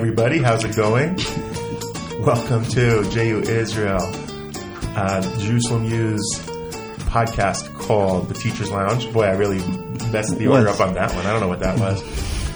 everybody. 0.00 0.38
How's 0.38 0.64
it 0.64 0.74
going? 0.74 1.14
Welcome 2.24 2.64
to 2.70 3.04
JU 3.10 3.40
Israel, 3.40 4.00
uh, 4.96 5.20
Jerusalem 5.38 5.84
U's 5.84 6.40
podcast 7.10 7.78
called 7.78 8.30
The 8.30 8.34
Teacher's 8.34 8.70
Lounge. 8.70 9.12
Boy, 9.12 9.24
I 9.24 9.32
really 9.32 9.58
messed 10.10 10.38
the 10.38 10.46
order 10.46 10.68
up 10.68 10.80
on 10.80 10.94
that 10.94 11.14
one. 11.14 11.26
I 11.26 11.32
don't 11.32 11.42
know 11.42 11.48
what 11.48 11.60
that 11.60 11.78
was. 11.78 12.02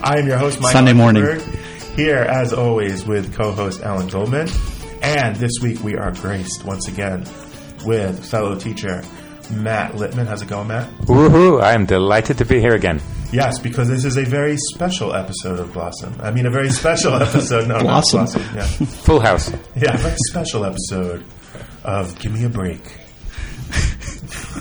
I 0.03 0.21
am 0.21 0.27
your 0.27 0.39
host, 0.39 0.59
Mike 0.63 0.73
Sunday 0.73 0.95
morning. 0.95 1.39
Here, 1.95 2.17
as 2.17 2.55
always, 2.55 3.05
with 3.05 3.35
co-host 3.35 3.83
Alan 3.83 4.09
Goldman. 4.09 4.49
And 5.03 5.37
this 5.37 5.53
week 5.61 5.85
we 5.85 5.97
are 5.97 6.13
graced 6.13 6.65
once 6.65 6.89
again 6.89 7.27
with 7.85 8.25
fellow 8.25 8.59
teacher 8.59 9.05
Matt 9.51 9.93
Littman. 9.93 10.27
How's 10.27 10.41
it 10.41 10.49
going, 10.49 10.69
Matt? 10.69 10.91
Woohoo! 11.03 11.63
I 11.63 11.75
am 11.75 11.85
delighted 11.85 12.39
to 12.39 12.47
be 12.47 12.59
here 12.59 12.75
again. 12.75 13.03
Yes, 13.35 13.59
because 13.59 13.89
this 13.89 14.05
is 14.05 14.17
a 14.17 14.25
very 14.25 14.57
special 14.57 15.13
episode 15.13 15.59
of 15.59 15.73
Blossom. 15.73 16.15
I 16.21 16.31
mean, 16.31 16.47
a 16.47 16.51
very 16.51 16.71
special 16.71 17.15
episode. 17.21 17.67
No, 17.67 17.81
Blossom. 17.81 18.19
Blossom. 18.27 18.43
Yeah. 18.55 18.63
Full 18.87 19.19
house. 19.19 19.51
Yeah, 19.75 19.95
a 19.95 19.99
very 19.99 20.17
special 20.29 20.65
episode 20.65 21.25
of 21.83 22.17
Give 22.21 22.33
Me 22.33 22.45
a 22.45 22.49
Break. 22.49 22.81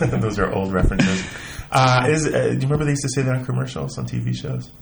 Those 0.00 0.40
are 0.40 0.52
old 0.52 0.72
references. 0.72 1.24
Uh, 1.70 2.06
is, 2.08 2.26
uh, 2.26 2.30
do 2.30 2.54
you 2.54 2.60
remember 2.62 2.84
they 2.84 2.90
used 2.90 3.02
to 3.02 3.08
say 3.10 3.22
that 3.22 3.36
on 3.36 3.44
commercials 3.44 3.96
on 3.96 4.06
TV 4.06 4.34
shows? 4.34 4.72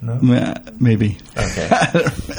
No? 0.00 0.18
Maybe. 0.80 1.18
Okay. 1.36 1.68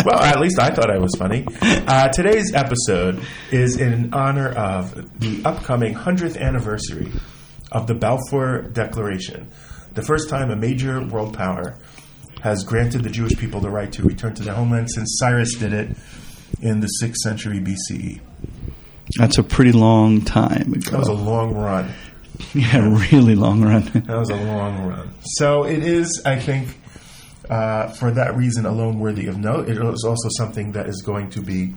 well, 0.05 0.19
at 0.19 0.41
least 0.41 0.59
I 0.59 0.71
thought 0.71 0.91
I 0.91 0.97
was 0.97 1.15
funny. 1.17 1.45
Uh, 1.61 2.09
today's 2.09 2.53
episode 2.53 3.23
is 3.49 3.79
in 3.79 4.13
honor 4.13 4.49
of 4.49 5.19
the 5.21 5.41
upcoming 5.45 5.93
100th 5.95 6.37
anniversary 6.37 7.13
of 7.71 7.87
the 7.87 7.93
Balfour 7.95 8.63
Declaration, 8.63 9.49
the 9.93 10.01
first 10.01 10.29
time 10.29 10.51
a 10.51 10.55
major 10.55 11.01
world 11.05 11.33
power 11.35 11.75
has 12.41 12.63
granted 12.63 13.03
the 13.03 13.09
Jewish 13.09 13.37
people 13.37 13.61
the 13.61 13.69
right 13.69 13.91
to 13.93 14.03
return 14.03 14.33
to 14.35 14.43
their 14.43 14.53
homeland 14.53 14.89
since 14.91 15.17
Cyrus 15.19 15.55
did 15.55 15.73
it 15.73 15.95
in 16.61 16.81
the 16.81 16.89
6th 17.01 17.15
century 17.15 17.59
BCE. 17.59 18.19
That's 19.17 19.37
a 19.37 19.43
pretty 19.43 19.71
long 19.71 20.21
time 20.21 20.71
That 20.71 20.99
was 20.99 21.07
a 21.07 21.13
long 21.13 21.53
run. 21.53 21.91
yeah, 22.53 22.77
really 23.11 23.35
long 23.35 23.61
run. 23.61 23.83
That 24.05 24.17
was 24.17 24.29
a 24.29 24.35
long 24.35 24.87
run. 24.87 25.13
So 25.21 25.63
it 25.65 25.83
is, 25.83 26.21
I 26.25 26.37
think, 26.37 26.77
uh, 27.49 27.89
for 27.89 28.11
that 28.11 28.35
reason 28.35 28.65
alone 28.65 28.99
worthy 28.99 29.27
of 29.27 29.37
note. 29.37 29.69
It 29.69 29.77
is 29.77 30.03
also 30.03 30.29
something 30.37 30.71
that 30.73 30.87
is 30.87 31.01
going 31.05 31.29
to 31.31 31.41
be 31.41 31.73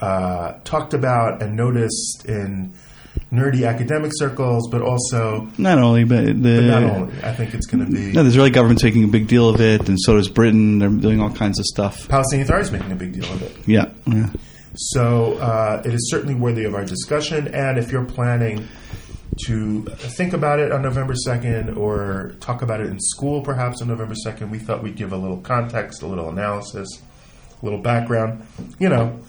uh, 0.00 0.54
talked 0.64 0.94
about 0.94 1.42
and 1.42 1.56
noticed 1.56 2.24
in 2.26 2.72
nerdy 3.34 3.68
academic 3.68 4.12
circles, 4.14 4.68
but 4.70 4.82
also, 4.82 5.48
not 5.58 5.78
only, 5.78 6.04
but 6.04 6.26
the 6.26 6.32
but 6.32 6.62
not 6.62 6.82
only. 6.82 7.14
I 7.22 7.32
think 7.32 7.54
it's 7.54 7.66
going 7.66 7.84
to 7.84 7.90
be 7.90 8.12
no, 8.12 8.22
the 8.22 8.28
Israeli 8.28 8.50
government's 8.50 8.82
making 8.82 9.04
a 9.04 9.08
big 9.08 9.26
deal 9.26 9.48
of 9.48 9.60
it, 9.60 9.88
and 9.88 10.00
so 10.00 10.16
does 10.16 10.28
Britain. 10.28 10.78
They're 10.78 10.88
doing 10.88 11.20
all 11.20 11.30
kinds 11.30 11.58
of 11.58 11.64
stuff. 11.66 12.08
Palestinian 12.08 12.46
Authority 12.46 12.66
is 12.66 12.72
making 12.72 12.92
a 12.92 12.96
big 12.96 13.12
deal 13.12 13.30
of 13.32 13.42
it. 13.42 13.56
Yeah, 13.66 13.90
yeah. 14.06 14.30
So 14.76 15.34
uh, 15.34 15.82
it 15.84 15.94
is 15.94 16.10
certainly 16.10 16.34
worthy 16.34 16.64
of 16.64 16.74
our 16.74 16.84
discussion. 16.84 17.48
And 17.54 17.78
if 17.78 17.92
you're 17.92 18.04
planning 18.04 18.66
to 19.46 19.82
think 19.82 20.32
about 20.32 20.58
it 20.58 20.72
on 20.72 20.82
November 20.82 21.14
2nd 21.14 21.76
or 21.76 22.34
talk 22.40 22.62
about 22.62 22.80
it 22.80 22.86
in 22.86 22.98
school 23.00 23.42
perhaps 23.42 23.82
on 23.82 23.88
November 23.88 24.14
2nd, 24.14 24.50
we 24.50 24.58
thought 24.58 24.82
we'd 24.82 24.96
give 24.96 25.12
a 25.12 25.16
little 25.16 25.38
context, 25.38 26.02
a 26.02 26.06
little 26.06 26.28
analysis, 26.28 26.88
a 27.60 27.64
little 27.64 27.80
background. 27.80 28.46
You 28.78 28.88
know, 28.88 29.20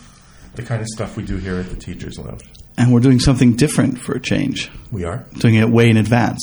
the 0.56 0.64
kind 0.64 0.82
of 0.82 0.88
stuff 0.88 1.18
we 1.18 1.24
do 1.24 1.38
here 1.38 1.60
at 1.60 1.70
the 1.70 1.76
Teachers 1.76 2.18
Lounge. 2.18 2.44
And 2.78 2.94
we're 2.94 3.00
doing 3.00 3.20
something 3.20 3.54
different 3.54 4.00
for 4.02 4.14
a 4.16 4.20
change. 4.20 4.70
We 4.92 5.04
are. 5.06 5.26
Doing 5.38 5.56
it 5.56 5.70
way 5.70 5.90
in 5.90 5.98
advance, 5.98 6.42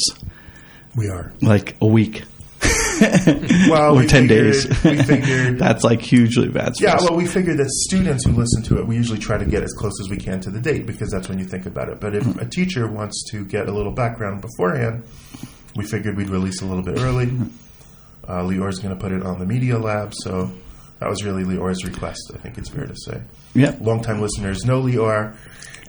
We 0.96 1.08
are. 1.08 1.32
like 1.42 1.76
a 1.80 1.86
week 1.86 2.22
Well, 3.68 3.94
or 3.94 3.98
we 4.00 4.06
ten 4.06 4.28
figured- 4.28 4.52
days. 4.52 4.84
We 4.84 5.02
figured. 5.02 5.58
That's 5.58 5.82
like 5.84 6.00
hugely 6.00 6.46
advanced. 6.46 6.80
Yeah, 6.80 6.96
well, 7.00 7.16
we 7.16 7.26
figured 7.26 7.58
that 7.58 7.68
students 7.70 8.24
who 8.24 8.32
listen 8.32 8.62
to 8.64 8.78
it, 8.78 8.86
we 8.86 8.96
usually 8.96 9.18
try 9.18 9.36
to 9.38 9.44
get 9.44 9.62
as 9.62 9.72
close 9.72 9.92
as 10.00 10.08
we 10.08 10.16
can 10.16 10.40
to 10.40 10.50
the 10.50 10.60
date 10.60 10.86
because 10.86 11.10
that's 11.10 11.28
when 11.28 11.38
you 11.38 11.44
think 11.44 11.66
about 11.66 11.88
it. 11.88 12.00
But 12.00 12.14
if 12.14 12.24
a 12.40 12.46
teacher 12.46 12.86
wants 12.86 13.24
to 13.32 13.44
get 13.44 13.68
a 13.68 13.72
little 13.72 13.92
background 13.92 14.40
beforehand, 14.40 15.04
we 15.76 15.84
figured 15.84 16.16
we'd 16.16 16.30
release 16.30 16.62
a 16.62 16.66
little 16.66 16.82
bit 16.84 16.98
early. 17.00 17.30
Uh, 18.26 18.42
Lior's 18.44 18.78
going 18.78 18.94
to 18.94 19.00
put 19.00 19.10
it 19.12 19.22
on 19.24 19.38
the 19.40 19.46
Media 19.46 19.78
Lab, 19.78 20.12
so 20.14 20.52
that 21.00 21.08
was 21.08 21.24
really 21.24 21.42
Lior's 21.44 21.84
request, 21.84 22.30
I 22.34 22.38
think 22.38 22.56
it's 22.56 22.68
fair 22.70 22.86
to 22.86 22.94
say. 22.96 23.20
yeah. 23.54 23.74
Longtime 23.80 24.20
listeners 24.20 24.64
know 24.64 24.80
Lior 24.82 25.34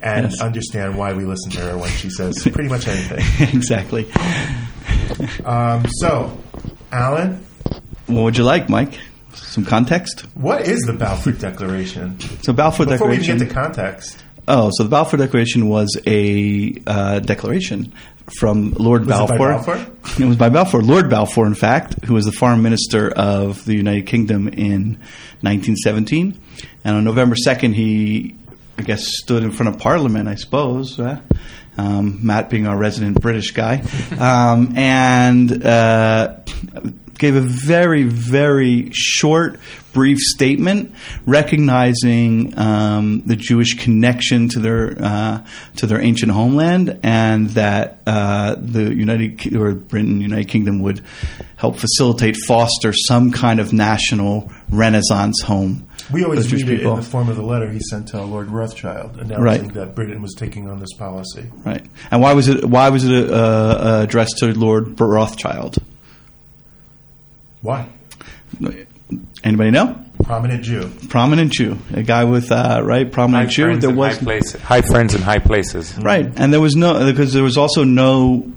and 0.03 0.29
Yes. 0.31 0.41
understand 0.41 0.97
why 0.97 1.13
we 1.13 1.23
listen 1.25 1.51
to 1.51 1.59
her 1.61 1.77
when 1.77 1.89
she 1.91 2.09
says 2.09 2.37
pretty 2.51 2.69
much 2.69 2.87
anything. 2.87 3.49
exactly. 3.55 4.11
Um, 5.45 5.85
so, 5.99 6.37
Alan, 6.91 7.43
What 8.07 8.23
would 8.23 8.37
you 8.37 8.43
like, 8.43 8.69
Mike? 8.69 8.99
Some 9.33 9.65
context. 9.65 10.21
what 10.35 10.61
is 10.67 10.81
the 10.81 10.93
Balfour 10.93 11.33
Declaration? 11.33 12.19
So 12.43 12.53
Balfour 12.53 12.85
Before 12.85 13.07
we 13.07 13.17
Declaration. 13.17 13.37
get 13.39 13.47
to 13.49 13.53
context, 13.53 14.23
Oh, 14.47 14.69
so 14.73 14.83
the 14.83 14.89
Balfour 14.89 15.17
Declaration 15.17 15.69
was 15.69 15.97
a 16.05 16.73
uh, 16.85 17.19
declaration 17.19 17.93
from 18.39 18.73
Lord 18.73 19.05
Was 19.05 19.15
it 19.17 19.29
by 19.29 19.37
Balfour. 19.37 19.75
Balfour? 19.75 19.93
It 20.23 20.27
was 20.27 20.35
by 20.37 20.49
Balfour, 20.49 20.81
Lord 20.81 21.09
Balfour, 21.09 21.45
in 21.47 21.55
fact, 21.55 22.03
who 22.05 22.13
was 22.13 22.25
the 22.25 22.31
foreign 22.33 22.61
minister 22.61 23.09
of 23.09 23.63
the 23.65 23.73
United 23.75 24.05
Kingdom 24.05 24.49
in 24.49 24.97
1917. 25.41 26.37
And 26.83 26.95
on 26.97 27.03
November 27.05 27.35
2nd, 27.35 27.73
he, 27.73 28.35
I 28.77 28.81
guess, 28.81 29.03
stood 29.05 29.43
in 29.43 29.51
front 29.51 29.75
of 29.75 29.81
Parliament, 29.81 30.27
I 30.27 30.35
suppose. 30.35 30.99
Uh, 30.99 31.21
um, 31.77 32.19
Matt 32.25 32.49
being 32.49 32.67
our 32.67 32.77
resident 32.77 33.19
British 33.19 33.51
guy, 33.51 33.83
um, 34.19 34.77
and 34.77 35.65
uh, 35.65 36.37
gave 37.17 37.35
a 37.35 37.41
very, 37.41 38.03
very 38.03 38.89
short, 38.91 39.59
brief 39.91 40.17
statement 40.19 40.93
recognizing 41.25 42.57
um, 42.57 43.21
the 43.25 43.35
Jewish 43.35 43.75
connection 43.75 44.49
to 44.49 44.59
their 44.59 44.95
uh, 44.99 45.45
to 45.77 45.87
their 45.87 46.01
ancient 46.01 46.31
homeland, 46.31 46.99
and 47.03 47.49
that 47.51 48.01
uh, 48.05 48.55
the 48.57 48.93
United 48.93 49.55
or 49.55 49.73
Britain, 49.73 50.21
United 50.21 50.47
Kingdom, 50.47 50.81
would 50.81 51.01
help 51.55 51.77
facilitate, 51.77 52.35
foster 52.35 52.93
some 52.93 53.31
kind 53.31 53.59
of 53.59 53.73
national 53.73 54.51
Renaissance 54.69 55.41
home. 55.41 55.87
We 56.11 56.23
always 56.23 56.43
for 56.45 56.51
Jewish 56.57 56.63
read 56.63 56.79
it 56.81 56.85
in 56.85 56.95
the 56.95 57.01
form 57.01 57.29
of 57.29 57.35
the 57.35 57.43
letter 57.43 57.69
he 57.69 57.79
sent 57.79 58.09
to 58.09 58.21
Lord 58.23 58.49
Rothschild, 58.49 59.17
announcing 59.19 59.41
Right. 59.43 59.73
that 59.75 59.95
Britain 59.95 60.21
was 60.21 60.33
taking 60.33 60.69
on 60.69 60.79
this 60.79 60.93
policy. 60.93 61.45
Right. 61.65 61.85
And 62.11 62.21
why 62.21 62.33
was 62.33 62.47
it 62.49 62.65
why 62.65 62.89
was 62.89 63.05
it 63.05 63.29
uh, 63.29 63.33
uh, 63.33 64.01
addressed 64.03 64.37
to 64.39 64.53
Lord 64.57 64.99
Rothschild? 64.99 65.77
Why? 67.61 67.87
Anybody 69.43 69.71
know? 69.71 69.99
Prominent 70.23 70.63
Jew. 70.63 70.89
Prominent 71.09 71.51
Jew, 71.51 71.77
a 71.93 72.01
guy 72.03 72.23
with 72.23 72.51
uh, 72.51 72.81
right 72.83 73.11
prominent 73.11 73.49
Jew. 73.51 73.75
There 73.77 73.89
was 73.89 74.17
high, 74.17 74.23
place, 74.23 74.53
high 74.53 74.81
friends 74.81 75.13
in 75.15 75.21
high 75.21 75.39
places. 75.39 75.97
right, 75.97 76.25
and 76.37 76.53
there 76.53 76.61
was 76.61 76.75
no 76.75 77.05
because 77.05 77.33
there 77.33 77.43
was 77.43 77.57
also 77.57 77.83
no. 77.83 78.51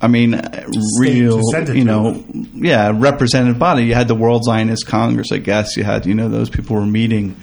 I 0.00 0.08
mean, 0.08 0.34
uh, 0.34 0.66
real, 1.00 1.38
to 1.38 1.42
send 1.52 1.68
it 1.70 1.76
you 1.76 1.84
to. 1.84 1.86
know, 1.86 2.24
yeah, 2.54 2.92
representative 2.94 3.58
body. 3.58 3.84
You 3.84 3.94
had 3.94 4.08
the 4.08 4.14
World 4.14 4.44
Zionist 4.44 4.86
Congress, 4.86 5.32
I 5.32 5.38
guess. 5.38 5.76
You 5.76 5.84
had, 5.84 6.04
you 6.04 6.14
know, 6.14 6.28
those 6.28 6.50
people 6.50 6.76
were 6.76 6.86
meeting. 6.86 7.36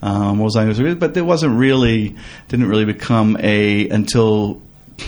Um, 0.00 0.38
World 0.38 0.52
Zionist, 0.52 1.00
but 1.00 1.16
it 1.16 1.22
wasn't 1.22 1.58
really, 1.58 2.14
didn't 2.46 2.68
really 2.68 2.84
become 2.84 3.36
a 3.40 3.88
until 3.88 4.62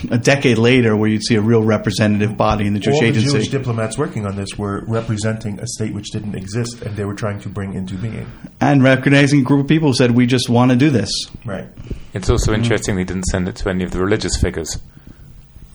a 0.09 0.17
decade 0.17 0.57
later 0.57 0.95
where 0.95 1.09
you'd 1.09 1.23
see 1.23 1.35
a 1.35 1.41
real 1.41 1.63
representative 1.63 2.37
body 2.37 2.67
in 2.67 2.73
the 2.73 2.79
Jewish 2.79 2.95
All 2.95 3.01
the 3.01 3.07
agency. 3.07 3.31
Jewish 3.31 3.47
diplomats 3.47 3.97
working 3.97 4.25
on 4.25 4.35
this 4.35 4.57
were 4.57 4.83
representing 4.87 5.59
a 5.59 5.67
state 5.67 5.93
which 5.93 6.11
didn't 6.11 6.35
exist, 6.35 6.81
and 6.81 6.95
they 6.95 7.05
were 7.05 7.13
trying 7.13 7.39
to 7.41 7.49
bring 7.49 7.73
into 7.73 7.95
being. 7.95 8.27
and 8.59 8.83
recognizing 8.83 9.39
a 9.39 9.43
group 9.43 9.61
of 9.61 9.67
people 9.67 9.89
who 9.89 9.93
said, 9.93 10.11
"We 10.11 10.25
just 10.25 10.49
want 10.49 10.71
to 10.71 10.77
do 10.77 10.89
this." 10.89 11.09
Right. 11.45 11.67
It's 12.13 12.29
also 12.29 12.53
interesting 12.53 12.95
they 12.97 13.03
didn't 13.05 13.25
send 13.25 13.47
it 13.47 13.55
to 13.57 13.69
any 13.69 13.83
of 13.83 13.91
the 13.91 13.99
religious 13.99 14.35
figures 14.37 14.77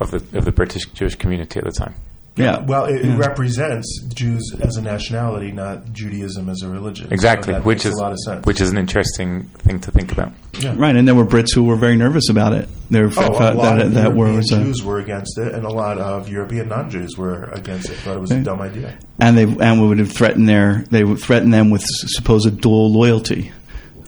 of 0.01 0.11
the 0.11 0.39
of 0.39 0.45
the 0.45 0.53
British 0.53 0.87
Jewish 0.87 1.16
community 1.16 1.59
at 1.59 1.65
the 1.65 1.72
time. 1.72 1.95
Yeah. 2.39 2.59
Well, 2.59 2.84
it, 2.84 3.03
it 3.03 3.16
represents 3.16 4.03
Jews 4.13 4.54
as 4.60 4.77
a 4.77 4.83
nationality, 4.83 5.53
not 5.53 5.91
Judaism 5.95 6.51
as 6.51 6.60
a 6.60 6.69
religion. 6.69 7.10
Exactly, 7.10 7.47
So 7.47 7.53
that 7.60 7.65
which 7.65 7.78
makes 7.78 7.87
is 7.87 7.95
a 7.95 8.03
lot 8.03 8.13
of 8.13 8.19
sense. 8.27 8.45
which 8.45 8.60
is 8.60 8.71
an 8.71 8.77
interesting 8.77 9.45
thing 9.45 9.81
to 9.81 9.91
think 9.91 10.13
about. 10.13 10.33
yeah. 10.59 10.75
Right, 10.77 10.95
and 10.95 11.09
there 11.09 11.15
were 11.15 11.25
Brits 11.25 11.54
who 11.54 11.65
were 11.65 11.77
very 11.77 11.97
nervous 11.97 12.28
about 12.28 12.53
it. 12.53 12.69
They 12.91 13.01
were, 13.01 13.07
Oh, 13.07 13.09
a 13.09 13.13
thought 13.39 13.57
lot 13.57 13.77
that, 13.78 13.87
of 13.87 13.95
that 13.95 14.10
were, 14.15 14.28
European 14.28 14.37
was 14.37 14.48
Jews 14.51 14.84
were 14.84 14.98
against 14.98 15.39
it, 15.39 15.54
and 15.54 15.65
a 15.65 15.71
lot 15.71 15.97
of 15.97 16.28
European 16.28 16.69
non-Jews 16.69 17.16
were 17.16 17.45
against 17.45 17.89
it. 17.89 17.95
Thought 17.95 18.19
it 18.19 18.21
was 18.21 18.33
a 18.33 18.42
dumb 18.42 18.60
idea. 18.60 18.99
and 19.19 19.39
they 19.39 19.45
and 19.45 19.81
we 19.81 19.89
would 19.89 19.99
have 19.99 20.13
threatened 20.13 20.47
their 20.47 20.84
they 20.91 21.04
would 21.04 21.21
threaten 21.21 21.49
them 21.49 21.71
with 21.71 21.84
supposed 21.87 22.60
dual 22.60 22.92
loyalty. 22.92 23.51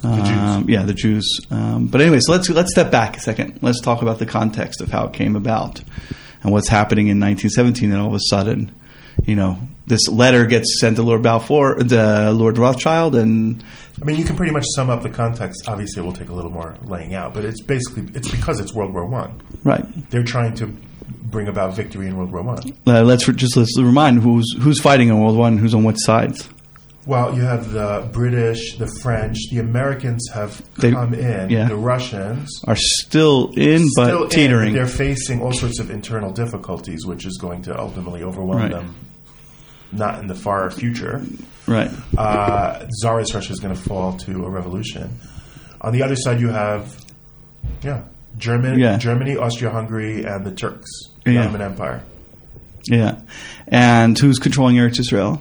Um, 0.04 0.68
yeah, 0.68 0.82
the 0.84 0.94
Jews. 0.94 1.40
Um, 1.50 1.86
but 1.86 2.00
anyway, 2.00 2.20
so 2.20 2.32
let's 2.32 2.48
let's 2.50 2.70
step 2.70 2.90
back 2.90 3.16
a 3.16 3.20
second. 3.20 3.58
Let's 3.62 3.80
talk 3.80 4.02
about 4.02 4.18
the 4.18 4.26
context 4.26 4.80
of 4.80 4.90
how 4.90 5.06
it 5.06 5.12
came 5.12 5.36
about 5.36 5.82
and 6.42 6.52
what's 6.52 6.68
happening 6.68 7.08
in 7.08 7.18
1917. 7.20 7.90
And 7.92 8.00
all 8.00 8.08
of 8.08 8.14
a 8.14 8.20
sudden, 8.28 8.72
you 9.24 9.34
know, 9.34 9.58
this 9.86 10.08
letter 10.08 10.46
gets 10.46 10.80
sent 10.80 10.96
to 10.96 11.02
Lord 11.02 11.22
Balfour, 11.22 11.82
the 11.82 12.32
Lord 12.32 12.58
Rothschild, 12.58 13.14
and 13.14 13.64
I 14.00 14.04
mean, 14.04 14.16
you 14.16 14.24
can 14.24 14.36
pretty 14.36 14.52
much 14.52 14.64
sum 14.74 14.90
up 14.90 15.02
the 15.02 15.10
context. 15.10 15.68
Obviously, 15.68 16.02
it 16.02 16.04
will 16.04 16.12
take 16.12 16.28
a 16.28 16.34
little 16.34 16.50
more 16.50 16.76
laying 16.84 17.14
out, 17.14 17.34
but 17.34 17.44
it's 17.44 17.60
basically 17.60 18.04
it's 18.14 18.30
because 18.30 18.60
it's 18.60 18.72
World 18.72 18.92
War 18.92 19.06
One. 19.06 19.40
right. 19.64 19.84
They're 20.10 20.22
trying 20.22 20.54
to 20.56 20.68
bring 21.08 21.48
about 21.48 21.74
victory 21.74 22.06
in 22.06 22.16
World 22.16 22.30
War 22.32 22.42
One. 22.42 22.58
Uh, 22.86 23.02
let's 23.02 23.26
re- 23.26 23.34
just 23.34 23.56
let's 23.56 23.76
remind 23.78 24.22
who's 24.22 24.46
who's 24.60 24.80
fighting 24.80 25.08
in 25.08 25.18
World 25.18 25.34
War 25.34 25.44
One, 25.44 25.58
who's 25.58 25.74
on 25.74 25.82
what 25.82 25.94
sides. 25.96 26.48
Well, 27.08 27.34
you 27.34 27.40
have 27.40 27.72
the 27.72 28.06
British, 28.12 28.76
the 28.76 28.87
French, 28.87 29.38
the 29.50 29.60
Americans 29.60 30.28
have 30.34 30.60
They- 30.76 30.93
come 30.93 31.14
in. 31.14 31.49
yeah. 31.49 31.66
The 31.66 31.75
Russians 31.75 32.50
Are 32.66 32.76
still 32.76 33.50
in, 33.56 33.88
but 33.96 34.05
still 34.08 34.25
in, 34.25 34.28
teetering. 34.28 34.75
they're 34.75 34.84
facing 34.87 35.40
all 35.40 35.55
sorts 35.55 35.81
of 35.81 35.90
internal 35.90 36.32
difficulties, 36.32 37.06
which 37.06 37.25
is 37.25 37.38
going 37.38 37.62
to 37.62 37.78
ultimately 37.81 38.22
overwhelm 38.22 38.60
Right. 38.60 38.70
them. 38.70 38.94
Not 39.90 40.20
in 40.20 40.26
the 40.26 40.34
far 40.34 40.70
future. 40.70 41.22
right. 41.66 41.90
Uh, 42.16 42.81
Tsarist 42.90 43.32
Russia 43.32 43.52
is 43.55 43.58
going 43.60 43.75
to 43.75 43.81
fall 43.81 44.12
to 44.26 44.44
a 44.44 44.50
revolution. 44.50 45.08
On 45.81 45.93
the 45.94 46.02
other 46.02 46.16
side, 46.16 46.40
you 46.40 46.49
have, 46.49 46.94
yeah, 47.82 48.00
German, 48.37 48.78
Yeah. 48.78 48.99
Germany, 48.99 49.34
Austria-Hungary, 49.38 50.25
and 50.25 50.44
the 50.44 50.50
Turks, 50.50 50.90
the 51.25 51.32
Yeah. 51.32 51.40
Ottoman 51.44 51.62
Empire, 51.62 52.02
Yeah. 52.87 53.16
And 53.66 54.19
who's 54.19 54.38
controlling 54.38 54.76
Eretz 54.76 54.99
Israel? 55.00 55.40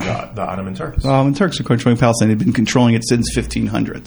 The, 0.00 0.30
the 0.34 0.42
Ottoman 0.42 0.74
Turks. 0.74 1.04
Um, 1.04 1.28
and 1.28 1.36
Turks 1.36 1.60
are 1.60 1.64
controlling 1.64 1.98
Palestine. 1.98 2.28
They've 2.28 2.38
been 2.38 2.52
controlling 2.52 2.94
it 2.94 3.06
since 3.08 3.34
1500s. 3.36 4.06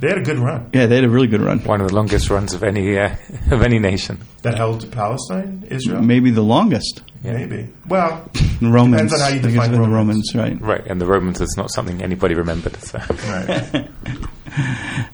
They 0.00 0.08
had 0.10 0.18
a 0.18 0.22
good 0.22 0.38
run 0.38 0.70
Yeah, 0.72 0.86
they 0.86 0.94
had 0.94 1.02
a 1.04 1.08
really 1.08 1.26
good 1.26 1.40
run. 1.40 1.58
One 1.64 1.80
of 1.80 1.88
the 1.88 1.94
longest 1.94 2.30
runs 2.30 2.54
of 2.54 2.62
any 2.62 2.96
uh, 2.96 3.16
of 3.50 3.62
any 3.62 3.80
nation. 3.80 4.18
that 4.42 4.54
held 4.56 4.90
Palestine, 4.92 5.64
Israel. 5.68 6.02
Maybe 6.02 6.30
the 6.30 6.42
longest. 6.42 7.02
Yeah. 7.24 7.32
Maybe. 7.32 7.68
Well, 7.88 8.30
The 8.60 8.68
Romans. 8.68 9.10
Depends 9.10 9.14
on 9.14 9.20
how 9.20 9.28
you 9.28 9.34
I 9.34 9.42
guess 9.42 9.52
define 9.52 9.72
the 9.72 9.80
Romans. 9.80 10.32
Romans, 10.34 10.60
right? 10.60 10.60
Right, 10.60 10.86
and 10.86 11.00
the 11.00 11.06
Romans 11.06 11.40
is 11.40 11.54
not 11.56 11.70
something 11.72 12.00
anybody 12.02 12.34
remembered. 12.36 12.76
So. 12.76 12.98
right. 12.98 13.88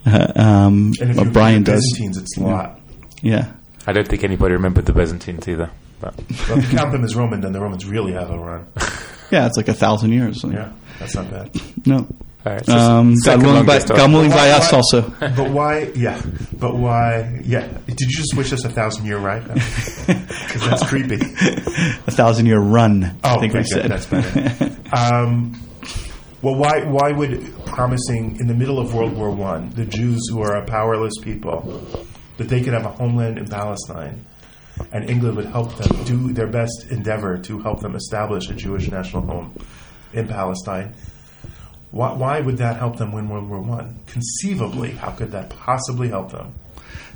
Uh, 0.06 0.32
um, 0.36 0.92
And 1.00 1.10
if 1.10 1.16
but 1.16 1.24
you 1.26 1.30
Brian 1.32 1.62
does. 1.64 1.82
Byzantines, 1.82 2.16
it's 2.18 2.36
a 2.38 2.42
lot. 2.42 2.80
Yeah. 3.22 3.52
I 3.86 3.92
don't 3.92 4.06
think 4.08 4.22
anybody 4.24 4.54
remembered 4.54 4.86
the 4.86 4.92
Byzantines 4.92 5.46
either. 5.48 5.70
But 6.04 6.48
Well, 6.48 6.58
if 6.58 6.70
you 6.72 6.78
count 6.78 6.92
them 6.92 7.04
as 7.04 7.16
Roman, 7.16 7.40
then 7.40 7.52
the 7.52 7.60
Romans 7.60 7.86
really 7.86 8.12
have 8.12 8.30
a 8.30 8.38
run. 8.38 8.66
Yeah, 9.30 9.46
it's 9.46 9.56
like 9.56 9.68
a 9.68 9.74
thousand 9.74 10.12
years. 10.12 10.44
Yeah, 10.44 10.70
that's 11.00 11.14
not 11.14 11.28
bad. 11.30 11.50
No. 11.86 11.96
All 11.96 12.06
right, 12.52 12.58
it's 12.60 12.66
just 12.68 12.78
Um, 12.90 13.14
God 13.24 13.42
willing, 13.42 13.64
by, 13.66 13.78
God 13.80 14.12
willing 14.12 14.30
by 14.30 14.50
us 14.50 14.70
why- 14.70 14.76
also. 14.76 15.00
But 15.18 15.50
why? 15.50 15.90
Yeah, 15.96 16.20
but 16.60 16.76
why? 16.76 17.40
Yeah. 17.42 17.66
Did 17.86 17.98
you 18.00 18.08
just 18.10 18.36
wish 18.36 18.52
us 18.52 18.64
a 18.64 18.68
thousand 18.68 19.06
year 19.06 19.18
ride? 19.18 19.44
Because 20.06 20.66
that's 20.68 20.86
creepy. 20.88 21.16
A 21.16 22.10
thousand 22.10 22.46
year 22.46 22.60
run, 22.60 23.18
Oh, 23.24 23.36
I 23.36 23.40
think 23.40 23.54
we 23.54 23.60
okay, 23.60 23.68
good. 23.70 23.82
said. 23.82 23.90
That's 23.90 24.06
better. 24.06 24.76
Um, 24.94 25.58
well, 26.42 26.54
why? 26.54 26.84
Why 26.84 27.10
would 27.12 27.64
promising 27.66 28.36
in 28.38 28.46
the 28.46 28.54
middle 28.54 28.78
of 28.78 28.94
World 28.94 29.16
War 29.16 29.30
One 29.30 29.70
the 29.70 29.86
Jews 29.86 30.20
who 30.30 30.42
are 30.42 30.54
a 30.56 30.64
powerless 30.66 31.14
people 31.22 31.82
that 32.36 32.48
they 32.48 32.60
could 32.62 32.74
have 32.74 32.84
a 32.84 32.90
homeland 32.90 33.38
in 33.38 33.48
Palestine, 33.48 34.26
and 34.94 35.10
England 35.10 35.36
would 35.36 35.46
help 35.46 35.76
them 35.76 36.04
do 36.04 36.32
their 36.32 36.46
best 36.46 36.86
endeavor 36.88 37.36
to 37.36 37.58
help 37.58 37.80
them 37.80 37.96
establish 37.96 38.48
a 38.48 38.54
Jewish 38.54 38.88
national 38.88 39.22
home 39.22 39.52
in 40.12 40.28
Palestine? 40.28 40.94
Why, 41.90 42.12
why 42.12 42.40
would 42.40 42.58
that 42.58 42.76
help 42.76 42.96
them 42.96 43.12
win 43.12 43.28
World 43.28 43.50
War 43.50 43.60
One? 43.60 44.00
Conceivably, 44.06 44.92
how 44.92 45.10
could 45.10 45.32
that 45.32 45.50
possibly 45.50 46.08
help 46.08 46.30
them? 46.30 46.54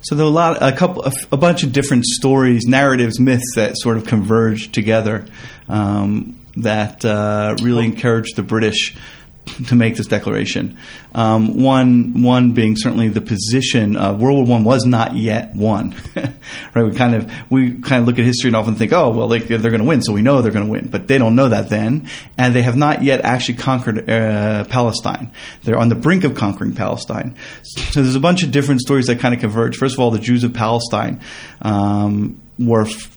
So 0.02 0.16
there 0.16 0.26
are 0.26 0.28
a 0.28 0.32
lot, 0.32 0.58
a 0.60 0.72
couple, 0.72 1.04
a, 1.04 1.12
a 1.32 1.36
bunch 1.36 1.62
of 1.62 1.72
different 1.72 2.04
stories, 2.04 2.66
narratives, 2.66 3.18
myths 3.20 3.54
that 3.54 3.76
sort 3.78 3.96
of 3.96 4.06
converged 4.06 4.74
together 4.74 5.26
um, 5.68 6.38
that 6.56 7.04
uh, 7.04 7.56
really 7.62 7.84
encouraged 7.84 8.36
the 8.36 8.42
British 8.42 8.96
to 9.66 9.74
make 9.74 9.96
this 9.96 10.06
declaration. 10.06 10.78
Um, 11.14 11.62
one, 11.62 12.22
one 12.22 12.52
being 12.52 12.76
certainly 12.76 13.08
the 13.08 13.20
position 13.20 13.96
of 13.96 14.20
World 14.20 14.38
War 14.38 14.56
One 14.56 14.64
was 14.64 14.84
not 14.84 15.16
yet 15.16 15.54
won. 15.54 15.94
right? 16.74 16.82
We 16.82 16.94
kind 16.94 17.14
of 17.14 17.32
we 17.50 17.80
kind 17.80 18.02
of 18.02 18.06
look 18.06 18.18
at 18.18 18.24
history 18.24 18.48
and 18.48 18.56
often 18.56 18.74
think, 18.74 18.92
oh, 18.92 19.10
well, 19.10 19.28
they, 19.28 19.38
they're 19.38 19.70
going 19.70 19.82
to 19.82 19.86
win, 19.86 20.02
so 20.02 20.12
we 20.12 20.22
know 20.22 20.42
they're 20.42 20.52
going 20.52 20.66
to 20.66 20.70
win. 20.70 20.88
But 20.88 21.08
they 21.08 21.18
don't 21.18 21.34
know 21.34 21.48
that 21.48 21.68
then, 21.68 22.08
and 22.36 22.54
they 22.54 22.62
have 22.62 22.76
not 22.76 23.02
yet 23.02 23.22
actually 23.22 23.58
conquered 23.58 24.08
uh, 24.08 24.64
Palestine. 24.64 25.32
They're 25.64 25.78
on 25.78 25.88
the 25.88 25.94
brink 25.94 26.24
of 26.24 26.34
conquering 26.34 26.74
Palestine. 26.74 27.36
So 27.62 28.02
there's 28.02 28.16
a 28.16 28.20
bunch 28.20 28.42
of 28.42 28.50
different 28.50 28.80
stories 28.80 29.06
that 29.06 29.20
kind 29.20 29.34
of 29.34 29.40
converge. 29.40 29.76
First 29.76 29.94
of 29.94 30.00
all, 30.00 30.10
the 30.10 30.18
Jews 30.18 30.44
of 30.44 30.52
Palestine. 30.54 31.20
Um, 31.62 32.40
were 32.58 32.82
f- 32.82 33.16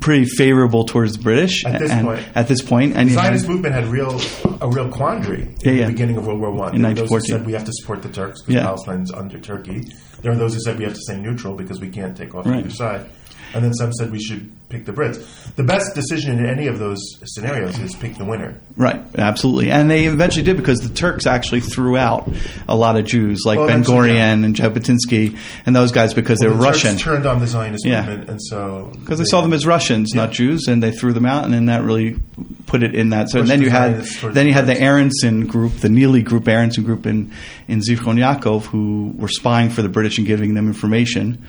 pretty 0.00 0.24
favorable 0.26 0.84
towards 0.84 1.16
the 1.16 1.22
British 1.22 1.64
At 1.64 1.78
this 1.80 1.90
and- 1.90 2.06
point. 2.06 2.22
At 2.34 2.48
this 2.48 2.60
point, 2.62 2.94
and 2.96 3.08
The 3.08 3.12
you 3.12 3.18
had- 3.18 3.26
Zionist 3.26 3.48
movement 3.48 3.74
had 3.74 3.86
real 3.86 4.20
a 4.60 4.68
real 4.68 4.88
quandary 4.88 5.42
in 5.42 5.54
Yeah, 5.64 5.72
yeah. 5.72 5.86
the 5.86 5.92
beginning 5.92 6.16
of 6.18 6.26
World 6.26 6.40
War 6.40 6.52
One. 6.52 6.74
In 6.74 6.82
There 6.82 6.90
were 6.90 6.94
those 6.96 7.10
who 7.10 7.20
said 7.20 7.46
we 7.46 7.52
have 7.54 7.64
to 7.64 7.72
support 7.72 8.02
the 8.02 8.08
Turks 8.10 8.42
because 8.42 8.54
Yeah. 8.54 8.64
Palestine's 8.66 9.10
under 9.12 9.38
Turkey. 9.38 9.86
There 10.22 10.30
are 10.30 10.36
those 10.36 10.54
who 10.54 10.60
said 10.60 10.78
we 10.78 10.84
have 10.84 10.94
to 10.94 11.00
stay 11.00 11.20
neutral 11.20 11.54
because 11.54 11.80
we 11.80 11.88
can't 11.88 12.16
take 12.16 12.34
off 12.34 12.46
Right. 12.46 12.58
either 12.60 12.70
side. 12.70 13.06
And 13.54 13.64
then 13.64 13.72
some 13.74 13.92
said 13.92 14.10
we 14.10 14.20
should 14.20 14.50
pick 14.70 14.86
the 14.86 14.92
Brits. 14.92 15.22
The 15.56 15.62
best 15.62 15.94
decision 15.94 16.38
in 16.38 16.46
any 16.46 16.66
of 16.66 16.78
those 16.78 16.98
scenarios 17.26 17.78
is 17.78 17.94
pick 17.94 18.16
the 18.16 18.24
winner. 18.24 18.58
Right, 18.76 19.02
absolutely, 19.18 19.70
and 19.70 19.90
they 19.90 20.06
eventually 20.06 20.44
did 20.44 20.56
because 20.56 20.80
the 20.80 20.94
Turks 20.94 21.26
actually 21.26 21.60
threw 21.60 21.96
out 21.98 22.30
a 22.66 22.74
lot 22.74 22.96
of 22.96 23.04
Jews, 23.04 23.42
like 23.44 23.58
oh, 23.58 23.66
Well, 23.66 23.68
Ben 23.68 23.84
Gurion 23.84 24.14
yeah. 24.14 24.32
and 24.32 24.54
Jabotinsky 24.56 25.36
and 25.66 25.76
those 25.76 25.92
guys, 25.92 26.14
because 26.14 26.38
they 26.38 26.46
Well, 26.46 26.56
were 26.56 26.62
the 26.62 26.66
Turks 26.70 26.84
Russian. 26.84 26.98
turned 26.98 27.26
on 27.26 27.38
the 27.40 27.46
Zionist 27.46 27.84
Yeah. 27.84 28.06
movement, 28.06 28.30
and 28.30 28.40
so 28.42 28.90
Because 28.98 29.18
they 29.18 29.26
saw 29.26 29.42
them 29.42 29.52
as 29.52 29.66
Russians, 29.66 30.14
not 30.14 30.32
Jews, 30.32 30.66
and 30.68 30.82
they 30.82 30.90
threw 30.92 31.12
them 31.12 31.26
out, 31.26 31.44
and 31.44 31.52
then 31.52 31.66
that 31.66 31.82
really 31.82 32.16
put 32.66 32.82
it 32.82 32.94
in 32.94 33.10
that. 33.10 33.28
So 33.28 33.42
then 33.42 33.58
the 33.58 33.64
you 33.66 33.70
had 33.70 34.02
then 34.32 34.46
you 34.46 34.52
the 34.54 34.58
had 34.58 34.66
the 34.66 34.74
Turks. 34.74 34.82
Aaronsohn 35.22 35.46
group, 35.48 35.74
the 35.80 35.88
NILI 35.88 36.24
group, 36.24 36.44
Aaronsohn 36.44 36.84
group 36.84 37.04
in 37.06 37.30
in 37.68 37.80
Zichron 37.80 38.16
Yaakov, 38.18 38.64
who 38.64 39.12
were 39.18 39.28
spying 39.28 39.68
for 39.68 39.82
the 39.82 39.90
British 39.90 40.16
and 40.16 40.26
giving 40.26 40.54
them 40.54 40.66
information. 40.66 41.44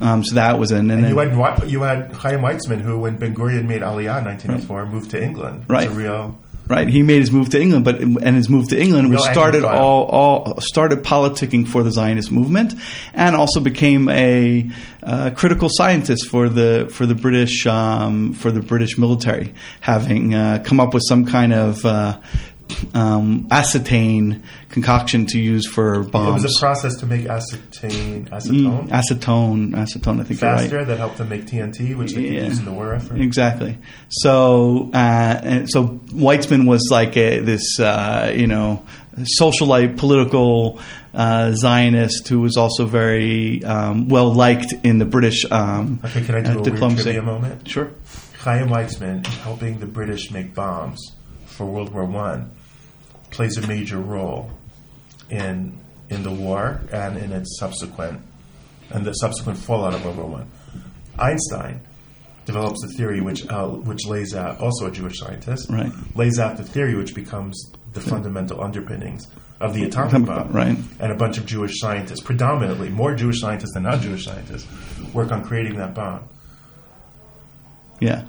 Um, 0.00 0.24
so 0.24 0.34
that 0.34 0.58
was 0.58 0.72
in. 0.72 0.90
and, 0.90 0.90
And 0.90 1.04
then, 1.04 1.10
you 1.10 1.42
had 1.42 1.70
you 1.70 1.82
had 1.82 2.12
Chaim 2.12 2.40
Weizmann, 2.40 2.80
who 2.80 2.98
when 2.98 3.16
Ben 3.16 3.34
Gurion 3.34 3.66
made 3.66 3.82
Aliyah 3.82 4.18
in 4.18 4.24
1904, 4.24 4.86
moved 4.86 5.10
to 5.12 5.22
England. 5.22 5.64
Right. 5.68 5.90
real 5.90 6.38
Right, 6.68 6.86
he 6.86 7.02
made 7.02 7.20
his 7.20 7.32
move 7.32 7.48
to 7.50 7.60
England, 7.60 7.86
but 7.86 7.98
and 7.98 8.36
his 8.36 8.50
move 8.50 8.68
to 8.68 8.78
England 8.78 9.10
was 9.10 9.24
started 9.24 9.64
all, 9.64 10.04
all 10.04 10.60
started 10.60 11.02
politicking 11.02 11.66
for 11.66 11.82
the 11.82 11.90
Zionist 11.90 12.30
movement, 12.30 12.74
and 13.14 13.34
also 13.34 13.60
became 13.60 14.10
a 14.10 14.70
uh, 15.02 15.30
critical 15.34 15.70
scientist 15.72 16.28
for 16.28 16.50
the 16.50 16.90
for 16.92 17.06
the 17.06 17.14
British 17.14 17.66
um, 17.66 18.34
for 18.34 18.50
the 18.50 18.60
British 18.60 18.98
military, 18.98 19.54
having 19.80 20.34
uh, 20.34 20.62
come 20.62 20.78
up 20.78 20.92
with 20.92 21.02
some 21.08 21.24
kind 21.24 21.54
of 21.54 21.86
uh, 21.86 22.18
um, 22.92 23.48
acetane 23.48 24.42
concoction 24.82 25.26
to 25.26 25.38
use 25.38 25.66
for 25.66 26.02
bombs. 26.04 26.42
It 26.44 26.46
was 26.48 26.56
a 26.56 26.60
process 26.60 26.96
to 26.96 27.06
make 27.06 27.22
acetane, 27.22 28.28
Mm, 28.28 28.88
acetone 28.88 28.88
acetone, 28.88 29.70
acetone. 29.74 30.20
I 30.20 30.24
think 30.24 30.40
you're 30.40 30.50
right. 30.50 30.60
faster 30.60 30.84
that 30.84 30.98
helped 30.98 31.18
them 31.18 31.28
make 31.28 31.46
TNT, 31.46 31.94
which 31.96 32.14
they 32.14 32.22
Yeah. 32.22 32.40
could 32.40 32.48
use 32.48 32.58
in 32.60 32.64
the 32.64 32.72
war 32.72 32.94
effort. 32.94 33.20
Exactly. 33.20 33.78
So, 34.08 34.90
uh, 34.94 35.40
and 35.42 35.70
so 35.70 36.00
Weizmann 36.12 36.66
was 36.66 36.88
like 36.90 37.16
a, 37.16 37.40
this, 37.40 37.78
uh, 37.80 38.32
you 38.34 38.46
know, 38.46 38.82
socialite, 39.40 39.96
political 39.96 40.78
uh, 41.14 41.52
Zionist 41.52 42.28
who 42.28 42.40
was 42.40 42.56
also 42.56 42.86
very 42.86 43.64
um, 43.64 44.08
well 44.08 44.32
liked 44.32 44.72
in 44.84 44.98
the 44.98 45.04
British 45.04 45.44
um, 45.50 45.98
Okay, 46.04 46.22
can 46.24 46.34
I 46.36 46.40
do 46.42 46.50
uh, 46.50 46.52
a 46.52 46.54
weird 46.56 46.64
diplomacy. 46.64 47.02
trivia 47.04 47.22
moment? 47.22 47.66
Sure. 47.68 47.90
Chaim 48.40 48.68
Weizmann 48.68 49.26
helping 49.42 49.80
the 49.80 49.86
British 49.86 50.30
make 50.30 50.54
bombs 50.54 51.00
for 51.46 51.66
World 51.66 51.92
War 51.92 52.04
One 52.04 52.50
plays 53.30 53.56
a 53.58 53.66
major 53.66 53.98
role 53.98 54.50
in 55.30 55.78
in 56.10 56.22
the 56.22 56.30
war 56.32 56.80
and 56.92 57.16
in 57.18 57.32
its 57.32 57.58
subsequent 57.58 58.20
and 58.90 59.04
the 59.04 59.12
subsequent 59.12 59.58
fallout 59.58 59.94
of 59.94 60.04
World 60.04 60.16
War 60.16 60.26
One. 60.26 60.50
Einstein 61.18 61.80
develops 62.46 62.82
a 62.84 62.88
theory 62.96 63.20
which 63.20 63.46
uh, 63.48 63.66
which 63.68 64.06
lays 64.06 64.34
out 64.34 64.58
also 64.60 64.86
a 64.86 64.90
Jewish 64.90 65.18
scientist 65.18 65.68
Right. 65.68 65.92
lays 66.14 66.38
out 66.38 66.56
the 66.56 66.62
theory 66.64 66.94
which 66.94 67.14
becomes 67.14 67.72
the 67.92 68.00
fundamental 68.00 68.62
underpinnings 68.62 69.26
of 69.60 69.74
the 69.74 69.84
atomic 69.84 70.10
Atomic 70.12 70.28
bomb. 70.28 70.46
bomb, 70.48 70.52
right. 70.52 70.78
And 71.00 71.10
a 71.12 71.16
bunch 71.16 71.36
of 71.36 71.44
Jewish 71.44 71.80
scientists, 71.80 72.20
predominantly 72.20 72.90
more 72.90 73.14
Jewish 73.14 73.40
scientists 73.40 73.74
than 73.74 73.82
non-Jewish 73.82 74.24
scientists, 74.24 74.66
work 75.12 75.32
on 75.32 75.42
creating 75.44 75.76
that 75.78 75.94
bomb. 75.94 76.28
Yeah. 78.00 78.24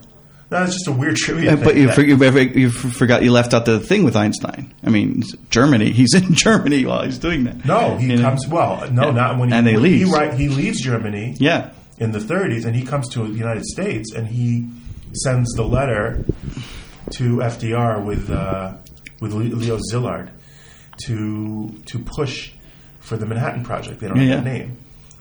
It's 0.51 0.73
just 0.73 0.87
a 0.87 0.91
weird 0.91 1.15
trivia. 1.15 1.55
Thing 1.55 1.63
But 1.63 1.75
you, 1.75 1.91
for, 1.91 2.01
you, 2.01 2.15
you 2.55 2.69
forgot 2.71 3.21
you 3.23 3.31
left 3.31 3.53
out 3.53 3.65
the 3.65 3.79
thing 3.79 4.03
with 4.03 4.15
Einstein. 4.15 4.73
I 4.83 4.89
mean, 4.89 5.21
Germany. 5.51 5.91
He's 5.99 6.13
in 6.15 6.33
Germany 6.33 6.85
while 6.85 7.03
he's 7.03 7.19
doing 7.19 7.43
that. 7.43 7.63
No, 7.65 7.97
he 7.97 8.07
You 8.07 8.15
know? 8.17 8.23
comes. 8.23 8.47
Well, 8.47 8.89
no, 8.91 9.05
Yeah. 9.07 9.11
not 9.11 9.37
when 9.37 9.49
he 9.49 9.55
And 9.55 9.67
they 9.67 9.71
he, 9.73 9.77
leaves. 9.77 10.09
right, 10.11 10.33
he 10.33 10.47
leaves 10.49 10.81
Germany 10.81 11.35
Yeah. 11.39 11.69
in 11.99 12.11
the 12.13 12.19
30s, 12.19 12.65
and 12.65 12.75
he 12.75 12.83
comes 12.83 13.09
to 13.09 13.27
the 13.27 13.37
United 13.37 13.63
States, 13.65 14.11
and 14.13 14.27
he 14.27 14.67
sends 15.13 15.51
the 15.53 15.63
letter 15.63 16.25
to 17.11 17.37
FDR 17.43 18.03
with 18.03 18.29
uh, 18.31 18.73
with 19.21 19.33
Leo 19.33 19.77
Szilard 19.91 20.29
to 21.05 21.69
to 21.85 21.99
push 21.99 22.51
for 22.99 23.17
the 23.17 23.25
Manhattan 23.25 23.63
Project. 23.63 23.99
They 23.99 24.07
don't 24.07 24.17
Yeah, 24.19 24.35
have 24.37 24.45
a 24.45 24.49
yeah. 24.49 24.57
name. 24.57 24.77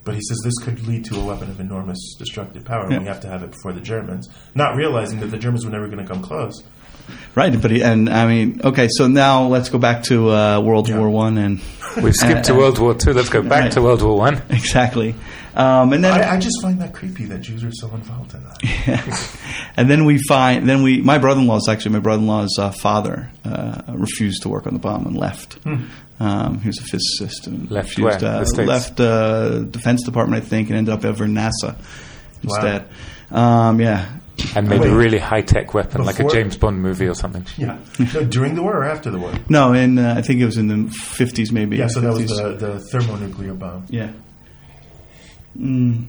But 0.08 0.14
he 0.14 0.22
says 0.22 0.40
this 0.42 0.54
could 0.64 0.88
lead 0.88 1.04
to 1.04 1.16
a 1.20 1.24
weapon 1.24 1.50
of 1.50 1.60
enormous 1.60 1.98
destructive 2.18 2.64
power, 2.64 2.84
and 2.84 2.92
Yeah. 2.92 2.98
we 3.00 3.04
have 3.08 3.20
to 3.20 3.28
have 3.28 3.42
it 3.42 3.50
before 3.50 3.74
the 3.74 3.82
Germans. 3.82 4.26
Not 4.54 4.74
realizing 4.74 5.20
that 5.20 5.26
the 5.26 5.36
Germans 5.36 5.66
were 5.66 5.70
never 5.70 5.86
going 5.86 5.98
to 5.98 6.10
come 6.10 6.22
close. 6.22 6.62
Right. 7.34 7.60
But 7.60 7.70
he, 7.72 7.82
and 7.82 8.08
I 8.08 8.26
mean, 8.26 8.62
okay. 8.64 8.88
So 8.90 9.06
now 9.06 9.42
let's 9.48 9.68
go 9.68 9.76
back 9.78 10.04
to 10.04 10.30
uh, 10.30 10.60
World 10.60 10.88
Yeah. 10.88 10.98
War 10.98 11.10
One 11.10 11.36
and 11.36 11.60
We've 12.02 12.14
skipped 12.14 12.44
to 12.46 12.54
Uh, 12.54 12.56
World 12.56 12.78
War 12.78 12.94
Two. 12.94 13.12
Let's 13.12 13.28
go 13.28 13.42
back 13.42 13.64
right. 13.64 13.72
to 13.72 13.82
World 13.82 14.00
War 14.00 14.16
One. 14.16 14.40
Exactly. 14.48 15.14
Um, 15.58 15.92
and 15.92 16.04
then 16.04 16.12
I, 16.12 16.36
I 16.36 16.38
just 16.38 16.62
find 16.62 16.80
that 16.80 16.94
creepy 16.94 17.24
that 17.24 17.40
Jews 17.40 17.64
are 17.64 17.72
so 17.72 17.88
involved 17.92 18.32
in 18.32 18.44
that. 18.44 19.38
and 19.76 19.90
then 19.90 20.04
we 20.04 20.18
find 20.28 20.68
then 20.68 20.84
we 20.84 21.00
my 21.02 21.18
brother-in-law's 21.18 21.68
actually 21.68 21.92
my 21.94 21.98
brother-in-law's 21.98 22.56
uh, 22.60 22.70
father 22.70 23.28
uh, 23.44 23.82
refused 23.88 24.42
to 24.42 24.48
work 24.48 24.68
on 24.68 24.72
the 24.74 24.78
bomb 24.78 25.04
and 25.06 25.16
left 25.16 25.58
um, 26.20 26.60
he 26.60 26.68
was 26.68 26.78
a 26.78 26.84
physicist 26.84 27.48
and 27.48 27.68
Left 27.70 27.88
refused, 27.96 28.22
where? 28.22 28.34
uh, 28.36 28.38
The 28.40 28.46
States? 28.46 28.68
left 28.68 29.00
uh, 29.00 29.58
defense 29.64 30.04
department 30.04 30.42
I 30.44 30.46
think 30.46 30.68
and 30.68 30.78
ended 30.78 30.94
up 30.94 31.04
over 31.04 31.24
in 31.24 31.34
NASA 31.34 31.74
instead 32.44 32.86
um, 33.32 33.80
yeah 33.80 34.06
And 34.54 34.68
made 34.68 34.80
Wait. 34.80 34.90
a 34.92 34.94
really 34.94 35.18
high 35.18 35.42
tech 35.42 35.74
weapon, 35.74 36.04
like 36.04 36.20
a 36.20 36.28
James 36.28 36.56
Bond 36.56 36.80
movie 36.80 37.08
or 37.08 37.14
something. 37.14 37.44
Yeah. 37.56 37.78
No, 38.14 38.22
during 38.22 38.54
the 38.54 38.62
war 38.62 38.76
or 38.76 38.84
after 38.84 39.10
the 39.10 39.18
war? 39.18 39.32
no 39.48 39.72
in 39.72 39.98
uh, 39.98 40.14
I 40.16 40.22
think 40.22 40.40
it 40.40 40.46
was 40.46 40.56
in 40.56 40.68
the 40.68 40.74
50s 41.18 41.50
maybe 41.50 41.76
Yeah, 41.78 41.88
so 41.88 42.00
that 42.00 42.12
was 42.12 42.28
the, 42.28 42.52
the 42.54 42.78
thermonuclear 42.78 43.54
bomb. 43.54 43.86
Yeah. 43.90 44.12
Mm. 45.56 46.06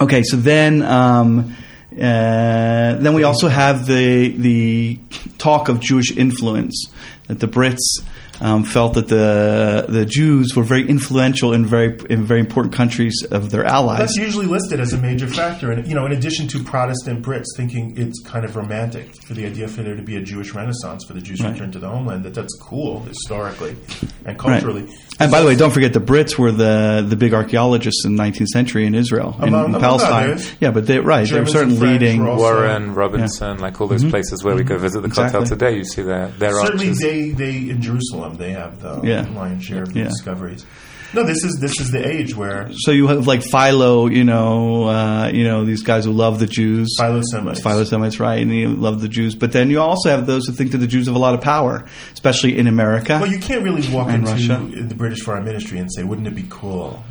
Okay, 0.00 0.22
so 0.22 0.36
then 0.36 0.82
um, 0.82 1.54
uh, 1.92 1.96
then 1.98 3.14
we 3.14 3.24
also 3.24 3.48
have 3.48 3.86
the 3.86 4.28
the 4.28 4.98
talk 5.38 5.68
of 5.68 5.80
Jewish 5.80 6.16
influence 6.16 6.86
that 7.26 7.40
the 7.40 7.48
Brits 7.48 8.02
um, 8.40 8.64
felt 8.64 8.94
that 8.94 9.08
the 9.08 9.84
the 9.88 10.06
Jews 10.06 10.54
were 10.56 10.62
very 10.62 10.88
influential 10.88 11.52
in 11.52 11.66
very 11.66 11.98
in 12.08 12.24
very 12.24 12.40
important 12.40 12.74
countries 12.74 13.22
of 13.30 13.50
their 13.50 13.64
allies. 13.64 13.98
That's 13.98 14.16
usually 14.16 14.46
listed 14.46 14.80
as 14.80 14.92
a 14.92 14.98
major 14.98 15.26
factor, 15.26 15.70
and 15.70 15.86
you 15.86 15.94
know, 15.94 16.06
in 16.06 16.12
addition 16.12 16.48
to 16.48 16.62
Protestant 16.64 17.22
Brits 17.24 17.46
thinking 17.56 17.94
it's 17.96 18.20
kind 18.22 18.44
of 18.44 18.56
romantic 18.56 19.14
for 19.26 19.34
the 19.34 19.46
idea 19.46 19.68
for 19.68 19.82
there 19.82 19.94
to 19.96 20.02
be 20.02 20.16
a 20.16 20.22
Jewish 20.22 20.54
Renaissance 20.54 21.04
for 21.04 21.12
the 21.12 21.20
Jews 21.20 21.40
Right. 21.42 21.52
return 21.52 21.70
to 21.72 21.78
the 21.78 21.88
homeland, 21.88 22.24
that 22.24 22.34
that's 22.34 22.54
cool 22.60 23.00
historically 23.00 23.76
and 24.24 24.26
Right. 24.26 24.38
culturally. 24.38 24.86
And 25.18 25.30
by 25.30 25.40
the 25.42 25.46
way, 25.46 25.54
don't 25.54 25.70
forget 25.72 25.92
the 25.92 26.00
Brits 26.00 26.38
were 26.38 26.50
the, 26.50 27.04
the 27.06 27.16
big 27.16 27.34
archaeologists 27.34 28.06
in 28.06 28.16
the 28.16 28.22
19th 28.22 28.46
century 28.48 28.86
in 28.86 28.94
Israel, 28.94 29.36
in, 29.42 29.48
Among- 29.48 29.60
in 29.60 29.66
among 29.70 29.80
Palestine. 29.82 30.30
others. 30.30 30.50
Yeah, 30.60 30.70
but 30.70 30.86
they 30.86 30.98
right, 30.98 31.28
they 31.28 31.40
were 31.40 31.44
Germans 31.44 31.52
certainly 31.52 31.76
leading. 31.88 32.24
were 32.24 32.36
Warren, 32.36 32.94
Robinson, 32.94 33.58
like 33.58 33.78
all 33.82 33.86
those 33.86 34.04
places 34.04 34.42
where 34.42 34.54
we 34.56 34.64
go 34.64 34.78
visit 34.78 35.02
the 35.02 35.10
cartel 35.10 35.42
Mm-hmm. 35.42 35.50
Today, 35.50 35.76
you 35.76 35.84
see 35.84 36.02
their, 36.02 36.28
their 36.38 36.54
Certainly, 36.54 36.86
arches. 36.88 36.98
they, 37.00 37.30
they 37.30 37.56
in 37.70 37.82
Jerusalem 37.82 38.29
they 38.38 38.52
have 38.52 38.80
the 38.80 39.00
Yeah. 39.02 39.26
lion's 39.34 39.64
share 39.64 39.82
of 39.82 39.92
the 39.92 40.00
Yeah. 40.00 40.06
discoveries. 40.08 40.64
No, 41.12 41.24
this 41.24 41.42
is 41.42 41.58
this 41.60 41.80
is 41.80 41.90
the 41.90 42.06
age 42.06 42.36
where 42.36 42.70
So 42.82 42.92
you 42.92 43.08
have 43.08 43.26
like 43.26 43.42
Philo, 43.42 44.06
you 44.06 44.22
know, 44.22 44.84
uh, 44.84 45.28
you 45.34 45.42
know 45.42 45.64
these 45.64 45.82
guys 45.82 46.04
who 46.04 46.12
love 46.12 46.38
the 46.38 46.46
Jews. 46.46 46.94
Philo-Semites. 47.00 47.60
Philo-Semites, 47.62 48.20
right? 48.20 48.40
And 48.40 48.54
you 48.54 48.68
love 48.68 49.00
the 49.00 49.08
Jews, 49.08 49.34
but 49.34 49.50
then 49.50 49.70
you 49.70 49.80
also 49.80 50.08
have 50.10 50.26
those 50.26 50.46
who 50.46 50.52
think 50.52 50.70
that 50.70 50.78
the 50.78 50.86
Jews 50.86 51.06
have 51.06 51.16
a 51.16 51.18
lot 51.18 51.34
of 51.34 51.40
power, 51.40 51.84
especially 52.12 52.56
in 52.56 52.68
America. 52.68 53.18
Well, 53.20 53.28
you 53.30 53.40
can't 53.40 53.62
really 53.64 53.82
walk 53.92 54.10
into 54.10 54.30
Russia. 54.30 54.64
the 54.72 54.94
British 54.94 55.18
Foreign 55.22 55.44
Ministry 55.44 55.78
and 55.80 55.92
say, 55.92 56.04
"Wouldn't 56.04 56.28
it 56.28 56.36
be 56.36 56.44
cool 56.48 57.02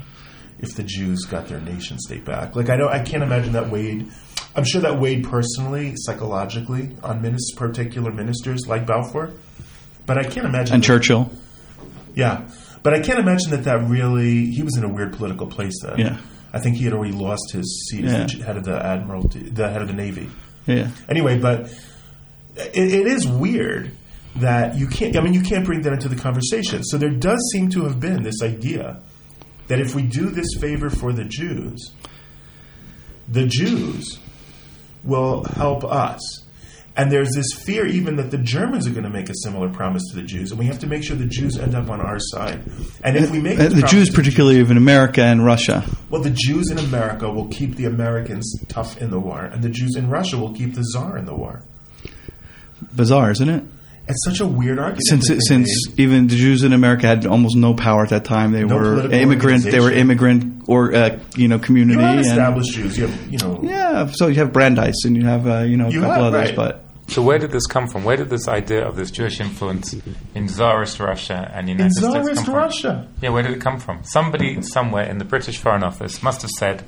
if 0.62 0.76
the 0.76 0.84
Jews 0.84 1.26
got 1.26 1.50
their 1.50 1.60
nation 1.60 2.00
state 2.00 2.24
back?" 2.24 2.56
Like 2.56 2.70
I 2.70 2.78
don't, 2.78 2.90
I 2.94 3.00
can't 3.00 3.22
imagine 3.22 3.52
that 3.52 3.70
weighed. 3.70 4.06
I'm 4.56 4.64
sure 4.64 4.80
that 4.80 4.98
weighed 4.98 5.26
personally, 5.26 5.94
psychologically, 5.98 6.92
on 7.04 7.22
minis- 7.22 7.54
particular 7.58 8.12
ministers 8.14 8.62
like 8.66 8.86
Balfour, 8.88 9.32
but 10.10 10.18
I 10.18 10.24
can't 10.24 10.46
imagine. 10.48 10.74
and 10.74 10.84
that- 10.84 10.88
Churchill, 10.88 11.32
yeah, 12.16 12.50
but 12.84 12.94
I 12.94 13.00
can't 13.00 13.20
imagine 13.20 13.52
that 13.52 13.64
that 13.66 13.88
really. 13.88 14.48
He 14.52 14.64
was 14.64 14.76
in 14.76 14.84
a 14.84 14.90
weird 14.90 15.14
political 15.14 15.48
place 15.48 15.76
then. 15.84 16.00
Yeah. 16.00 16.18
I 16.52 16.60
think 16.60 16.78
he 16.78 16.84
had 16.84 16.94
already 16.94 17.14
lost 17.14 17.52
his 17.54 17.88
seat 17.90 18.06
Yeah. 18.06 18.24
as 18.24 18.34
the 18.34 18.44
head 18.44 18.58
of 18.58 18.64
the 18.66 18.76
admiralty, 18.84 19.42
the 19.50 19.70
head 19.70 19.84
of 19.84 19.88
the 19.88 19.94
navy. 19.94 20.28
yeah, 20.66 20.90
Anyway, 21.08 21.38
but 21.38 21.72
it, 22.58 22.76
it 23.02 23.08
is 23.08 23.28
weird 23.28 23.92
that 24.38 24.76
you 24.76 24.88
can't. 24.88 25.16
I 25.16 25.22
mean, 25.22 25.34
you 25.36 25.42
can't 25.42 25.64
bring 25.66 25.84
that 25.84 25.94
into 25.94 26.10
the 26.10 26.16
conversation. 26.16 26.84
So 26.84 26.98
there 26.98 27.12
does 27.12 27.40
seem 27.54 27.70
to 27.70 27.84
have 27.84 28.00
been 28.00 28.24
this 28.24 28.42
idea 28.42 28.98
that 29.68 29.80
if 29.80 29.94
we 29.94 30.02
do 30.02 30.32
this 30.32 30.48
favor 30.60 30.90
for 30.90 31.14
the 31.14 31.24
Jews, 31.26 31.92
the 33.28 33.46
Jews 33.46 34.18
will 35.04 35.44
help 35.44 35.84
us. 35.84 36.39
And 37.00 37.10
there's 37.10 37.32
this 37.34 37.54
fear 37.54 37.86
even 37.86 38.18
that 38.18 38.30
the 38.30 38.38
Germans 38.38 38.86
are 38.86 38.90
going 38.90 39.06
to 39.06 39.10
make 39.10 39.30
a 39.30 39.34
similar 39.44 39.70
promise 39.70 40.04
to 40.10 40.18
the 40.18 40.22
Jews, 40.22 40.52
and 40.52 40.60
we 40.60 40.66
have 40.66 40.80
to 40.80 40.88
make 40.88 41.02
sure 41.02 41.16
the 41.16 41.24
Jews 41.26 41.58
end 41.58 41.74
up 41.74 41.90
on 41.90 42.02
our 42.02 42.20
side. 42.20 42.62
And 43.02 43.16
if 43.16 43.32
we 43.32 43.40
make 43.40 43.58
Uh, 43.58 43.70
this 43.70 43.82
the 43.82 43.88
Jews, 43.88 44.10
particularly 44.10 44.60
of 44.60 44.70
in 44.70 44.76
America 44.76 45.24
and 45.24 45.46
Russia. 45.46 45.86
well, 46.10 46.22
the 46.22 46.30
Jews 46.30 46.70
in 46.70 46.78
America 46.78 47.32
will 47.32 47.48
keep 47.48 47.78
the 47.78 47.86
Americans 47.86 48.54
tough 48.68 49.02
in 49.02 49.12
the 49.12 49.20
war, 49.20 49.46
and 49.46 49.64
the 49.64 49.70
Jews 49.70 49.96
in 49.96 50.10
Russia 50.10 50.38
will 50.38 50.52
keep 50.52 50.76
the 50.76 50.84
Tsar 50.84 51.18
in 51.18 51.24
the 51.24 51.34
war. 51.34 51.64
Bizarre, 52.94 53.32
isn't 53.32 53.48
it? 53.48 53.64
It's 54.10 54.26
such 54.26 54.42
a 54.42 54.46
weird 54.46 54.78
argument. 54.80 55.06
Since 55.06 55.48
since 55.48 55.88
made. 55.88 56.00
even 56.00 56.28
the 56.28 56.36
Jews 56.36 56.64
in 56.64 56.74
America 56.74 57.08
had 57.08 57.26
almost 57.26 57.56
no 57.56 57.76
power 57.76 58.04
at 58.04 58.10
that 58.10 58.26
time, 58.26 58.52
they 58.52 58.66
No 58.66 58.76
were 58.76 59.10
immigrant. 59.10 59.64
They 59.64 59.80
were 59.80 59.92
immigrant 59.92 60.64
or 60.68 60.94
uh, 60.94 61.20
you 61.38 61.48
know 61.48 61.60
community. 61.60 62.02
you 62.02 62.20
established 62.20 62.74
Jews, 62.74 62.98
you 62.98 63.08
have 63.08 63.32
you 63.32 63.38
know 63.38 63.62
yeah, 63.64 64.08
so 64.12 64.28
you 64.28 64.36
have 64.36 64.52
Brandeis 64.52 65.06
and 65.06 65.16
you 65.16 65.26
have 65.26 65.48
uh, 65.48 65.60
you 65.60 65.78
know 65.78 65.88
a 65.88 65.94
couple 65.94 66.10
have, 66.10 66.34
others, 66.34 66.48
right. 66.50 66.56
but 66.56 66.84
So 67.10 67.22
where 67.24 67.40
did 67.40 67.52
this 67.52 67.66
come 67.66 67.88
from? 67.88 68.04
Where 68.04 68.18
did 68.18 68.30
this 68.30 68.48
idea 68.48 68.88
of 68.88 68.96
this 68.96 69.12
Jewish 69.12 69.40
influence 69.40 69.96
in 70.36 70.48
Tsarist 70.48 71.00
Russia 71.00 71.52
and 71.54 71.68
in 71.70 71.78
United 71.78 71.94
States 71.94 72.14
come 72.38 72.46
from? 72.46 72.54
Russia. 72.54 73.08
Yeah, 73.22 73.30
where 73.30 73.44
did 73.44 73.52
it 73.54 73.62
come 73.62 73.80
from? 73.80 74.04
Somebody 74.04 74.62
somewhere 74.62 75.06
in 75.10 75.18
the 75.18 75.26
British 75.26 75.58
Foreign 75.58 75.84
Office 75.84 76.22
must 76.22 76.42
have 76.44 76.52
said, 76.52 76.84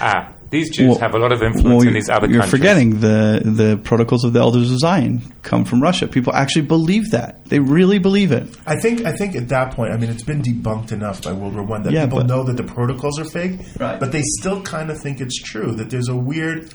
"Ah, 0.00 0.28
these 0.50 0.70
Jews 0.70 0.90
Well- 0.90 0.98
have 1.00 1.14
a 1.14 1.18
lot 1.18 1.32
of 1.32 1.42
influence 1.42 1.78
well, 1.84 1.88
in 1.88 1.92
these 1.94 2.08
other 2.08 2.26
you're 2.28 2.40
countries." 2.40 2.50
forgetting 2.60 3.00
the 3.00 3.42
the 3.44 3.76
protocols 3.82 4.24
of 4.24 4.32
the 4.32 4.38
elders 4.40 4.70
of 4.70 4.78
Zion 4.78 5.22
come 5.42 5.64
from 5.64 5.82
Russia. 5.82 6.06
People 6.06 6.32
actually 6.34 6.62
believe 6.66 7.10
that. 7.10 7.44
They 7.46 7.58
really 7.58 7.98
believe 7.98 8.30
it. 8.32 8.46
I 8.66 8.76
think 8.76 9.04
I 9.04 9.12
think 9.12 9.34
at 9.36 9.48
that 9.48 9.72
point, 9.72 9.92
I 9.92 9.96
mean, 9.96 10.08
it's 10.10 10.22
been 10.22 10.40
debunked 10.42 10.92
enough 10.92 11.22
by 11.22 11.32
World 11.32 11.54
War 11.54 11.64
One 11.64 11.82
that 11.82 11.92
Yeah, 11.92 12.04
people 12.04 12.18
but- 12.20 12.26
know 12.28 12.44
that 12.44 12.56
the 12.56 12.62
protocols 12.62 13.18
are 13.18 13.24
fake, 13.24 13.58
Right. 13.78 13.98
but 13.98 14.12
they 14.12 14.22
still 14.40 14.60
kind 14.62 14.90
of 14.90 14.98
think 15.00 15.20
it's 15.20 15.36
true. 15.42 15.72
That 15.72 15.90
there's 15.90 16.08
a 16.08 16.16
weird. 16.16 16.70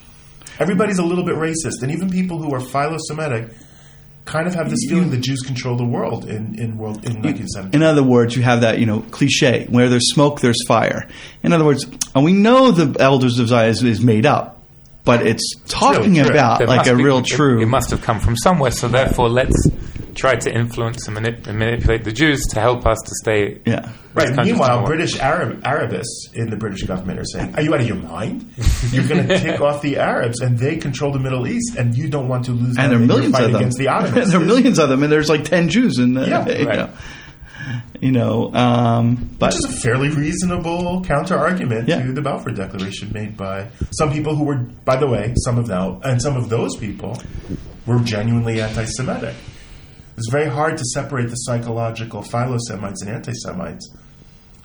Everybody's 0.59 0.99
a 0.99 1.03
little 1.03 1.23
bit 1.25 1.35
racist, 1.35 1.81
and 1.81 1.91
even 1.91 2.09
people 2.09 2.37
who 2.39 2.53
are 2.53 2.59
philo-Semitic 2.59 3.49
kind 4.25 4.47
of 4.47 4.55
have 4.55 4.69
this 4.69 4.79
feeling 4.87 5.09
that 5.09 5.19
Jews 5.19 5.41
control 5.41 5.75
the 5.75 5.83
world 5.85 6.25
in 6.29 6.57
in 6.59 6.77
world 6.77 6.97
in 7.05 7.21
1917. 7.21 7.73
In 7.73 7.83
other 7.85 8.03
words, 8.03 8.35
you 8.35 8.41
have 8.43 8.61
that 8.61 8.79
you 8.79 8.85
know 8.85 9.01
cliche 9.11 9.65
where 9.69 9.89
there's 9.89 10.11
smoke, 10.13 10.39
there's 10.41 10.65
fire. 10.65 11.07
In 11.43 11.51
other 11.53 11.65
words, 11.65 11.85
and 12.15 12.23
we 12.23 12.31
know 12.33 12.71
the 12.71 12.99
elders 13.01 13.39
of 13.39 13.47
Zion 13.49 13.69
is, 13.69 13.83
is 13.83 14.01
made 14.01 14.25
up, 14.25 14.61
but 15.03 15.25
it's 15.27 15.55
talking 15.67 16.13
true. 16.15 16.29
about 16.29 16.59
There 16.59 16.67
like 16.67 16.77
must 16.77 16.89
a 16.91 16.95
be- 16.95 17.03
real 17.03 17.17
it- 17.17 17.25
true. 17.25 17.61
It, 17.61 17.65
must 17.65 17.89
have 17.91 18.01
come 18.01 18.19
from 18.21 18.37
somewhere. 18.37 18.71
So 18.71 18.87
therefore, 18.87 19.27
let's 19.29 19.67
try 20.15 20.35
to 20.35 20.53
influence 20.53 21.07
and, 21.07 21.17
manip- 21.17 21.47
and 21.47 21.57
manipulate 21.59 22.03
the 22.03 22.11
Jews 22.11 22.41
to 22.51 22.59
help 22.59 22.85
us 22.85 22.97
to 23.05 23.11
stay. 23.21 23.61
yeah. 23.65 23.91
Right. 24.13 24.29
Meanwhile, 24.45 24.85
British 24.85 25.17
Arab 25.19 25.61
Arabists 25.65 26.29
in 26.33 26.49
the 26.51 26.55
British 26.55 26.83
government 26.83 27.19
are 27.19 27.25
saying, 27.25 27.55
"Are 27.55 27.61
you 27.63 27.73
out 27.73 27.81
of 27.81 27.87
your 27.87 27.97
mind? 27.97 28.47
You're 28.91 29.07
going 29.07 29.27
to 29.27 29.39
kick 29.39 29.59
off 29.59 29.81
the 29.81 29.97
Arabs, 29.97 30.39
and 30.39 30.57
they 30.59 30.77
control 30.77 31.11
the 31.11 31.19
Middle 31.19 31.47
East, 31.47 31.75
and 31.77 31.97
you 31.97 32.09
don't 32.09 32.27
want 32.27 32.45
to 32.45 32.51
lose 32.51 32.77
And 32.77 32.91
them 32.91 33.07
there 33.07 33.17
are 33.17 33.19
millions 33.21 33.33
fight 33.35 33.45
of 33.45 33.51
them. 33.53 33.61
against 33.61 33.79
the 33.79 33.87
Ottomans." 33.87 34.31
there 34.31 34.39
are 34.39 34.45
millions 34.45 34.77
of 34.77 34.89
them, 34.89 35.01
and 35.01 35.11
there's 35.11 35.29
like 35.29 35.45
ten 35.45 35.67
Jews 35.69 35.97
in 35.97 36.13
the. 36.13 36.27
Yeah, 36.27 36.47
you 36.57 36.65
right. 36.67 36.77
know. 36.77 36.89
You 38.01 38.11
know, 38.11 38.53
um, 38.53 39.29
but 39.39 39.53
Which 39.53 39.63
is 39.63 39.77
a 39.77 39.81
fairly 39.81 40.09
reasonable 40.09 41.03
counter 41.05 41.37
argument 41.37 41.87
Yeah. 41.87 42.03
to 42.03 42.11
the 42.11 42.21
Balfour 42.21 42.51
Declaration 42.51 43.11
made 43.13 43.37
by 43.37 43.69
some 43.91 44.11
people 44.11 44.35
who 44.35 44.43
were, 44.43 44.57
by 44.57 44.97
the 44.97 45.07
way, 45.07 45.33
some 45.45 45.57
of 45.57 45.67
them, 45.67 46.01
and 46.03 46.21
some 46.21 46.35
of 46.35 46.49
those 46.49 46.75
people 46.75 47.17
were 47.85 47.99
genuinely 47.99 48.61
anti-Semitic. 48.61 49.33
It's 50.17 50.29
very 50.31 50.49
hard 50.49 50.77
to 50.77 50.83
separate 50.93 51.29
the 51.29 51.35
psychological 51.35 52.21
philo-Semites 52.21 53.01
and 53.01 53.11
anti-Semites 53.11 53.95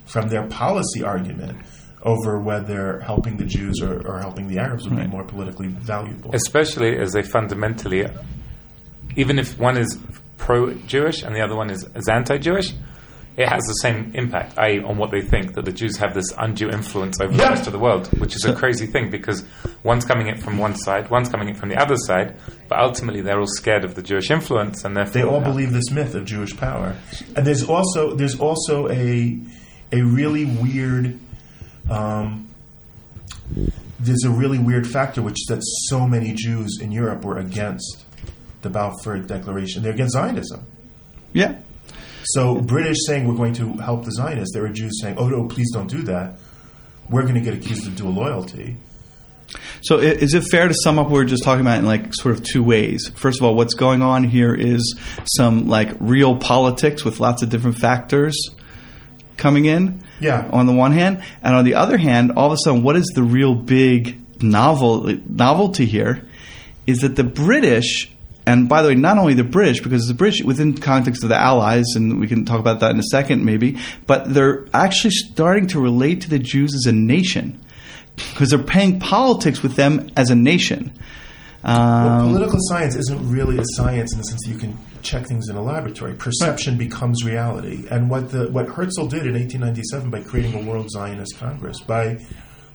from 0.05 0.29
their 0.29 0.47
policy 0.47 1.03
argument 1.03 1.59
over 2.03 2.39
whether 2.41 3.01
helping 3.01 3.37
the 3.37 3.45
Jews 3.45 3.81
or, 3.83 4.07
or 4.07 4.19
helping 4.21 4.49
the 4.49 4.59
Arabs 4.59 4.85
would 4.89 4.97
Right. 4.99 5.07
be 5.07 5.11
more 5.11 5.25
politically 5.25 5.69
valuable. 5.69 6.31
Especially 6.35 6.97
as 6.99 7.13
they 7.13 7.23
fundamentally, 7.23 8.07
even 9.17 9.39
if 9.39 9.59
one 9.59 9.77
is 9.77 9.99
pro-Jewish 10.37 11.23
and 11.23 11.35
the 11.35 11.41
other 11.41 11.57
one 11.57 11.71
is, 11.71 11.85
is 11.95 12.09
anti-Jewish, 12.09 12.73
it 13.39 13.49
has 13.49 13.63
the 13.63 13.75
same 13.83 14.11
impact, 14.15 14.59
i.e., 14.59 14.83
on 14.83 14.99
what 14.99 15.11
they 15.13 15.21
think 15.23 15.55
that 15.55 15.65
the 15.65 15.73
Jews 15.73 15.97
have 15.99 16.13
this 16.13 16.27
undue 16.37 16.69
influence 16.71 17.21
over 17.21 17.31
Yeah. 17.33 17.39
the 17.45 17.51
rest 17.51 17.67
of 17.69 17.73
the 17.73 17.79
world, 17.79 18.09
which 18.21 18.35
is 18.35 18.45
a 18.45 18.53
crazy 18.55 18.87
thing 18.87 19.11
because 19.11 19.45
one's 19.85 20.05
coming 20.05 20.27
in 20.27 20.37
from 20.39 20.59
one 20.59 20.75
side, 20.75 21.09
one's 21.09 21.29
coming 21.29 21.49
in 21.49 21.55
from 21.55 21.69
the 21.69 21.77
other 21.81 21.97
side, 21.97 22.35
but 22.69 22.81
ultimately 22.81 23.21
they're 23.21 23.39
all 23.39 23.47
scared 23.47 23.85
of 23.85 23.95
the 23.95 24.03
Jewish 24.03 24.31
influence, 24.31 24.85
and 24.85 24.97
therefore 24.97 25.13
they 25.13 25.23
all 25.23 25.41
believe 25.41 25.73
this 25.73 25.91
myth 25.93 26.15
of 26.17 26.25
Jewish 26.25 26.57
power. 26.57 26.97
And 27.37 27.47
there's 27.47 27.63
also 27.65 28.15
there's 28.15 28.39
also 28.41 28.89
a 28.89 29.39
a 29.93 30.03
really 30.03 30.45
weird 30.45 31.19
um, 31.89 32.49
there's 34.01 34.25
a 34.25 34.31
really 34.31 34.59
weird 34.59 34.87
factor, 34.87 35.23
which 35.23 35.35
is 35.41 35.47
that 35.49 35.61
so 35.89 36.07
many 36.07 36.33
Jews 36.35 36.79
in 36.81 36.93
Europe 36.93 37.25
were 37.25 37.39
against 37.39 38.05
the 38.63 38.71
Balfour 38.71 39.19
Declaration. 39.21 39.83
They're 39.83 39.93
against 39.93 40.15
Zionism. 40.15 40.67
yeah, 41.33 41.57
So 42.25 42.61
British 42.61 42.99
saying 43.07 43.27
we're 43.27 43.37
going 43.37 43.55
to 43.55 43.73
help 43.75 44.05
the 44.05 44.13
Zionists, 44.13 44.55
there 44.55 44.65
are 44.65 44.69
Jews 44.71 45.01
saying, 45.01 45.17
"Oh 45.19 45.29
no, 45.29 45.47
please 45.47 45.71
don't 45.73 45.89
do 45.89 46.03
that. 46.03 46.39
We're 47.09 47.23
going 47.23 47.35
to 47.35 47.41
get 47.41 47.55
accused 47.55 47.87
of 47.87 47.97
dual 47.97 48.13
loyalty." 48.13 48.77
So 49.81 49.99
is 49.99 50.35
it 50.35 50.43
fair 50.51 50.69
to 50.69 50.75
sum 50.75 50.99
up 50.99 51.07
what 51.07 51.15
we're 51.15 51.25
just 51.25 51.43
talking 51.43 51.63
about 51.63 51.79
in 51.79 51.87
like 51.87 52.15
sort 52.15 52.35
of 52.35 52.45
two 52.45 52.63
ways? 52.63 53.11
First 53.15 53.41
of 53.41 53.47
all, 53.47 53.55
what's 53.55 53.75
going 53.75 54.03
on 54.03 54.25
here 54.25 54.55
is 54.55 54.99
some 55.25 55.69
like 55.69 55.91
real 56.01 56.37
politics 56.37 57.05
with 57.05 57.21
lots 57.21 57.43
of 57.43 57.49
different 57.49 57.79
factors 57.79 58.37
coming 59.37 59.65
in. 59.65 60.03
Yeah. 60.21 60.49
On 60.53 60.67
the 60.67 60.73
one 60.73 60.93
hand, 60.93 61.23
and 61.43 61.55
on 61.55 61.65
the 61.65 61.75
other 61.77 61.97
hand, 61.97 62.33
all 62.33 62.49
of 62.49 62.53
a 62.53 62.57
sudden, 62.63 62.83
what 62.83 62.97
is 62.97 63.07
the 63.15 63.23
real 63.23 63.55
big 63.55 64.43
novel 64.43 65.17
novelty 65.27 65.87
here? 65.87 66.27
Is 66.87 66.99
that 66.99 67.17
the 67.17 67.25
British, 67.25 68.11
and 68.49 68.67
by 68.67 68.81
the 68.81 68.89
way, 68.89 68.95
not 68.95 69.19
only 69.19 69.35
the 69.35 69.45
British, 69.45 69.83
because 69.83 70.07
the 70.07 70.15
British 70.15 70.43
within 70.43 70.73
context 70.73 71.23
of 71.23 71.29
the 71.29 71.37
Allies, 71.37 71.85
and 71.95 72.19
we 72.19 72.27
can 72.27 72.47
talk 72.47 72.59
about 72.59 72.81
that 72.81 72.93
in 72.93 72.99
a 72.99 73.03
second, 73.11 73.45
maybe, 73.45 73.77
but 74.07 74.33
they're 74.33 74.65
actually 74.73 75.11
starting 75.11 75.67
to 75.67 75.79
relate 75.79 76.23
to 76.23 76.31
the 76.31 76.39
Jews 76.39 76.75
as 76.75 76.87
a 76.87 76.93
nation 76.93 77.61
because 78.17 78.49
they're 78.49 78.59
paying 78.59 79.01
politics 79.01 79.63
with 79.63 79.77
them 79.77 80.09
as 80.17 80.31
a 80.31 80.35
nation. 80.35 80.93
Well, 81.63 81.79
Um, 81.79 82.33
political 82.33 82.59
science 82.63 82.97
isn't 82.97 83.31
really 83.31 83.59
a 83.59 83.65
science 83.75 84.13
in 84.13 84.19
the 84.19 84.25
sense 84.25 84.41
that 84.47 84.51
you 84.51 84.59
can 84.59 84.79
check 85.03 85.27
things 85.27 85.51
in 85.51 85.57
a 85.57 85.63
laboratory. 85.63 86.15
Perception 86.15 86.79
becomes 86.79 87.23
reality, 87.27 87.85
and 87.91 88.09
what 88.09 88.31
the 88.31 88.51
what 88.51 88.67
Herzl 88.69 89.09
did 89.09 89.27
in 89.27 89.35
1897 89.35 90.09
by 90.09 90.21
creating 90.21 90.55
a 90.55 90.63
World 90.67 90.89
Zionist 90.91 91.37
Congress, 91.39 91.81
by 91.81 92.25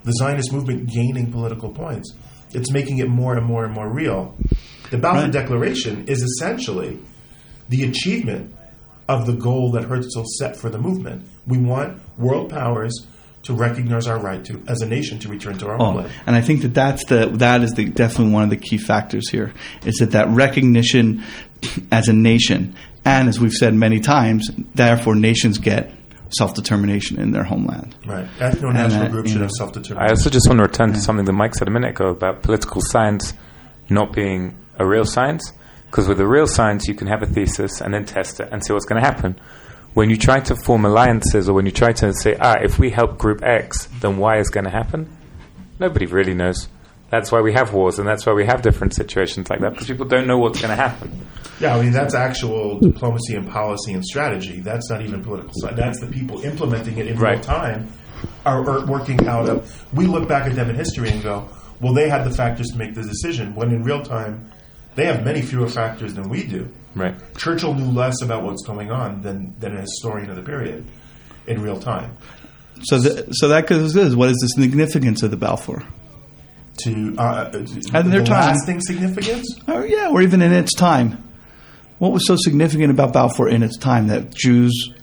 the 0.03 0.13
Zionist 0.19 0.53
movement 0.53 0.87
gaining 0.87 1.31
political 1.31 1.69
points, 1.71 2.13
it's 2.53 2.69
making 2.71 2.99
it 2.99 3.09
more 3.09 3.35
and 3.35 3.45
more 3.45 3.65
and 3.65 3.73
more 3.73 3.89
real. 3.91 4.37
The 4.93 4.99
Balfour 4.99 5.23
Right. 5.23 5.31
Declaration 5.31 6.05
is 6.07 6.21
essentially 6.21 6.99
the 7.67 7.83
achievement 7.83 8.53
of 9.09 9.25
the 9.25 9.33
goal 9.33 9.71
that 9.71 9.85
Herzl 9.85 10.21
set 10.37 10.55
for 10.55 10.69
the 10.69 10.77
movement. 10.77 11.23
We 11.47 11.57
want 11.57 11.99
world 12.19 12.51
powers 12.51 12.93
to 13.43 13.53
recognize 13.55 14.05
our 14.07 14.19
right 14.19 14.45
to, 14.45 14.61
as 14.67 14.81
a 14.81 14.85
nation, 14.85 15.17
to 15.19 15.29
return 15.29 15.57
to 15.57 15.67
our 15.67 15.81
Oh, 15.81 15.85
homeland. 15.85 16.11
and 16.27 16.35
I 16.35 16.41
think 16.41 16.61
that 16.61 16.75
that's 16.75 17.03
the 17.05 17.25
that 17.39 17.61
is 17.63 17.73
the 17.73 17.85
definitely 17.85 18.31
one 18.33 18.43
of 18.43 18.51
the 18.51 18.55
key 18.57 18.77
factors 18.77 19.29
here 19.31 19.51
is 19.83 19.95
that 19.95 20.11
that 20.11 20.29
recognition 20.29 21.23
as 21.91 22.07
a 22.07 22.13
nation, 22.13 22.75
and 23.03 23.27
as 23.27 23.39
we've 23.39 23.51
said 23.51 23.73
many 23.73 23.99
times, 23.99 24.51
therefore 24.75 25.15
nations 25.15 25.57
get 25.57 25.91
self 26.29 26.53
determination 26.53 27.19
in 27.19 27.31
their 27.31 27.43
homeland. 27.43 27.95
Right. 28.05 28.27
Ethno-national 28.37 28.75
And, 28.75 28.93
uh, 28.93 29.07
groups 29.09 29.31
should 29.31 29.39
know, 29.39 29.45
have 29.45 29.51
self-determination. 29.57 30.07
I 30.07 30.11
also 30.11 30.29
just 30.29 30.47
want 30.47 30.59
to 30.59 30.63
return 30.63 30.93
to 30.93 31.01
something 31.01 31.25
that 31.25 31.33
Mike 31.33 31.55
said 31.55 31.67
a 31.67 31.71
minute 31.71 31.89
ago 31.89 32.09
about 32.09 32.43
political 32.43 32.79
science 32.81 33.33
not 33.89 34.13
being 34.13 34.55
a 34.77 34.85
real 34.85 35.05
science. 35.05 35.51
Because 35.85 36.07
with 36.07 36.19
a 36.19 36.27
real 36.27 36.47
science, 36.47 36.87
you 36.87 36.95
can 36.95 37.07
have 37.07 37.21
a 37.21 37.27
thesis 37.27 37.79
and 37.79 37.93
then 37.93 38.05
test 38.05 38.39
it 38.39 38.49
and 38.51 38.65
see 38.65 38.73
what's 38.73 38.85
going 38.85 39.01
to 39.01 39.07
happen. 39.07 39.39
When 39.93 40.09
you 40.09 40.17
try 40.17 40.39
to 40.39 40.55
form 40.55 40.85
alliances 40.85 41.47
or 41.47 41.53
when 41.53 41.65
you 41.67 41.71
try 41.71 41.93
to 41.93 42.13
say, 42.13 42.35
ah, 42.39 42.55
if 42.63 42.79
we 42.79 42.89
help 42.89 43.19
group 43.19 43.43
X, 43.43 43.87
then 44.01 44.17
Y 44.17 44.39
is 44.39 44.49
going 44.49 44.63
to 44.63 44.71
happen, 44.71 45.15
nobody 45.79 46.07
really 46.07 46.33
knows. 46.33 46.67
That's 47.11 47.31
why 47.31 47.41
we 47.41 47.53
have 47.53 47.73
wars 47.75 47.99
and 47.99 48.07
that's 48.07 48.25
why 48.25 48.33
we 48.33 48.43
have 48.47 48.63
different 48.63 48.95
situations 48.95 49.47
like 49.47 49.59
that 49.59 49.73
because 49.73 49.85
people 49.85 50.07
don't 50.07 50.25
know 50.25 50.39
what's 50.39 50.59
going 50.59 50.75
to 50.75 50.81
happen. 50.81 51.11
Yeah, 51.59 51.75
I 51.75 51.81
mean 51.83 51.91
that's 51.91 52.15
actual 52.15 52.79
diplomacy 52.79 53.35
and 53.35 53.47
policy 53.47 53.93
and 53.93 54.03
strategy. 54.03 54.61
That's 54.61 54.89
not 54.89 55.03
even 55.03 55.23
political 55.23 55.51
science. 55.53 55.77
That's 55.77 55.99
the 55.99 56.07
people 56.07 56.41
implementing 56.41 56.97
it 56.97 57.05
in 57.05 57.19
real 57.19 57.39
time 57.39 57.87
are, 58.47 58.67
are 58.67 58.85
working 58.87 59.27
out 59.27 59.47
of. 59.47 59.85
We 59.93 60.07
look 60.07 60.27
back 60.27 60.47
at 60.47 60.55
them 60.55 60.71
in 60.71 60.75
history 60.75 61.09
and 61.09 61.21
go, 61.21 61.47
well, 61.81 61.93
they 61.93 62.09
had 62.09 62.23
the 62.23 62.31
factors 62.31 62.69
to 62.69 62.77
make 62.77 62.95
the 62.95 63.03
decision. 63.03 63.53
When 63.53 63.71
in 63.71 63.83
real 63.83 64.01
time, 64.01 64.49
they 64.95 65.05
have 65.05 65.23
many 65.23 65.41
fewer 65.41 65.67
factors 65.67 66.13
than 66.13 66.29
we 66.29 66.43
do. 66.45 66.69
Right. 66.95 67.15
Churchill 67.37 67.73
knew 67.73 67.91
less 67.91 68.21
about 68.21 68.43
what's 68.43 68.63
going 68.65 68.91
on 68.91 69.21
than 69.21 69.55
than 69.59 69.75
a 69.77 69.81
historian 69.81 70.29
of 70.29 70.35
the 70.35 70.43
period 70.43 70.85
in 71.47 71.61
real 71.61 71.79
time. 71.79 72.17
So, 72.83 72.99
the, 72.99 73.33
so 73.33 73.47
that 73.47 73.67
goes 73.67 73.93
this: 73.93 74.13
what 74.13 74.29
is 74.29 74.37
the 74.37 74.61
significance 74.61 75.23
of 75.23 75.31
the 75.31 75.37
Balfour? 75.37 75.83
To 76.83 77.15
uh, 77.17 77.49
And 77.93 78.11
their 78.11 78.21
the 78.21 78.25
time. 78.25 78.55
lasting 78.55 78.81
significance. 78.81 79.59
Or 79.67 79.85
yeah, 79.85 80.09
or 80.09 80.21
even 80.21 80.41
in 80.41 80.51
its 80.51 80.73
time. 80.73 81.29
What 81.99 82.11
was 82.11 82.27
so 82.27 82.35
significant 82.35 82.91
about 82.91 83.13
Balfour 83.13 83.47
in 83.47 83.63
its 83.63 83.77
time 83.77 84.07
that 84.07 84.33
Jews 84.33 84.93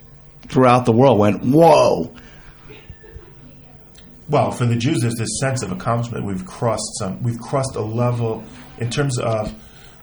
throughout 0.48 0.84
the 0.84 0.92
world 0.92 1.18
went, 1.18 1.42
"Whoa"? 1.42 2.14
Well, 4.28 4.52
for 4.52 4.64
the 4.66 4.76
Jews, 4.76 5.00
there's 5.00 5.16
this 5.16 5.40
sense 5.40 5.62
of 5.62 5.72
accomplishment. 5.72 6.24
We've 6.24 6.44
crossed 6.46 6.98
some. 6.98 7.22
We've 7.22 7.38
crossed 7.40 7.74
a 7.74 7.80
level 7.80 8.44
in 8.78 8.90
terms 8.90 9.18
of 9.18 9.52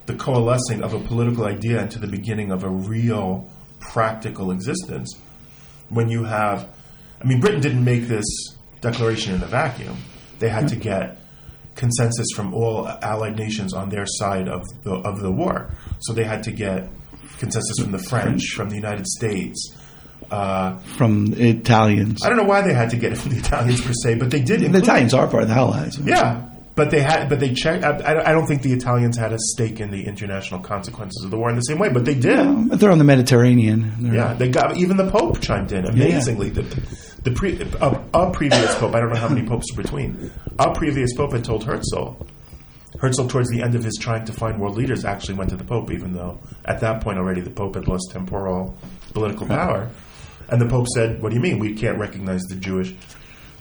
the 0.07 0.15
coalescing 0.15 0.81
of 0.83 0.93
a 0.93 0.99
political 0.99 1.45
idea 1.45 1.81
into 1.81 1.99
the 1.99 2.07
beginning 2.07 2.51
of 2.51 2.63
a 2.63 2.69
real, 2.69 3.47
practical 3.79 4.51
existence. 4.51 5.15
When 5.89 6.09
you 6.09 6.23
have, 6.23 6.67
I 7.21 7.25
mean, 7.25 7.39
Britain 7.39 7.61
didn't 7.61 7.83
make 7.83 8.07
this 8.07 8.25
declaration 8.81 9.35
in 9.35 9.43
a 9.43 9.47
vacuum. 9.47 9.97
They 10.39 10.49
had 10.49 10.67
to 10.69 10.75
get 10.75 11.19
consensus 11.75 12.27
from 12.35 12.53
all 12.53 12.87
allied 12.87 13.37
nations 13.37 13.73
on 13.73 13.89
their 13.89 14.05
side 14.07 14.47
of 14.47 14.63
the 14.83 14.91
of 14.93 15.19
the 15.21 15.31
war. 15.31 15.69
So 15.99 16.13
they 16.13 16.23
had 16.23 16.43
to 16.43 16.51
get 16.51 16.89
consensus 17.39 17.77
from 17.79 17.91
the 17.91 17.99
French, 17.99 18.41
from 18.55 18.69
the 18.69 18.75
United 18.75 19.05
States. 19.07 19.73
Uh, 20.31 20.77
From 20.97 21.33
Italians. 21.37 22.25
I 22.25 22.27
don't 22.27 22.37
know 22.37 22.43
why 22.43 22.61
they 22.61 22.73
had 22.73 22.89
to 22.89 22.97
get 22.97 23.13
it 23.13 23.17
from 23.17 23.31
the 23.31 23.37
Italians 23.37 23.79
per 23.79 23.93
se, 24.03 24.15
but 24.15 24.29
they 24.29 24.41
did. 24.41 24.59
The 24.59 24.77
Italians 24.79 25.13
are 25.13 25.25
part 25.27 25.43
of 25.43 25.49
the 25.49 25.55
Allies. 25.55 25.97
yeah, 25.99 26.43
but 26.77 26.91
they 26.91 27.01
had, 27.01 27.27
but 27.27 27.41
they 27.41 27.53
checked. 27.53 27.83
I, 27.83 28.21
I- 28.23 28.31
don't 28.31 28.47
think 28.47 28.61
the 28.61 28.71
Italians 28.71 29.17
had 29.17 29.33
a 29.33 29.37
stake 29.39 29.81
in 29.81 29.91
the 29.91 30.05
international 30.05 30.61
consequences 30.61 31.21
of 31.25 31.31
the 31.31 31.37
war 31.37 31.49
in 31.49 31.55
the 31.57 31.61
same 31.63 31.79
way, 31.79 31.89
but 31.89 32.05
they 32.05 32.13
did. 32.15 32.69
But 32.69 32.79
they're 32.79 32.91
on 32.91 32.99
the 32.99 33.03
Mediterranean. 33.03 33.93
They're- 33.99 34.13
Yeah, 34.15 34.33
they 34.35 34.47
got 34.49 34.77
even 34.77 34.95
the 34.95 35.09
Pope 35.11 35.41
chimed 35.41 35.73
in 35.73 35.85
amazingly. 35.85 36.49
The 36.51 36.61
the 37.23 37.31
pre, 37.31 37.59
a, 37.81 38.03
a 38.13 38.31
previous 38.31 38.73
Pope, 38.75 38.95
I 38.95 39.01
don't 39.01 39.09
know 39.11 39.19
how 39.19 39.27
many 39.27 39.45
popes 39.45 39.65
are 39.73 39.81
between. 39.81 40.31
A 40.59 40.71
previous 40.73 41.13
Pope 41.13 41.33
had 41.33 41.43
told 41.43 41.65
Herzl. 41.65 42.13
Herzl, 42.99 43.27
towards 43.27 43.49
the 43.49 43.61
end 43.61 43.75
of 43.75 43.83
his 43.83 43.97
trying 43.99 44.25
to 44.25 44.31
find 44.33 44.59
world 44.61 44.75
leaders, 44.77 45.03
actually 45.03 45.35
went 45.35 45.49
to 45.49 45.57
the 45.57 45.63
Pope, 45.65 45.91
even 45.91 46.13
though 46.13 46.39
at 46.63 46.79
that 46.81 47.01
point 47.01 47.17
already 47.17 47.41
the 47.41 47.49
Pope 47.49 47.75
had 47.75 47.87
lost 47.87 48.09
temporal 48.11 48.77
political 49.13 49.45
power. 49.45 49.89
And 50.49 50.61
the 50.61 50.67
Pope 50.67 50.87
said, 50.95 51.21
"What 51.21 51.29
do 51.29 51.35
you 51.35 51.41
mean 51.41 51.59
we 51.59 51.73
can't 51.73 51.97
recognize 51.99 52.41
the 52.43 52.55
Jewish?" 52.55 52.93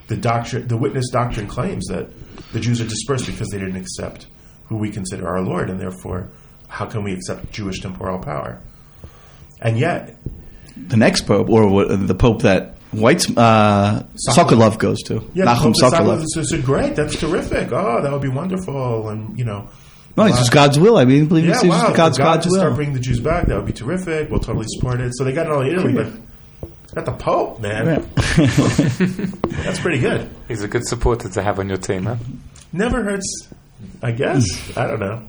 The 0.07 0.17
doctrine, 0.17 0.67
the 0.67 0.77
witness 0.77 1.09
doctrine 1.11 1.47
claims 1.47 1.85
that 1.87 2.07
the 2.53 2.59
Jews 2.59 2.79
are 2.79 2.85
dispersed 2.87 3.25
because 3.25 3.49
they 3.49 3.59
didn't 3.59 3.75
accept 3.75 4.27
who 4.65 4.77
we 4.77 4.89
consider 4.91 5.27
our 5.27 5.41
Lord, 5.41 5.69
and 5.69 5.79
therefore, 5.79 6.29
how 6.67 6.85
can 6.85 7.03
we 7.03 7.13
accept 7.13 7.51
Jewish 7.51 7.79
temporal 7.81 8.19
power? 8.19 8.61
And 9.61 9.77
yet, 9.77 10.15
The 10.75 10.97
next 10.97 11.21
pope, 11.21 11.49
or 11.49 11.67
what, 11.69 12.07
the 12.07 12.15
pope 12.15 12.43
that 12.43 12.75
White's 12.91 13.27
uh, 13.35 14.05
Sokolow. 14.29 14.45
Sokolow 14.71 14.77
goes 14.79 15.01
to, 15.03 15.29
Yeah, 15.33 15.55
Pope 15.57 15.73
Sokolow. 15.81 16.23
Sokolow 16.23 16.45
said, 16.45 16.63
"Great, 16.63 16.95
that's 16.95 17.17
terrific. 17.19 17.71
Oh, 17.71 18.01
that 18.01 18.11
would 18.11 18.21
be 18.21 18.27
wonderful." 18.29 19.09
And 19.09 19.37
you 19.37 19.43
know, 19.43 19.69
No, 20.15 20.23
it's 20.25 20.37
just 20.37 20.51
God's 20.53 20.79
will. 20.79 20.97
I 20.97 21.03
mean, 21.05 21.25
believe 21.27 21.45
yeah, 21.45 21.55
it's 21.55 21.63
wow, 21.65 21.81
just 21.81 21.95
God's 21.97 22.17
God 22.17 22.23
God's 22.35 22.47
will. 22.47 22.55
start 22.55 22.75
bringing 22.75 22.93
the 22.93 22.99
Jews 23.01 23.19
back, 23.19 23.47
that 23.47 23.55
would 23.57 23.65
be 23.65 23.73
terrific. 23.73 24.29
We'll 24.29 24.39
totally 24.39 24.67
support 24.69 25.01
it. 25.01 25.11
So 25.17 25.23
they 25.25 25.33
got 25.33 25.47
it 25.47 25.51
all 25.51 25.61
in 25.63 25.73
Italy, 25.73 25.93
but 25.93 26.07
got 26.97 27.05
the 27.05 27.23
Pope, 27.23 27.59
man. 27.59 27.85
That's 29.63 29.79
pretty 29.79 29.99
good. 29.99 30.29
He's 30.47 30.63
a 30.63 30.67
good 30.67 30.85
supporter 30.85 31.29
to 31.29 31.43
have 31.43 31.59
on 31.59 31.69
your 31.69 31.77
team, 31.77 32.05
huh? 32.05 32.15
Never 32.73 33.03
hurts, 33.03 33.47
I 34.01 34.11
guess. 34.11 34.45
I 34.75 34.87
don't 34.87 34.99
know. 34.99 35.23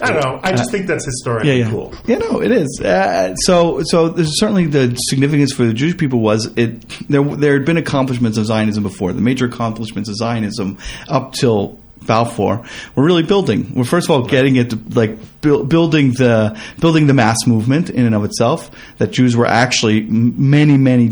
I 0.00 0.12
don't 0.12 0.22
know. 0.22 0.40
I 0.42 0.52
just 0.52 0.70
think 0.70 0.86
that's 0.88 1.06
historically 1.06 1.56
yeah, 1.56 1.64
yeah. 1.64 1.70
cool. 1.70 1.94
Yeah, 2.04 2.18
no, 2.18 2.42
it 2.42 2.52
is. 2.52 2.82
Uh, 2.84 3.34
so, 3.36 3.80
so 3.82 4.10
there's 4.10 4.38
certainly 4.38 4.66
the 4.66 4.94
significance 4.94 5.54
for 5.54 5.64
the 5.64 5.72
Jewish 5.72 5.96
people 5.96 6.20
was 6.20 6.52
it. 6.56 6.86
There, 7.08 7.22
there 7.22 7.54
had 7.54 7.64
been 7.64 7.78
accomplishments 7.78 8.36
of 8.36 8.44
Zionism 8.44 8.82
before. 8.82 9.14
The 9.14 9.22
major 9.22 9.46
accomplishments 9.46 10.10
of 10.10 10.16
Zionism 10.16 10.76
up 11.08 11.32
till 11.32 11.78
Balfour 12.06 12.64
were 12.94 13.04
really 13.04 13.22
building. 13.22 13.72
We're 13.74 13.84
first 13.84 14.06
of 14.06 14.10
all 14.10 14.26
getting 14.26 14.56
it 14.56 14.70
to, 14.70 14.78
like 14.90 15.18
buil- 15.40 15.64
building 15.64 16.12
the 16.12 16.58
building 16.78 17.06
the 17.06 17.14
mass 17.14 17.46
movement 17.46 17.90
in 17.90 18.06
and 18.06 18.14
of 18.14 18.24
itself. 18.24 18.70
That 18.98 19.10
Jews 19.12 19.36
were 19.36 19.46
actually 19.46 20.02
many, 20.02 20.76
many. 20.76 21.08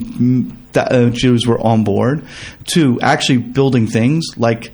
that, 0.73 0.93
uh, 0.93 1.11
Jews 1.11 1.47
were 1.47 1.61
on 1.61 1.85
board 1.85 2.25
to 2.73 3.01
actually 3.01 3.39
building 3.39 3.87
things 3.87 4.25
like 4.37 4.73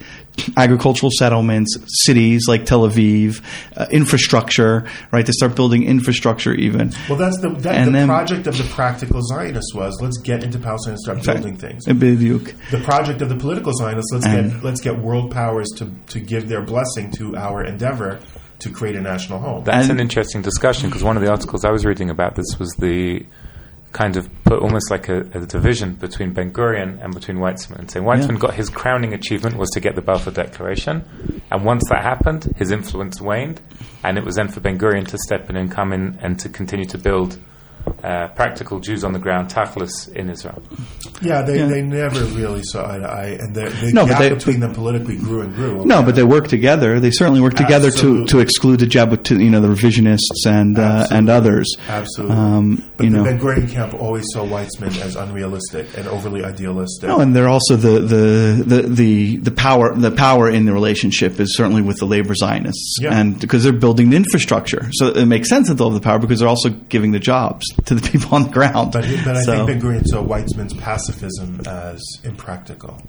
agricultural 0.56 1.10
settlements, 1.18 1.76
cities 2.04 2.46
like 2.48 2.64
Tel 2.66 2.88
Aviv, 2.88 3.42
uh, 3.76 3.86
infrastructure, 3.90 4.84
right? 5.12 5.24
To 5.26 5.32
start 5.32 5.54
building 5.54 5.84
infrastructure 5.84 6.52
even. 6.54 6.92
Well, 7.08 7.18
that's 7.18 7.38
the 7.40 7.48
that, 7.50 7.74
And 7.76 7.88
the 7.88 7.92
then- 7.92 8.08
project 8.08 8.46
of 8.46 8.56
the 8.56 8.64
practical 8.64 9.20
Zionists 9.22 9.74
was 9.74 9.98
let's 10.00 10.18
get 10.18 10.42
into 10.44 10.58
Palestine 10.58 10.94
and 10.94 11.00
start 11.00 11.22
building 11.24 11.56
things. 11.56 11.86
Bediuk. 11.86 12.54
The 12.70 12.78
project 12.80 13.22
of 13.22 13.28
the 13.28 13.36
political 13.36 13.72
Zionists 13.72 14.12
let's 14.12 14.26
And- 14.26 14.52
get 14.52 14.64
let's 14.64 14.80
get 14.80 14.98
world 14.98 15.30
powers 15.30 15.68
to 15.78 15.90
to 16.08 16.20
give 16.20 16.48
their 16.48 16.62
blessing 16.62 17.10
to 17.12 17.36
our 17.36 17.62
endeavor 17.64 18.18
to 18.60 18.68
create 18.70 18.94
a 18.96 19.00
national 19.00 19.38
home. 19.38 19.64
That's 19.64 19.88
And- 19.88 19.92
an 19.98 20.00
interesting 20.00 20.42
discussion 20.42 20.88
because 20.90 21.02
one 21.02 21.16
of 21.16 21.22
the 21.22 21.30
articles 21.30 21.64
I 21.64 21.70
was 21.70 21.84
reading 21.84 22.10
about 22.10 22.34
this 22.34 22.58
was 22.58 22.70
the 22.78 23.24
kind 23.92 24.16
of 24.16 24.28
put 24.44 24.60
almost 24.60 24.90
like 24.90 25.08
a, 25.08 25.20
a 25.34 25.46
division 25.46 25.94
between 25.94 26.32
Ben 26.32 26.52
Gurion 26.52 27.02
and 27.02 27.12
between 27.12 27.38
Weizmann, 27.38 27.80
and 27.80 27.90
saying 27.90 28.04
Weizmann 28.06 28.32
Yeah. 28.34 28.38
got 28.38 28.54
his 28.54 28.70
crowning 28.70 29.12
achievement 29.14 29.56
was 29.56 29.68
to 29.70 29.80
get 29.80 29.94
the 29.96 30.02
Balfour 30.02 30.32
Declaration, 30.32 31.04
and 31.50 31.64
once 31.64 31.82
that 31.90 32.02
happened, 32.02 32.52
his 32.56 32.70
influence 32.70 33.20
waned, 33.20 33.60
and 34.04 34.16
it 34.16 34.24
was 34.24 34.36
then 34.36 34.48
for 34.48 34.60
Ben 34.60 34.78
Gurion 34.78 35.06
to 35.08 35.18
step 35.18 35.50
in 35.50 35.56
and 35.56 35.70
come 35.70 35.92
in 35.92 36.18
and 36.22 36.38
to 36.38 36.48
continue 36.48 36.86
to 36.86 36.98
build 36.98 37.38
uh, 38.02 38.28
practical 38.28 38.80
Jews 38.80 39.04
on 39.04 39.12
the 39.12 39.18
ground, 39.18 39.50
tachlis 39.50 40.08
in 40.14 40.30
Israel. 40.30 40.62
Yeah, 41.22 41.42
they, 41.42 41.58
Yeah. 41.58 41.66
they 41.66 41.82
never 41.82 42.24
really 42.24 42.62
saw 42.62 42.90
eye 42.90 42.98
to 42.98 43.04
eye, 43.06 43.36
and 43.38 43.54
the, 43.54 43.68
the 43.68 43.92
No, 43.92 44.06
gap 44.06 44.18
they- 44.20 44.30
between 44.30 44.60
them 44.60 44.72
politically 44.72 45.16
grew 45.16 45.42
and 45.42 45.54
grew. 45.54 45.84
No, 45.84 46.02
but 46.02 46.14
they 46.14 46.22
work 46.22 46.48
together. 46.48 46.98
They 46.98 47.10
certainly 47.10 47.40
work 47.42 47.54
together 47.54 47.90
to, 47.90 48.24
to 48.26 48.38
exclude 48.38 48.80
the 48.80 48.86
Jabot, 48.86 49.28
you 49.30 49.50
know, 49.50 49.60
the 49.60 49.68
revisionists 49.68 50.46
and 50.46 50.78
uh, 50.78 51.06
and 51.10 51.28
others. 51.28 51.74
Absolutely. 51.88 52.36
Um, 52.36 52.90
but 52.96 53.04
you 53.04 53.10
the 53.10 53.16
know, 53.18 53.24
Ben 53.24 53.38
Gurion 53.38 53.68
camp 53.70 53.92
always 53.94 54.24
saw 54.32 54.46
Weizmann 54.46 54.98
as 55.02 55.16
unrealistic 55.16 55.86
and 55.98 56.08
overly 56.08 56.42
idealistic. 56.44 57.08
No, 57.08 57.20
and 57.20 57.36
they're 57.36 57.48
also 57.48 57.76
the, 57.76 58.00
the, 58.00 58.64
the, 58.66 58.82
the, 58.82 59.36
the 59.36 59.50
power 59.50 59.94
the 59.94 60.10
power 60.10 60.48
in 60.48 60.64
the 60.64 60.72
relationship 60.72 61.38
is 61.38 61.54
certainly 61.56 61.82
with 61.82 61.98
the 61.98 62.06
labor 62.06 62.34
Zionists, 62.34 62.96
Yeah. 63.00 63.18
and 63.18 63.38
because 63.38 63.62
they're 63.64 63.72
building 63.72 64.10
the 64.10 64.16
infrastructure, 64.16 64.88
so 64.92 65.08
it 65.08 65.26
makes 65.26 65.48
sense 65.48 65.68
that 65.68 65.74
they'll 65.74 65.90
have 65.90 66.00
the 66.00 66.04
power 66.04 66.18
because 66.18 66.40
they're 66.40 66.48
also 66.48 66.70
giving 66.70 67.12
the 67.12 67.18
jobs 67.18 67.66
to 67.86 67.94
the 67.94 68.08
people 68.10 68.34
on 68.34 68.44
the 68.44 68.50
ground. 68.50 68.92
but, 68.92 69.04
but 69.24 69.36
I 69.36 69.42
So- 69.42 69.66
think 69.66 69.80
Ben 69.80 69.80
Gurion 69.80 70.06
saw 70.06 70.22
Weizmann's 70.24 70.74
pacifism 70.74 71.60
as 71.66 72.02
impractical. 72.24 73.00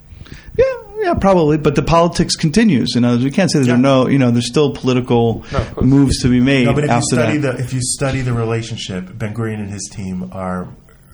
yeah, 0.57 0.65
yeah, 0.99 1.13
probably. 1.15 1.57
But 1.57 1.75
the 1.75 1.81
politics 1.81 2.35
continues. 2.35 2.93
You 2.95 3.01
know, 3.01 3.17
we 3.17 3.31
can't 3.31 3.51
say 3.51 3.59
that 3.59 3.65
there 3.65 3.75
are 3.75 3.77
no, 3.77 4.07
you 4.07 4.19
know, 4.19 4.31
there's 4.31 4.47
still 4.47 4.73
political 4.73 5.43
No, 5.51 5.81
moves 5.81 6.19
to 6.19 6.29
be 6.29 6.39
made 6.39 6.65
No, 6.65 6.73
but 6.73 6.83
if 6.85 6.91
you 6.91 7.01
study 7.01 7.37
that. 7.39 7.57
the 7.57 7.63
if 7.63 7.73
you 7.73 7.79
study 7.81 8.21
the 8.21 8.33
relationship, 8.33 9.09
Ben 9.17 9.33
Gurion 9.33 9.55
and 9.59 9.69
his 9.69 9.89
team 9.91 10.29
are 10.31 10.67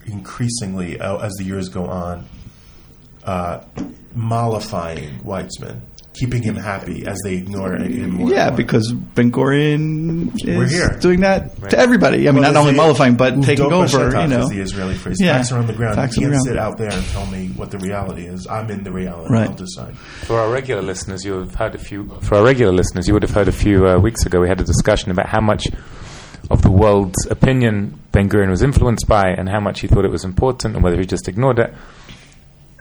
increasingly, 0.05 0.99
uh, 0.99 1.17
as 1.17 1.33
the 1.33 1.43
years 1.43 1.69
go 1.69 1.85
on, 1.85 2.25
uh, 3.23 3.61
mollifying 4.15 5.19
Weitzman, 5.19 5.81
keeping 6.19 6.41
him 6.41 6.55
happy 6.55 7.05
as 7.05 7.19
they 7.23 7.35
ignore 7.35 7.75
him 7.75 8.11
more. 8.11 8.29
yeah, 8.29 8.47
more. 8.49 8.57
because 8.57 8.91
Ben 8.91 9.31
Gurion 9.31 10.31
We're 10.45 10.63
is 10.63 10.71
here. 10.71 10.97
doing 10.99 11.21
that 11.21 11.55
to 11.69 11.77
everybody. 11.77 12.27
I 12.27 12.31
mean, 12.31 12.41
Well, 12.43 12.53
not 12.53 12.59
only 12.61 12.73
mollifying, 12.73 13.15
but 13.15 13.43
taking 13.43 13.65
over. 13.71 13.85
Bashetach 13.85 14.23
You 14.23 14.27
know, 14.27 14.43
is 14.43 14.49
the 14.49 14.59
Israeli 14.59 14.95
phrase. 14.95 15.17
Yeah. 15.19 15.37
Facts 15.37 15.51
are 15.51 15.59
on 15.59 15.67
the 15.67 15.73
ground. 15.73 15.95
Facts 15.95 16.15
you 16.17 16.21
can't 16.21 16.31
ground. 16.33 16.45
sit 16.47 16.57
out 16.57 16.77
there 16.77 16.91
and 16.91 17.05
tell 17.07 17.25
me 17.27 17.49
what 17.55 17.71
the 17.71 17.77
reality 17.79 18.25
is. 18.25 18.47
I'm 18.47 18.69
in 18.69 18.83
the 18.83 18.91
reality. 18.91 19.31
Right. 19.33 19.49
I'll 19.49 19.55
decide. 19.55 19.97
For 19.97 20.39
our 20.39 20.49
regular 20.51 20.81
listeners, 20.81 21.23
you 21.23 21.33
have 21.33 21.55
heard 21.55 21.75
a 21.75 21.79
few. 21.79 22.09
For 22.21 22.35
our 22.35 22.43
regular 22.43 22.71
listeners, 22.73 23.07
you 23.07 23.13
would 23.13 23.23
have 23.23 23.31
heard 23.31 23.47
a 23.47 23.51
few 23.51 23.87
uh, 23.87 23.99
weeks 23.99 24.25
ago. 24.25 24.41
We 24.41 24.47
had 24.47 24.59
a 24.59 24.63
discussion 24.65 25.11
about 25.11 25.27
how 25.27 25.41
much 25.41 25.67
of 26.49 26.61
the 26.61 26.71
world's 26.71 27.25
opinion 27.29 27.99
Ben 28.11 28.29
Gurion 28.29 28.49
was 28.49 28.61
influenced 28.63 29.07
by, 29.07 29.27
and 29.29 29.49
how 29.49 29.59
much 29.59 29.81
he 29.81 29.87
thought 29.87 30.05
it 30.05 30.11
was 30.11 30.23
important, 30.23 30.75
and 30.75 30.83
whether 30.83 30.97
he 30.97 31.05
just 31.05 31.27
ignored 31.27 31.59
it. 31.59 31.73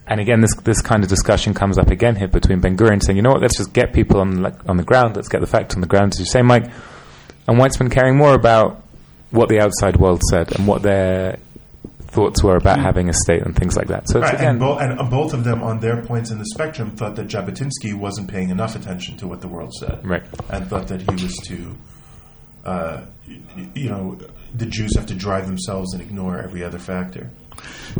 And 0.09 0.21
again, 0.21 0.41
this 0.41 0.55
this 0.57 0.81
kind 0.81 1.03
of 1.03 1.09
discussion 1.09 1.53
comes 1.53 1.79
up 1.79 1.89
again 1.89 2.15
here 2.17 2.29
between 2.29 2.61
Ben 2.61 2.77
Gurion 2.77 3.03
saying, 3.03 3.17
"You 3.17 3.23
know 3.23 3.31
what? 3.33 3.41
Let's 3.43 3.57
just 3.57 3.73
get 3.73 3.93
people 3.93 4.21
on 4.21 4.43
like, 4.43 4.69
on 4.69 4.77
the 4.77 4.85
ground. 4.85 5.17
Let's 5.17 5.29
get 5.29 5.41
the 5.41 5.47
facts 5.47 5.75
on 5.75 5.81
the 5.81 5.89
ground." 5.89 6.13
As 6.15 6.21
you 6.21 6.27
say, 6.27 6.43
Mike, 6.43 6.71
and 7.49 7.59
Weizmann 7.59 7.91
caring 7.91 8.17
more 8.17 8.35
about 8.35 8.83
what 9.31 9.49
the 9.49 9.61
outside 9.61 9.97
world 9.97 10.23
said 10.31 10.57
and 10.57 10.67
what 10.69 10.83
their 10.83 11.39
thoughts 12.17 12.43
were 12.43 12.57
about 12.57 12.79
having 12.79 13.09
a 13.09 13.13
state 13.13 13.43
and 13.43 13.55
things 13.55 13.77
like 13.77 13.89
that. 13.89 14.09
So 14.09 14.21
it's 14.21 14.27
Right, 14.31 14.35
again, 14.35 14.51
and, 14.51 14.61
bo- 14.61 14.79
and 14.79 14.99
uh, 14.99 15.03
both 15.03 15.35
of 15.35 15.45
them, 15.45 15.63
on 15.63 15.81
their 15.81 16.01
points 16.03 16.31
in 16.31 16.39
the 16.39 16.47
spectrum, 16.47 16.93
thought 16.93 17.17
that 17.17 17.27
Jabotinsky 17.27 17.93
wasn't 17.93 18.29
paying 18.29 18.49
enough 18.51 18.75
attention 18.75 19.17
to 19.19 19.27
what 19.27 19.41
the 19.43 19.49
world 19.49 19.75
said, 19.75 20.07
Right. 20.07 20.23
And 20.49 20.67
thought 20.69 20.89
that 20.89 21.03
he 21.03 21.11
was 21.11 21.37
too, 21.45 21.77
uh, 22.65 23.03
you 23.75 23.91
know, 23.91 24.19
the 24.57 24.67
Jews 24.67 24.97
have 24.97 25.07
to 25.07 25.15
drive 25.15 25.47
themselves 25.47 25.93
and 25.93 26.03
ignore 26.03 26.39
every 26.39 26.63
other 26.63 26.79
factor. 26.79 27.31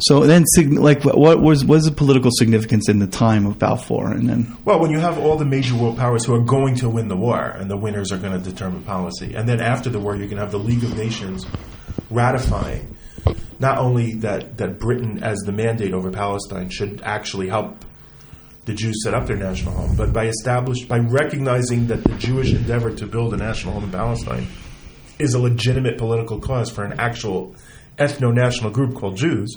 So 0.01 0.21
then, 0.27 0.45
like, 0.57 1.05
what 1.05 1.17
what 1.17 1.41
was 1.41 1.65
was 1.65 1.85
the 1.85 1.93
political 1.93 2.31
significance 2.31 2.89
in 2.89 2.99
the 2.99 3.07
time 3.07 3.47
of 3.47 3.59
Balfour, 3.59 4.13
and 4.13 4.29
then 4.29 4.57
Well, 4.65 4.81
when 4.81 4.91
you 4.91 4.99
have 4.99 5.19
all 5.19 5.37
the 5.37 5.47
major 5.47 5.75
world 5.75 5.97
powers 5.97 6.25
who 6.25 6.35
are 6.35 6.45
going 6.45 6.75
to 6.77 6.89
win 6.89 7.09
the 7.09 7.17
war, 7.17 7.41
and 7.41 7.71
the 7.71 7.77
winners 7.77 8.13
are 8.13 8.19
going 8.19 8.33
to 8.41 8.51
determine 8.51 8.83
policy, 8.83 9.35
and 9.35 9.49
then 9.49 9.61
after 9.61 9.89
the 9.89 9.99
war, 9.99 10.15
you 10.15 10.29
can 10.29 10.39
have 10.39 10.51
the 10.51 10.59
League 10.59 10.85
of 10.85 10.97
Nations 10.97 11.47
ratifying 12.11 12.95
not 13.59 13.79
only 13.79 14.15
that, 14.17 14.59
that 14.59 14.79
Britain, 14.79 15.23
as 15.23 15.39
the 15.41 15.53
mandate 15.53 15.95
over 15.95 16.11
Palestine, 16.11 16.69
should 16.69 17.01
actually 17.03 17.49
help 17.49 17.85
the 18.67 18.75
Jews 18.75 19.03
set 19.03 19.15
up 19.15 19.27
their 19.27 19.37
national 19.37 19.75
home, 19.75 19.97
but 19.97 20.13
by 20.13 20.27
establish 20.27 20.85
by 20.85 20.99
recognizing 20.99 21.87
that 21.87 22.03
the 22.03 22.15
Jewish 22.15 22.53
endeavor 22.53 22.93
to 22.97 23.07
build 23.07 23.33
a 23.33 23.37
national 23.37 23.75
home 23.75 23.85
in 23.85 23.93
Palestine 23.93 24.49
is 25.19 25.35
a 25.35 25.39
legitimate 25.39 25.99
political 25.99 26.39
cause 26.41 26.71
for 26.71 26.85
an 26.85 26.99
actual 26.99 27.55
ethno-national 27.99 28.71
group 28.71 28.95
called 28.95 29.17
Jews, 29.17 29.57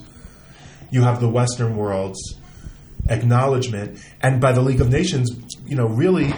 you 0.92 1.02
have 1.02 1.20
the 1.20 1.30
Western 1.30 1.76
world's 1.76 2.36
acknowledgement, 3.10 4.00
and 4.22 4.40
by 4.40 4.52
the 4.52 4.62
League 4.62 4.82
of 4.82 4.90
Nations, 4.90 5.30
you 5.66 5.76
know, 5.76 5.88
really 5.88 6.34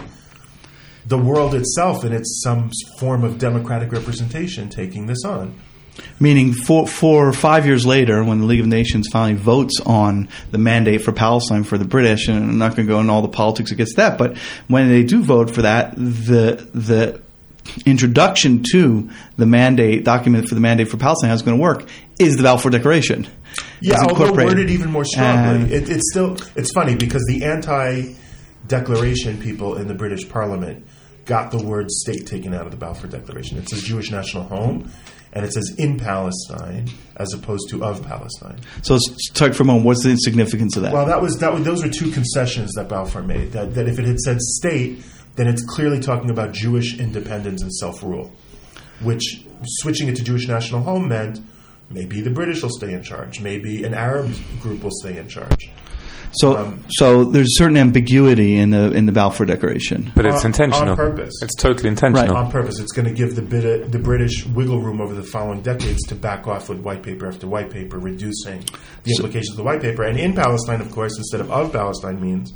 the 1.06 1.18
world 1.18 1.54
itself 1.54 2.04
in 2.04 2.12
its 2.12 2.42
some 2.44 2.70
form 2.98 3.24
of 3.24 3.38
democratic 3.38 3.92
representation 3.92 4.68
taking 4.68 5.06
this 5.06 5.24
on. 5.24 5.58
meaning 6.20 6.52
four, 6.52 6.86
four 6.86 7.28
or 7.28 7.32
five 7.32 7.66
years 7.66 7.84
later, 7.84 8.24
when 8.24 8.40
the 8.40 8.46
League 8.46 8.60
of 8.60 8.66
Nations 8.66 9.08
finally 9.12 9.34
votes 9.34 9.80
on 9.84 10.28
the 10.50 10.58
mandate 10.58 11.02
for 11.02 11.12
Palestine 11.12 11.64
for 11.64 11.78
the 11.78 11.84
British, 11.84 12.28
and 12.28 12.38
I'm 12.38 12.58
not 12.58 12.76
going 12.76 12.86
to 12.86 12.92
go 12.92 13.00
into 13.00 13.12
all 13.12 13.22
the 13.22 13.28
politics 13.28 13.72
against 13.72 13.96
that, 13.96 14.18
but 14.18 14.36
when 14.68 14.88
they 14.88 15.02
do 15.02 15.22
vote 15.22 15.50
for 15.50 15.62
that, 15.62 15.94
the 15.96 16.68
the 16.72 17.20
introduction 17.86 18.62
to 18.72 19.08
the 19.36 19.46
mandate 19.46 20.04
document 20.04 20.48
for 20.48 20.54
the 20.54 20.60
mandate 20.60 20.88
for 20.88 20.96
Palestine, 20.96 21.28
how 21.28 21.34
it's 21.34 21.42
going 21.42 21.56
to 21.56 21.62
work, 21.62 21.88
is 22.18 22.36
the 22.36 22.42
Balfour 22.42 22.70
Declaration. 22.70 23.26
Yeah, 23.80 23.94
It's 23.94 24.02
although 24.12 24.32
worded 24.32 24.70
even 24.70 24.90
more 24.90 25.04
strongly. 25.04 25.62
And- 25.64 25.72
it, 25.72 25.88
it's 25.88 26.10
still 26.10 26.36
it's 26.56 26.72
funny 26.72 26.94
because 26.96 27.24
the 27.28 27.44
anti-declaration 27.44 29.38
people 29.40 29.76
in 29.76 29.88
the 29.88 29.94
British 29.94 30.28
Parliament 30.28 30.86
got 31.24 31.50
the 31.50 31.62
word 31.62 31.90
state 31.90 32.26
taken 32.26 32.52
out 32.54 32.64
of 32.64 32.70
the 32.70 32.76
Balfour 32.76 33.08
Declaration. 33.08 33.58
It 33.58 33.68
says 33.68 33.82
Jewish 33.82 34.10
national 34.10 34.44
home, 34.44 34.90
and 35.32 35.44
it 35.44 35.52
says 35.52 35.74
in 35.78 35.98
Palestine 35.98 36.88
as 37.16 37.32
opposed 37.32 37.68
to 37.70 37.84
of 37.84 38.02
Palestine. 38.06 38.58
So 38.82 38.94
let's 38.94 39.30
talk 39.30 39.54
for 39.54 39.62
a 39.62 39.66
moment. 39.66 39.86
What's 39.86 40.02
the 40.02 40.16
significance 40.16 40.76
of 40.76 40.82
that? 40.82 40.92
Well, 40.92 41.06
that 41.06 41.22
was 41.22 41.38
that. 41.38 41.52
Was, 41.54 41.64
those 41.64 41.82
were 41.84 41.90
two 41.90 42.10
concessions 42.10 42.72
that 42.74 42.88
Balfour 42.88 43.22
made. 43.22 43.52
That 43.52 43.74
that 43.74 43.88
if 43.88 43.98
it 43.98 44.04
had 44.04 44.18
said 44.18 44.40
state, 44.40 45.04
then 45.36 45.46
it's 45.46 45.62
clearly 45.64 46.00
talking 46.00 46.30
about 46.30 46.52
Jewish 46.52 46.98
independence 46.98 47.62
and 47.62 47.72
self 47.72 48.02
rule. 48.02 48.32
Which 49.00 49.44
switching 49.64 50.08
it 50.08 50.16
to 50.16 50.24
Jewish 50.24 50.46
national 50.46 50.82
home 50.82 51.08
meant 51.08 51.40
maybe 51.90 52.20
the 52.20 52.30
British 52.30 52.62
will 52.62 52.70
stay 52.70 52.92
in 52.92 53.02
charge, 53.02 53.40
maybe 53.40 53.84
an 53.84 53.94
Arab 53.94 54.32
group 54.60 54.82
will 54.82 54.92
stay 55.02 55.18
in 55.18 55.28
charge. 55.28 55.70
so, 56.34 56.56
um, 56.56 56.84
so 56.88 57.24
there's 57.24 57.58
certain 57.58 57.76
ambiguity 57.76 58.56
in 58.56 58.70
the 58.70 58.90
in 58.92 59.06
the 59.06 59.12
Balfour 59.12 59.44
Declaration. 59.44 60.12
but 60.14 60.24
it's 60.24 60.44
on- 60.44 60.46
intentional. 60.46 60.90
on 60.90 60.96
purpose. 60.96 61.34
It's 61.42 61.54
totally 61.56 61.88
intentional. 61.88 62.36
on 62.36 62.50
purpose. 62.50 62.78
It's 62.78 62.92
going 62.92 63.06
to 63.06 63.12
give 63.14 63.34
the, 63.34 63.42
bit 63.42 63.90
the 63.90 63.98
British 63.98 64.46
wiggle 64.46 64.80
room 64.80 65.00
over 65.00 65.14
the 65.14 65.22
following 65.22 65.62
decades 65.62 66.02
to 66.08 66.14
back 66.14 66.46
off 66.46 66.68
with 66.68 66.80
white 66.80 67.02
paper 67.02 67.26
after 67.26 67.46
white 67.46 67.70
paper, 67.70 67.98
reducing 67.98 68.64
the 69.02 69.10
implications 69.12 69.50
of 69.50 69.56
the 69.56 69.64
white 69.64 69.80
paper. 69.82 70.04
And 70.04 70.18
in 70.18 70.34
Palestine, 70.34 70.80
of 70.80 70.90
course, 70.90 71.16
instead 71.18 71.40
of 71.40 71.50
of 71.50 71.72
Palestine 71.72 72.20
means 72.20 72.52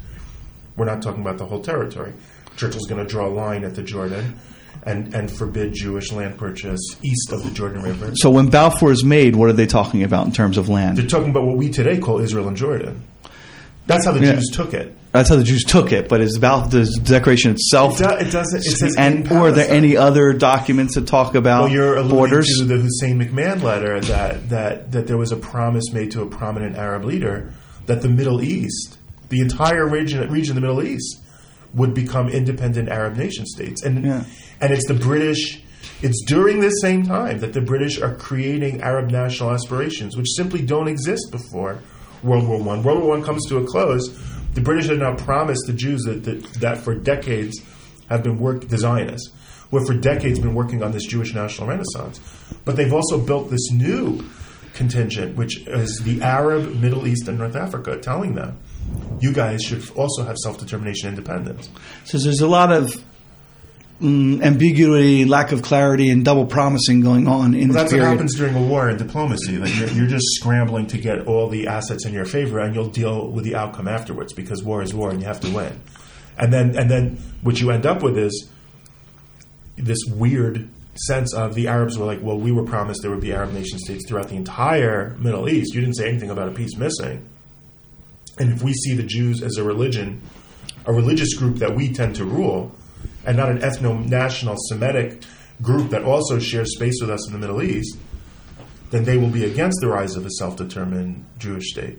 we're 0.76 0.86
not 0.86 1.02
talking 1.02 1.22
about 1.22 1.38
the 1.38 1.46
whole 1.46 1.60
territory. 1.60 2.12
Churchill's 2.56 2.86
going 2.86 3.04
to 3.04 3.08
draw 3.10 3.26
a 3.26 3.30
line 3.30 3.64
at 3.64 3.74
the 3.74 3.82
Jordan 3.82 4.38
and, 4.84 5.14
and 5.14 5.30
forbid 5.30 5.74
Jewish 5.74 6.12
land 6.12 6.38
purchase 6.38 6.80
east 7.02 7.32
of 7.32 7.42
the 7.44 7.50
Jordan 7.50 7.82
River. 7.82 8.12
So 8.16 8.30
when 8.30 8.48
Balfour 8.48 8.92
is 8.92 9.04
made, 9.04 9.36
what 9.36 9.48
are 9.48 9.52
they 9.54 9.66
talking 9.66 10.02
about 10.02 10.26
in 10.26 10.32
terms 10.32 10.56
of 10.58 10.68
land? 10.68 10.96
They're 10.98 11.06
talking 11.06 11.30
about 11.30 11.44
what 11.44 11.56
we 11.56 11.70
today 11.70 11.98
call 11.98 12.20
Israel 12.20 12.48
and 12.48 12.56
Jordan. 12.56 13.02
That's 13.86 14.04
how 14.04 14.12
the 14.12 14.20
Yeah. 14.24 14.34
Jews 14.34 14.50
took 14.52 14.74
it. 14.74 14.96
That's 15.12 15.28
how 15.30 15.36
the 15.36 15.44
Jews 15.44 15.64
took 15.64 15.92
it, 15.92 16.08
but 16.08 16.20
is 16.20 16.38
Bal- 16.38 16.68
the 16.68 16.84
Declaration 17.04 17.52
itself? 17.52 18.00
It, 18.00 18.04
do, 18.08 18.14
it 18.16 18.30
doesn't. 18.30 18.58
It 18.58 18.64
says 18.76 18.96
and 18.98 19.30
or 19.32 19.48
are 19.48 19.52
there 19.52 19.70
any 19.70 19.96
other 19.96 20.32
documents 20.34 20.96
that 20.96 21.06
talk 21.06 21.34
about 21.34 21.64
Well, 21.64 21.72
you're 21.72 21.96
alluding 21.96 22.10
borders? 22.16 22.58
to 22.58 22.64
the 22.64 22.76
Hussein 22.76 23.18
McMahon 23.18 23.62
letter 23.62 23.98
that, 24.00 24.48
that, 24.50 24.92
that 24.92 25.06
there 25.06 25.16
was 25.16 25.32
a 25.32 25.36
promise 25.36 25.84
made 25.92 26.10
to 26.12 26.22
a 26.22 26.26
prominent 26.26 26.76
Arab 26.76 27.04
leader 27.04 27.52
that 27.86 28.02
the 28.02 28.08
Middle 28.08 28.42
East, 28.42 28.98
the 29.30 29.40
entire 29.40 29.88
region, 29.88 30.28
region 30.30 30.56
of 30.56 30.62
the 30.62 30.68
Middle 30.68 30.82
East, 30.82 31.22
would 31.76 31.94
become 31.94 32.28
independent 32.28 32.88
Arab 32.88 33.16
nation 33.16 33.46
states. 33.46 33.84
And, 33.84 34.04
Yeah. 34.04 34.24
and 34.60 34.72
it's 34.72 34.88
the 34.88 34.94
British, 34.94 35.62
it's 36.02 36.24
during 36.26 36.60
this 36.60 36.80
same 36.80 37.04
time 37.04 37.38
that 37.40 37.52
the 37.52 37.60
British 37.60 38.00
are 38.00 38.14
creating 38.14 38.80
Arab 38.82 39.10
national 39.10 39.52
aspirations, 39.52 40.16
which 40.16 40.26
simply 40.34 40.62
don't 40.62 40.88
exist 40.88 41.30
before 41.30 41.78
World 42.22 42.48
War 42.48 42.60
One. 42.62 42.82
World 42.82 43.00
War 43.00 43.10
One 43.10 43.22
comes 43.22 43.46
to 43.48 43.58
a 43.58 43.64
close. 43.64 44.08
The 44.54 44.62
British 44.62 44.86
have 44.88 44.98
now 44.98 45.14
promised 45.14 45.66
the 45.66 45.74
Jews 45.74 46.02
that, 46.04 46.24
that, 46.24 46.42
that 46.60 46.78
for 46.78 46.94
decades 46.94 47.60
have 48.08 48.22
been 48.22 48.38
work 48.38 48.66
the 48.68 48.78
Zionists, 48.78 49.30
who 49.70 49.78
have 49.78 49.86
for 49.86 49.94
decades 49.94 50.38
been 50.38 50.54
working 50.54 50.82
on 50.82 50.92
this 50.92 51.04
Jewish 51.04 51.34
national 51.34 51.68
renaissance. 51.68 52.20
But 52.64 52.76
they've 52.76 52.92
also 52.92 53.18
built 53.20 53.50
this 53.50 53.70
new 53.70 54.24
contingent, 54.72 55.36
which 55.36 55.66
is 55.66 56.00
the 56.04 56.22
Arab, 56.22 56.74
Middle 56.76 57.06
East, 57.06 57.28
and 57.28 57.38
North 57.38 57.56
Africa, 57.56 57.98
telling 57.98 58.34
them, 58.34 58.58
you 59.20 59.32
guys 59.32 59.62
should 59.62 59.88
also 59.90 60.24
have 60.24 60.36
self 60.36 60.58
determination 60.58 61.08
independence. 61.08 61.68
So 62.04 62.18
there's 62.18 62.40
a 62.40 62.48
lot 62.48 62.72
of 62.72 63.02
mm, 64.00 64.42
ambiguity, 64.42 65.24
lack 65.24 65.52
of 65.52 65.62
clarity, 65.62 66.10
and 66.10 66.24
double 66.24 66.46
promising 66.46 67.00
going 67.00 67.26
on 67.26 67.54
in 67.54 67.68
Well, 67.68 67.78
that's 67.78 67.92
what 67.92 68.02
happens 68.02 68.34
during 68.34 68.54
a 68.54 68.62
war 68.62 68.90
in 68.90 68.96
diplomacy. 68.96 69.56
That 69.56 69.74
you're, 69.74 69.88
you're 69.90 70.06
just 70.06 70.26
scrambling 70.34 70.86
to 70.88 70.98
get 70.98 71.26
all 71.26 71.48
the 71.48 71.66
assets 71.66 72.04
in 72.04 72.12
your 72.12 72.24
favor, 72.24 72.58
and 72.58 72.74
you'll 72.74 72.88
deal 72.88 73.28
with 73.30 73.44
the 73.44 73.56
outcome 73.56 73.88
afterwards 73.88 74.32
because 74.32 74.62
war 74.62 74.82
is 74.82 74.94
war, 74.94 75.10
and 75.10 75.20
you 75.20 75.26
have 75.26 75.40
to 75.40 75.50
win. 75.50 75.80
And 76.38 76.52
then, 76.52 76.76
and 76.76 76.90
then, 76.90 77.18
what 77.42 77.60
you 77.60 77.70
end 77.70 77.86
up 77.86 78.02
with 78.02 78.18
is 78.18 78.50
this 79.76 79.98
weird 80.06 80.68
sense 81.06 81.34
of 81.34 81.54
the 81.54 81.68
Arabs 81.68 81.98
were 81.98 82.06
like, 82.06 82.22
well, 82.22 82.38
we 82.38 82.52
were 82.52 82.64
promised 82.64 83.02
there 83.02 83.10
would 83.10 83.20
be 83.20 83.32
Arab 83.32 83.52
nation 83.52 83.78
states 83.78 84.06
throughout 84.08 84.28
the 84.28 84.36
entire 84.36 85.14
Middle 85.18 85.48
East. 85.48 85.74
You 85.74 85.80
didn't 85.80 85.96
say 85.96 86.08
anything 86.08 86.30
about 86.30 86.48
a 86.48 86.52
piece 86.52 86.76
missing. 86.76 87.28
And 88.38 88.52
if 88.52 88.62
we 88.62 88.72
see 88.72 88.94
the 88.94 89.02
Jews 89.02 89.42
as 89.42 89.56
a 89.56 89.64
religion, 89.64 90.22
a 90.84 90.92
religious 90.92 91.34
group 91.34 91.56
that 91.56 91.74
we 91.74 91.92
tend 91.92 92.16
to 92.16 92.24
rule, 92.24 92.72
and 93.24 93.36
not 93.36 93.50
an 93.50 93.58
ethno 93.58 94.06
national 94.06 94.56
Semitic 94.68 95.22
group 95.62 95.90
that 95.90 96.04
also 96.04 96.38
shares 96.38 96.74
space 96.74 96.98
with 97.00 97.10
us 97.10 97.26
in 97.26 97.32
the 97.32 97.38
Middle 97.38 97.62
East, 97.62 97.98
then 98.90 99.04
they 99.04 99.16
will 99.16 99.30
be 99.30 99.44
against 99.44 99.80
the 99.80 99.88
rise 99.88 100.16
of 100.16 100.24
a 100.26 100.30
self 100.30 100.56
determined 100.56 101.24
Jewish 101.38 101.70
state. 101.70 101.98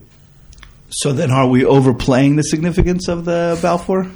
So 0.90 1.12
then, 1.12 1.32
are 1.32 1.48
we 1.48 1.66
overplaying 1.66 2.38
the 2.38 2.44
significance 2.44 3.08
of 3.08 3.26
the 3.26 3.60
Balfour? 3.62 4.10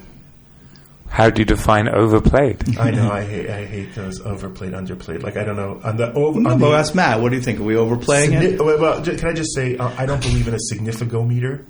How 1.09 1.29
do 1.29 1.41
you 1.41 1.45
define 1.45 1.89
overplayed? 1.89 2.77
I 2.79 2.91
know 2.91 3.11
I 3.11 3.25
hate 3.25 3.49
I 3.49 3.65
hate 3.65 3.93
those 3.95 4.21
overplayed 4.21 4.71
underplayed. 4.71 5.21
Like 5.23 5.35
I 5.35 5.43
don't 5.43 5.57
know 5.57 5.81
on 5.83 5.97
the 5.97 6.13
over. 6.13 6.39
No, 6.39 6.51
on 6.51 6.59
but 6.59 6.69
the, 6.69 6.77
ask 6.77 6.95
Matt. 6.95 7.19
What 7.19 7.29
do 7.29 7.35
you 7.35 7.41
think? 7.41 7.59
Are 7.59 7.63
we 7.63 7.75
overplaying 7.75 8.31
signi- 8.31 8.53
it? 8.53 8.61
well, 8.61 8.79
well, 8.79 9.03
can 9.03 9.27
I 9.27 9.33
just 9.33 9.53
say 9.53 9.75
uh, 9.75 9.91
I 9.97 10.05
don't 10.05 10.21
believe 10.21 10.47
in 10.47 10.53
a 10.53 10.59
significometer. 10.71 11.65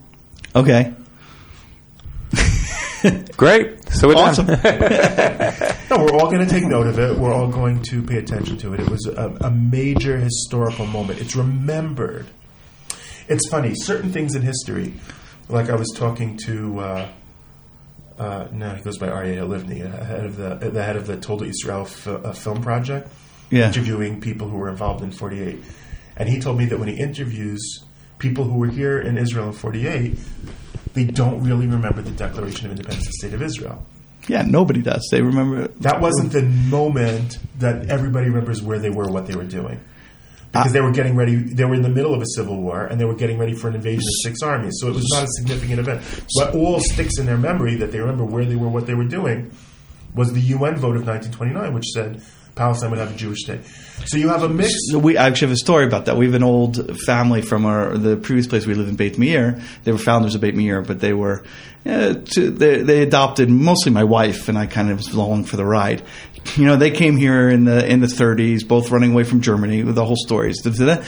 Okay. 0.56 0.94
Great. 3.38 3.90
So 3.92 4.08
we're 4.10 4.16
Awesome. 4.16 4.48
done. 4.48 4.60
No, 5.92 5.98
we're 6.06 6.14
all 6.14 6.32
going 6.32 6.40
to 6.40 6.50
take 6.50 6.64
note 6.64 6.88
of 6.88 6.98
it. 7.00 7.18
We're 7.18 7.34
all 7.34 7.50
going 7.50 7.82
to 7.84 8.02
pay 8.02 8.16
attention 8.18 8.56
to 8.60 8.74
it. 8.74 8.80
It 8.80 8.90
was 8.90 9.06
a, 9.08 9.36
a 9.42 9.52
major 9.52 10.16
historical 10.18 10.86
moment. 10.86 11.20
It's 11.20 11.36
remembered. 11.36 12.28
It's 13.28 13.50
funny. 13.50 13.74
Certain 13.76 14.10
things 14.14 14.34
in 14.34 14.42
history, 14.42 14.94
like 15.50 15.70
I 15.70 15.76
was 15.76 15.90
talking 15.94 16.38
to. 16.46 16.80
Uh, 16.80 17.10
uh, 18.18 18.48
no, 18.54 18.74
he 18.74 18.82
goes 18.84 18.98
by 19.00 19.08
Aryeh 19.10 19.38
Halivni, 19.40 19.82
uh, 19.84 20.06
head 20.06 20.26
of 20.26 20.38
the 20.38 20.56
the 20.70 20.82
head 20.82 20.96
of 20.96 21.08
the 21.08 21.18
Told 21.18 21.42
Israel 21.44 21.82
f- 21.82 22.08
uh, 22.08 22.32
film 22.32 22.62
project, 22.62 23.10
Yeah. 23.50 23.68
interviewing 23.68 24.22
people 24.22 24.48
who 24.48 24.56
were 24.58 24.70
involved 24.70 25.04
in 25.04 25.12
48. 25.12 25.62
And 26.16 26.30
he 26.30 26.40
told 26.40 26.58
me 26.58 26.66
that 26.68 26.80
when 26.80 26.88
he 26.88 26.96
interviews 26.98 27.84
people 28.22 28.46
who 28.46 28.58
were 28.60 28.70
here 28.70 29.00
in 29.00 29.18
Israel 29.18 29.48
in 29.48 29.54
48, 29.54 30.18
they 30.94 31.04
don't 31.04 31.44
really 31.44 31.68
remember 31.68 32.02
the 32.02 32.12
Declaration 32.12 32.68
of 32.68 32.72
Independence 32.72 33.08
of 33.08 33.12
the 33.12 33.18
State 33.18 33.34
of 33.34 33.42
Israel. 33.42 33.84
Yeah, 34.28 34.44
nobody 34.44 34.82
does. 34.82 35.08
They 35.12 35.22
remember. 35.22 35.68
That 35.80 36.00
wasn't 36.00 36.32
the 36.32 36.44
moment 36.44 37.40
that 37.58 37.90
everybody 37.90 38.28
remembers 38.28 38.62
where 38.62 38.78
they 38.78 38.92
were, 38.92 39.10
what 39.10 39.26
they 39.26 39.36
were 39.36 39.44
doing. 39.44 39.80
Because 40.52 40.70
ah. 40.70 40.74
they 40.74 40.82
were 40.82 40.92
getting 40.92 41.16
ready, 41.16 41.36
they 41.36 41.66
were 41.66 41.74
in 41.74 41.82
the 41.82 41.90
middle 41.90 42.14
of 42.14 42.22
a 42.22 42.26
civil 42.36 42.62
war, 42.62 42.86
and 42.86 43.00
they 43.00 43.06
were 43.06 43.16
getting 43.16 43.40
ready 43.40 43.54
for 43.54 43.70
an 43.70 43.76
invasion 43.76 44.00
of 44.00 44.14
six 44.24 44.44
armies. 44.44 44.74
So 44.80 44.90
it 44.90 44.96
was 44.96 45.10
not 45.12 45.24
a 45.24 45.28
significant 45.38 45.80
event. 45.80 46.04
What 46.34 46.54
all 46.54 46.80
sticks 46.80 47.18
in 47.18 47.26
their 47.26 47.38
memory 47.38 47.76
that 47.76 47.92
they 47.92 48.00
remember 48.00 48.26
where 48.26 48.46
they 48.46 48.56
were, 48.56 48.70
what 48.70 48.86
they 48.86 48.94
were 48.94 49.08
doing, 49.08 49.52
was 50.14 50.34
the 50.34 50.42
UN 50.42 50.76
vote 50.76 50.98
of 50.98 51.08
1929, 51.08 51.74
which 51.74 51.88
said 51.88 52.22
Palestine 52.56 52.90
would 52.92 53.00
have 53.00 53.14
a 53.14 53.18
Jewish 53.18 53.40
state. 53.40 53.62
So 54.06 54.18
you 54.18 54.30
have 54.30 54.44
a 54.44 54.50
mix. 54.50 54.74
So 54.90 55.00
we 55.00 55.16
actually 55.18 55.48
have 55.48 55.54
a 55.54 55.58
story 55.58 55.86
about 55.86 56.06
that. 56.06 56.18
We 56.18 56.26
have 56.26 56.34
an 56.34 56.44
old 56.44 57.00
family 57.02 57.42
from 57.42 57.66
our 57.66 57.98
the 57.98 58.18
previous 58.18 58.48
place 58.48 58.66
we 58.66 58.74
lived 58.74 58.90
in 58.90 58.96
Beit 58.96 59.18
Meir. 59.18 59.62
They 59.84 59.92
were 59.92 59.98
founders 59.98 60.36
of 60.36 60.42
Beit 60.42 60.56
Meir, 60.56 60.82
but 60.82 61.00
they 61.00 61.14
were 61.14 61.44
uh, 61.86 62.16
to, 62.16 62.50
they, 62.52 62.82
they 62.82 63.02
adopted 63.04 63.50
mostly 63.50 63.92
my 63.92 64.04
wife, 64.04 64.50
and 64.50 64.58
I 64.58 64.66
kind 64.66 64.92
of 64.92 64.98
was 64.98 65.10
along 65.10 65.46
for 65.46 65.58
the 65.58 65.66
ride. 65.66 66.04
You 66.56 66.66
know, 66.66 66.76
they 66.76 66.92
came 66.92 67.18
here 67.18 67.50
in 67.50 67.66
the 67.66 67.88
in 67.88 68.02
the 68.02 68.08
30s, 68.08 68.68
both 68.68 68.90
running 68.92 69.14
away 69.14 69.24
from 69.24 69.42
Germany 69.42 69.84
with 69.84 69.96
the 69.96 70.06
whole. 70.06 70.16
The- 70.28 70.52
the- 70.64 71.06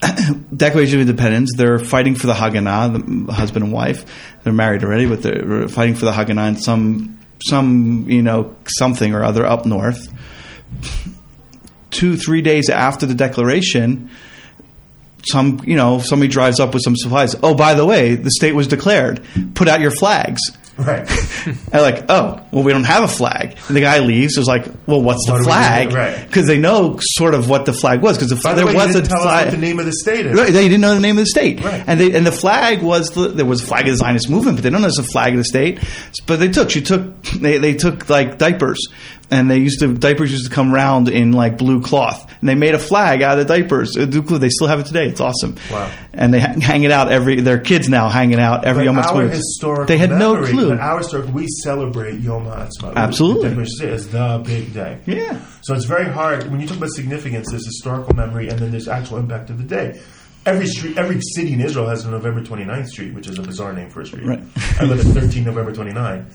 Declaration 0.56 1.00
of 1.00 1.08
Independence. 1.08 1.54
They're 1.56 1.80
fighting 1.80 2.14
for 2.14 2.28
the 2.28 2.32
Haganah, 2.32 3.26
the 3.26 3.32
husband 3.32 3.64
and 3.64 3.72
wife. 3.72 4.04
They're 4.44 4.52
married 4.52 4.84
already, 4.84 5.06
but 5.06 5.22
they're 5.22 5.66
fighting 5.68 5.96
for 5.96 6.04
the 6.04 6.12
Haganah 6.12 6.50
in 6.50 6.56
some 6.56 7.18
some 7.44 8.06
you 8.08 8.22
know 8.22 8.54
something 8.78 9.12
or 9.14 9.24
other 9.24 9.44
up 9.46 9.66
north 9.66 10.06
two, 11.90 12.16
three 12.16 12.42
days 12.42 12.68
after 12.70 13.06
the 13.06 13.14
declaration, 13.14 14.10
some 15.26 15.60
you 15.64 15.76
know 15.76 15.98
somebody 15.98 16.28
drives 16.30 16.60
up 16.60 16.74
with 16.74 16.82
some 16.82 16.96
supplies. 16.96 17.34
Oh, 17.42 17.54
by 17.54 17.74
the 17.74 17.84
way, 17.86 18.14
the 18.14 18.30
state 18.30 18.52
was 18.54 18.66
declared. 18.68 19.22
Put 19.54 19.68
out 19.68 19.80
your 19.80 19.90
flags. 19.90 20.40
Right. 20.78 21.10
I'm 21.72 21.80
like, 21.82 22.04
oh, 22.08 22.40
well, 22.52 22.62
we 22.62 22.70
don't 22.70 22.84
have 22.84 23.02
a 23.02 23.08
flag. 23.08 23.56
And 23.66 23.76
the 23.76 23.80
guy 23.80 23.98
leaves. 23.98 24.38
Is 24.38 24.46
like, 24.46 24.64
well, 24.86 25.02
what's 25.02 25.26
the 25.26 25.32
What 25.32 25.38
do 25.38 25.42
we 25.42 25.46
do? 25.46 25.50
flag? 25.50 25.92
Right. 25.92 26.24
Because 26.24 26.46
they 26.46 26.56
know 26.60 26.98
sort 27.00 27.34
of 27.34 27.48
what 27.48 27.66
the 27.66 27.72
flag 27.72 28.00
was. 28.00 28.16
Because 28.16 28.30
the 28.30 28.36
there 28.54 28.64
way, 28.64 28.74
was 28.76 28.84
you 28.84 28.90
a 28.90 29.02
didn't 29.02 29.08
tell 29.08 29.18
us 29.18 29.24
flag. 29.24 29.50
the 29.50 29.56
name 29.56 29.80
of 29.80 29.86
the 29.86 29.92
state 29.92 30.24
is. 30.26 30.38
Right, 30.38 30.52
they 30.52 30.68
didn't 30.68 30.80
know 30.82 30.94
the 30.94 31.00
name 31.00 31.18
of 31.18 31.22
the 31.24 31.26
state, 31.26 31.64
Right. 31.64 31.82
and 31.84 31.98
they 31.98 32.14
and 32.14 32.24
the 32.24 32.30
flag 32.30 32.80
was 32.82 33.08
the, 33.10 33.26
there 33.26 33.44
was 33.44 33.60
a 33.60 33.66
flag 33.66 33.86
of 33.88 33.90
the 33.90 33.96
Zionist 33.96 34.30
movement, 34.30 34.58
but 34.58 34.62
they 34.62 34.70
don't 34.70 34.80
know 34.80 34.86
there's 34.86 34.98
a 35.00 35.02
flag 35.02 35.32
of 35.32 35.38
the 35.38 35.44
state. 35.44 35.80
But 36.26 36.38
they 36.38 36.48
took 36.48 36.70
she 36.70 36.80
took 36.80 37.22
they, 37.24 37.58
they 37.58 37.74
took 37.74 38.08
like 38.08 38.38
diapers, 38.38 38.78
and 39.30 39.50
they 39.50 39.58
used 39.58 39.80
to 39.80 39.92
diapers 39.94 40.30
used 40.32 40.48
to 40.48 40.50
come 40.54 40.72
round 40.72 41.08
in 41.08 41.32
like 41.32 41.58
blue 41.58 41.82
cloth, 41.82 42.30
and 42.40 42.48
they 42.48 42.54
made 42.54 42.74
a 42.74 42.78
flag 42.78 43.22
out 43.22 43.38
of 43.38 43.46
the 43.46 43.54
diapers. 43.54 43.96
Uh, 43.96 44.06
They 44.06 44.48
still 44.48 44.66
have 44.66 44.80
it 44.80 44.86
today. 44.86 45.08
It's 45.08 45.20
awesome. 45.20 45.56
Wow. 45.70 45.90
And 46.12 46.32
they 46.32 46.40
hang 46.40 46.84
it 46.84 46.90
out 46.90 47.12
every. 47.12 47.40
Their 47.40 47.58
kids 47.58 47.88
now 47.88 48.08
hanging 48.08 48.40
out 48.40 48.64
every 48.64 48.84
But 48.86 48.94
Yom 48.94 48.96
Ha'atzmaut. 48.96 49.86
They 49.86 49.98
had 49.98 50.10
no 50.10 50.44
clue. 50.44 50.72
Our 50.76 50.98
historical, 50.98 51.32
we 51.32 51.46
celebrate 51.62 52.20
Yom 52.20 52.44
Ha'atzmaut. 52.46 52.94
Absolutely. 52.96 53.48
The 53.50 53.62
Declaration 53.64 53.84
of 53.88 53.92
Independence 53.92 54.06
is 54.06 54.08
the 54.12 54.42
big 54.44 54.74
day. 54.74 54.98
Yeah. 55.06 55.40
So 55.62 55.74
it's 55.74 55.84
very 55.84 56.10
hard 56.10 56.50
when 56.50 56.60
you 56.60 56.66
talk 56.66 56.78
about 56.78 56.90
significance. 56.90 57.48
There's 57.50 57.66
historical 57.66 58.14
memory, 58.14 58.48
and 58.48 58.58
then 58.58 58.70
there's 58.70 58.88
actual 58.88 59.18
impact 59.18 59.50
of 59.50 59.58
the 59.58 59.64
day. 59.64 60.00
Every 60.46 60.66
street, 60.66 60.96
every 60.96 61.20
city 61.20 61.52
in 61.52 61.60
Israel 61.60 61.88
has 61.88 62.06
a 62.06 62.10
November 62.10 62.40
29th 62.40 62.86
street, 62.88 63.12
which 63.12 63.26
is 63.26 63.38
a 63.38 63.42
bizarre 63.42 63.72
name 63.74 63.90
for 63.90 64.00
a 64.00 64.06
street. 64.06 64.24
Right. 64.24 64.40
I 64.80 64.84
live 64.84 65.00
at 65.00 65.22
13 65.22 65.44
November 65.44 65.74
29. 65.74 66.26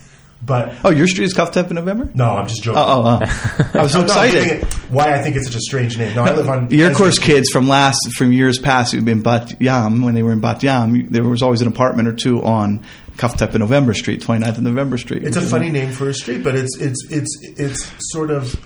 But 0.45 0.73
Oh, 0.83 0.89
your 0.89 1.07
street 1.07 1.25
is 1.25 1.33
Kaf 1.33 1.51
Tet 1.51 1.69
in 1.69 1.75
November. 1.75 2.09
no, 2.13 2.35
I'm 2.35 2.47
just 2.47 2.63
joking. 2.63 2.79
Oh, 2.79 3.03
oh, 3.05 3.19
oh. 3.21 3.69
I 3.79 3.83
was 3.83 3.93
so 3.93 4.01
I'm 4.01 4.07
not 4.07 4.25
giving 4.31 4.49
excited. 4.57 4.73
why 4.91 5.13
I 5.13 5.21
think 5.21 5.35
it's 5.37 5.45
such 5.47 5.55
a 5.55 5.61
strange 5.61 5.97
name. 5.97 6.15
No, 6.15 6.23
I 6.23 6.33
live 6.33 6.49
on 6.49 6.69
Your 6.71 6.93
course 6.93 7.17
kids 7.19 7.49
from 7.49 7.67
last 7.69 7.99
from 8.17 8.33
years 8.33 8.59
past 8.59 8.91
who've 8.91 9.05
been 9.05 9.21
Bat 9.21 9.61
Yam 9.61 10.01
when 10.01 10.15
they 10.15 10.23
were 10.23 10.33
in 10.33 10.41
Bat 10.41 10.63
Yam, 10.63 11.09
there 11.09 11.23
was 11.23 11.41
always 11.41 11.61
an 11.61 11.67
apartment 11.67 12.07
or 12.09 12.13
two 12.13 12.43
on 12.43 12.83
Kaf 13.17 13.37
Tet 13.37 13.51
and 13.51 13.59
November 13.59 13.93
Street, 13.93 14.21
29th 14.21 14.55
and 14.55 14.63
November 14.63 14.97
Street. 14.97 15.23
It's 15.23 15.37
a 15.37 15.41
funny 15.41 15.69
name 15.69 15.91
for 15.91 16.09
a 16.09 16.13
street, 16.13 16.43
but 16.43 16.55
it's 16.55 16.77
it's 16.79 17.05
it's 17.09 17.37
it's 17.57 17.91
sort 18.11 18.31
of 18.31 18.59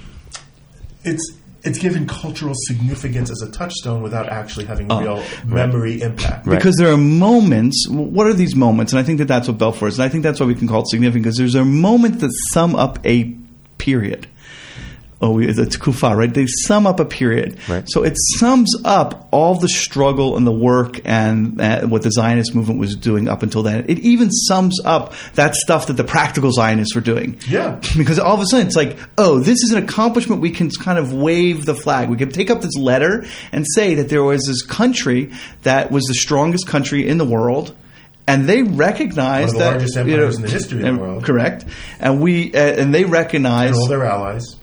it's 1.03 1.33
it's 1.67 1.77
given 1.79 2.07
cultural 2.07 2.53
significance 2.67 3.29
as 3.29 3.41
a 3.41 3.51
touchstone 3.51 4.01
without 4.01 4.27
actually 4.29 4.65
having 4.65 4.91
Oh, 4.91 4.99
real 4.99 5.23
memory 5.45 6.01
impact. 6.01 6.47
Right. 6.47 6.57
because 6.57 6.75
there 6.77 6.91
are 6.91 6.97
moments. 6.97 7.87
What 7.89 8.25
are 8.27 8.33
these 8.33 8.55
moments? 8.55 8.93
And 8.93 8.99
I 8.99 9.03
think 9.03 9.19
that 9.19 9.27
that's 9.27 9.47
what 9.47 9.57
Balfour 9.57 9.87
is, 9.89 9.99
and 9.99 10.05
I 10.05 10.09
think 10.09 10.23
that's 10.23 10.39
why 10.39 10.45
we 10.45 10.55
can 10.55 10.67
call 10.67 10.81
it 10.81 10.87
significant 10.89 11.23
because 11.25 11.37
there's 11.37 11.55
a 11.55 11.65
moment 11.65 12.19
that 12.21 12.31
sum 12.51 12.75
up 12.75 12.99
a 13.05 13.35
period. 13.77 14.27
Oh, 15.19 15.31
we- 15.31 15.47
it's 15.47 15.77
kufa, 15.77 16.15
right? 16.15 16.31
They 16.31 16.45
sum 16.45 16.85
up 16.85 16.99
a 16.99 17.05
period. 17.05 17.57
Right. 17.67 17.83
So 17.89 18.03
it 18.03 18.13
sums 18.37 18.71
up 18.85 19.27
all 19.31 19.55
the 19.55 19.67
struggle 19.67 20.37
and 20.37 20.45
the 20.45 20.51
work 20.51 20.99
and 21.05 21.59
uh, 21.59 21.87
what 21.87 22.03
the 22.03 22.11
Zionist 22.11 22.53
movement 22.53 22.79
was 22.79 22.95
doing 22.95 23.27
up 23.27 23.41
until 23.41 23.63
then. 23.63 23.85
It 23.87 23.97
even 23.99 24.29
sums 24.31 24.79
up 24.85 25.13
that 25.33 25.55
stuff 25.55 25.87
that 25.87 25.93
the 25.93 26.03
practical 26.03 26.51
Zionists 26.51 26.93
were 26.93 27.01
doing. 27.01 27.39
Yeah. 27.49 27.79
Because 27.97 28.19
all 28.19 28.35
of 28.35 28.41
a 28.41 28.45
sudden 28.45 28.67
it's 28.67 28.75
like, 28.75 28.95
oh, 29.17 29.39
this 29.39 29.63
is 29.63 29.71
an 29.71 29.83
accomplishment. 29.83 30.39
We 30.39 30.51
can 30.51 30.69
kind 30.69 30.99
of 30.99 31.11
wave 31.13 31.65
the 31.65 31.73
flag. 31.73 32.09
We 32.09 32.17
can 32.17 32.29
take 32.29 32.51
up 32.51 32.61
this 32.61 32.75
letter 32.75 33.25
and 33.51 33.65
say 33.73 33.95
that 33.95 34.09
there 34.09 34.23
was 34.23 34.45
this 34.45 34.61
country 34.61 35.31
that 35.63 35.89
was 35.89 36.03
the 36.05 36.13
strongest 36.13 36.67
country 36.67 37.07
in 37.07 37.17
the 37.17 37.25
world. 37.25 37.73
And 38.27 38.47
they 38.47 38.61
recognized 38.61 39.15
One 39.15 39.41
of 39.47 39.51
the 39.53 39.57
that 39.59 39.69
largest 39.71 39.97
empires 39.97 40.35
in 40.35 40.41
the 40.41 40.49
history 40.49 40.85
of 40.87 40.95
the 40.97 41.01
world. 41.01 41.23
correct, 41.23 41.63
and 42.01 42.19
we 42.21 42.53
uh, 42.53 42.57
and 42.59 42.93
they 42.93 43.05
recognized 43.05 43.75
And 43.75 43.81
all 43.83 43.87
their 43.87 44.03
allies. 44.03 44.56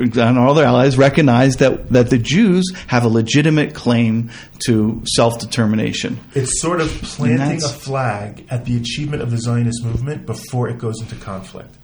And 0.00 0.38
all 0.38 0.54
their 0.54 0.66
allies 0.66 0.96
recognize 0.96 1.56
that, 1.56 1.90
that 1.90 2.10
the 2.10 2.18
Jews 2.18 2.72
have 2.86 3.04
a 3.04 3.08
legitimate 3.08 3.74
claim 3.74 4.30
to 4.66 5.02
self 5.04 5.38
determination. 5.38 6.18
It's 6.34 6.60
sort 6.60 6.80
of 6.80 6.88
planting 7.02 7.62
a 7.62 7.68
flag 7.68 8.46
at 8.50 8.64
the 8.64 8.76
achievement 8.76 9.22
of 9.22 9.30
the 9.30 9.38
Zionist 9.38 9.84
movement 9.84 10.26
before 10.26 10.68
it 10.68 10.78
goes 10.78 11.00
into 11.00 11.16
conflict. 11.16 11.76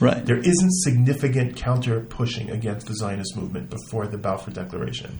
Right. 0.00 0.24
There 0.26 0.38
isn't 0.38 0.72
significant 0.82 1.56
counter 1.56 2.00
pushing 2.00 2.50
against 2.50 2.88
the 2.88 2.96
Zionist 2.96 3.36
movement 3.36 3.70
before 3.70 4.08
the 4.08 4.18
Balfour 4.18 4.52
Declaration. 4.52 5.16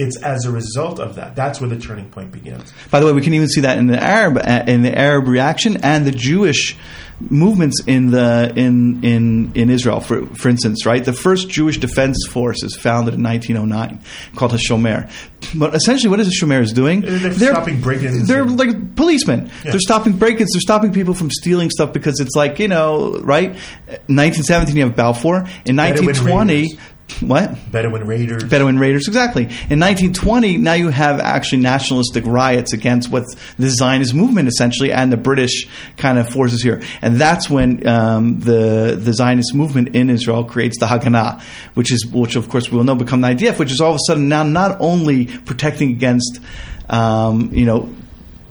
It's 0.00 0.20
as 0.22 0.44
a 0.46 0.50
result 0.50 0.98
of 0.98 1.16
that. 1.16 1.36
That's 1.36 1.60
where 1.60 1.68
the 1.68 1.78
turning 1.78 2.10
point 2.10 2.32
begins. 2.32 2.72
By 2.90 3.00
the 3.00 3.06
way, 3.06 3.12
we 3.12 3.20
can 3.20 3.34
even 3.34 3.48
see 3.48 3.60
that 3.62 3.78
in 3.78 3.86
the 3.86 4.02
Arab 4.02 4.38
uh, 4.38 4.64
in 4.66 4.82
the 4.82 4.96
Arab 4.96 5.28
reaction 5.28 5.84
and 5.84 6.06
the 6.06 6.12
Jewish 6.12 6.76
movements 7.20 7.82
in 7.86 8.10
the 8.10 8.50
in 8.56 9.04
in 9.04 9.52
in 9.54 9.70
Israel. 9.70 10.00
For 10.00 10.26
for 10.26 10.48
instance, 10.48 10.86
right, 10.86 11.04
the 11.04 11.12
first 11.12 11.50
Jewish 11.50 11.78
defense 11.78 12.26
force 12.28 12.62
is 12.62 12.74
founded 12.76 13.14
in 13.14 13.22
1909, 13.22 14.00
called 14.36 14.52
Hashomer. 14.52 15.10
But 15.54 15.74
essentially, 15.74 16.10
what 16.10 16.20
is 16.20 16.28
Hashomer 16.28 16.62
is 16.62 16.72
doing? 16.72 17.02
They're 17.02 17.32
stopping 17.32 17.80
break-ins 17.80 18.26
They're 18.26 18.42
and- 18.42 18.58
like 18.58 18.96
policemen. 18.96 19.50
Yeah. 19.64 19.72
They're 19.72 19.80
stopping 19.80 20.14
break-ins. 20.14 20.50
They're 20.52 20.60
stopping 20.60 20.92
people 20.92 21.14
from 21.14 21.30
stealing 21.30 21.70
stuff 21.70 21.92
because 21.92 22.20
it's 22.20 22.34
like 22.34 22.58
you 22.58 22.68
know, 22.68 23.18
right? 23.20 23.50
1917, 24.08 24.76
you 24.76 24.84
have 24.84 24.96
Balfour. 24.96 25.36
In 25.66 25.76
1920. 25.76 26.78
What? 27.20 27.56
Bedouin 27.70 28.06
raiders. 28.06 28.44
Bedouin 28.44 28.78
raiders, 28.78 29.08
exactly. 29.08 29.42
In 29.44 29.80
1920, 29.80 30.56
now 30.56 30.74
you 30.74 30.88
have 30.88 31.20
actually 31.20 31.62
nationalistic 31.62 32.24
riots 32.26 32.72
against 32.72 33.10
what's 33.10 33.34
the 33.58 33.68
Zionist 33.68 34.14
movement, 34.14 34.48
essentially, 34.48 34.92
and 34.92 35.12
the 35.12 35.16
British 35.16 35.68
kind 35.96 36.18
of 36.18 36.28
forces 36.28 36.62
here. 36.62 36.82
And 37.02 37.16
that's 37.16 37.50
when 37.50 37.86
um, 37.86 38.40
the 38.40 38.98
the 39.00 39.12
Zionist 39.12 39.54
movement 39.54 39.94
in 39.94 40.10
Israel 40.10 40.44
creates 40.44 40.78
the 40.78 40.86
Haganah, 40.86 41.42
which 41.74 41.92
is 41.92 42.06
which 42.06 42.36
of 42.36 42.48
course 42.48 42.70
we 42.70 42.76
will 42.76 42.84
know 42.84 42.94
become 42.94 43.20
the 43.20 43.28
IDF, 43.28 43.58
which 43.58 43.72
is 43.72 43.80
all 43.80 43.90
of 43.90 43.96
a 43.96 44.06
sudden 44.06 44.28
now 44.28 44.42
not 44.42 44.76
only 44.80 45.26
protecting 45.26 45.90
against 45.90 46.40
um, 46.88 47.50
you 47.52 47.64
know 47.64 47.94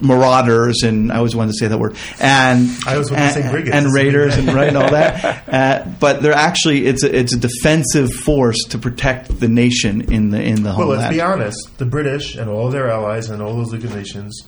marauders 0.02 0.84
and 0.84 1.12
I 1.12 1.18
always 1.18 1.36
wanted 1.36 1.52
to 1.52 1.58
say 1.58 1.68
that 1.68 1.78
word 1.78 1.96
and 2.20 2.70
I 2.88 2.94
always 2.94 3.12
wanted 3.12 3.28
to 3.28 3.34
say 3.34 3.42
and- 3.42 3.52
brigands. 3.52 3.76
and 3.78 3.86
It's 3.86 3.94
a 3.94 3.98
big 3.98 4.06
raiders 4.06 4.38
and 4.38 4.48
right 4.54 4.68
and 4.70 4.78
all 4.78 4.92
that. 4.92 5.44
Uh, 5.50 5.84
but 6.00 6.22
they're 6.22 6.32
actually 6.32 6.86
it's 6.86 7.04
a, 7.04 7.14
it's 7.18 7.34
a 7.34 7.38
defensive 7.40 8.12
force 8.14 8.58
to 8.70 8.78
protect 8.78 9.40
the 9.40 9.48
nation 9.48 10.02
in 10.14 10.30
the 10.30 10.40
in 10.42 10.62
the 10.64 10.70
Well, 10.78 10.88
let's 10.90 11.02
homeland. 11.04 11.14
be 11.16 11.22
honest. 11.22 11.78
The 11.80 11.86
British 11.86 12.36
and 12.36 12.50
all 12.50 12.70
their 12.70 12.90
allies 12.90 13.30
and 13.30 13.42
all 13.42 13.56
those 13.56 13.72
League 13.74 13.84
Nations 13.94 14.44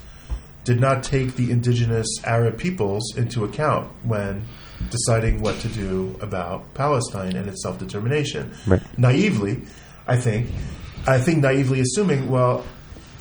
did 0.64 0.80
not 0.80 1.02
take 1.04 1.36
the 1.36 1.50
indigenous 1.50 2.08
Arab 2.24 2.58
peoples 2.60 3.16
into 3.18 3.44
account 3.44 3.90
when 4.04 4.46
deciding 4.92 5.42
what 5.42 5.60
to 5.62 5.68
do 5.70 6.16
about 6.22 6.72
Palestine 6.76 7.36
and 7.36 7.48
its 7.50 7.64
self 7.64 7.80
determination. 7.80 8.54
Right. 8.68 8.82
Naively, 8.98 9.62
I 10.08 10.18
think, 10.18 10.50
I 11.08 11.18
think 11.18 11.40
naively 11.42 11.80
assuming, 11.82 12.30
well, 12.30 12.64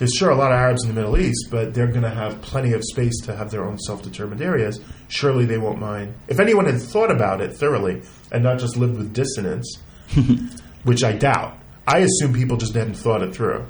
there's 0.01 0.15
sure 0.15 0.31
a 0.31 0.35
lot 0.35 0.51
of 0.51 0.57
Arabs 0.57 0.83
in 0.83 0.89
the 0.89 0.95
Middle 0.95 1.19
East, 1.19 1.49
but 1.51 1.75
they're 1.75 1.87
going 1.87 2.05
to 2.05 2.09
have 2.09 2.41
plenty 2.41 2.73
of 2.73 2.83
space 2.83 3.21
to 3.25 3.37
have 3.37 3.51
their 3.51 3.67
own 3.67 3.79
self 3.79 4.03
determined 4.03 4.41
areas. 4.41 4.81
Surely 5.09 5.45
they 5.45 5.59
won't 5.59 5.79
mind. 5.79 6.15
If 6.27 6.41
anyone 6.41 6.65
had 6.65 6.81
thought 6.81 7.11
about 7.11 7.43
it 7.43 7.53
thoroughly 7.53 8.01
and 8.33 8.43
not 8.43 8.59
just 8.59 8.79
lived 8.79 8.97
with 8.97 9.13
dissonance, 9.13 9.79
which 10.85 11.05
I 11.05 11.13
doubt. 11.13 11.59
I 11.87 11.99
assume 11.99 12.33
people 12.33 12.57
just 12.57 12.73
hadn't 12.73 12.95
thought 12.95 13.23
it 13.23 13.35
through. 13.35 13.67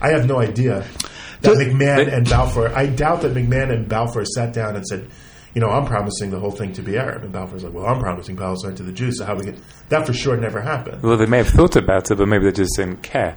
I 0.00 0.10
have 0.10 0.28
no 0.28 0.38
idea 0.38 0.86
that 1.40 1.56
McMahon 1.56 2.12
and 2.12 2.30
Balfour. 2.30 2.68
I 2.68 2.86
doubt 2.86 3.22
that 3.22 3.34
McMahon 3.34 3.72
and 3.72 3.88
Balfour 3.88 4.24
sat 4.26 4.52
down 4.52 4.76
and 4.76 4.86
said, 4.86 5.08
"You 5.54 5.60
know, 5.60 5.70
I'm 5.70 5.86
promising 5.86 6.30
the 6.30 6.38
whole 6.38 6.52
thing 6.52 6.72
to 6.74 6.82
be 6.82 6.96
Arab." 6.96 7.24
And 7.24 7.32
Balfour's 7.32 7.64
like, 7.64 7.72
"Well, 7.72 7.86
I'm 7.86 7.98
promising 7.98 8.36
Palestine 8.36 8.76
to 8.76 8.84
the 8.84 8.92
Jews." 8.92 9.18
So 9.18 9.24
how 9.24 9.34
we 9.34 9.46
get 9.46 9.58
that 9.88 10.06
for 10.06 10.12
sure 10.12 10.36
never 10.36 10.60
happened. 10.60 11.02
Well, 11.02 11.16
they 11.16 11.26
may 11.26 11.38
have 11.38 11.48
thought 11.48 11.74
about 11.74 12.12
it, 12.12 12.18
but 12.18 12.28
maybe 12.28 12.44
they 12.44 12.52
just 12.52 12.76
didn't 12.76 13.02
care. 13.02 13.36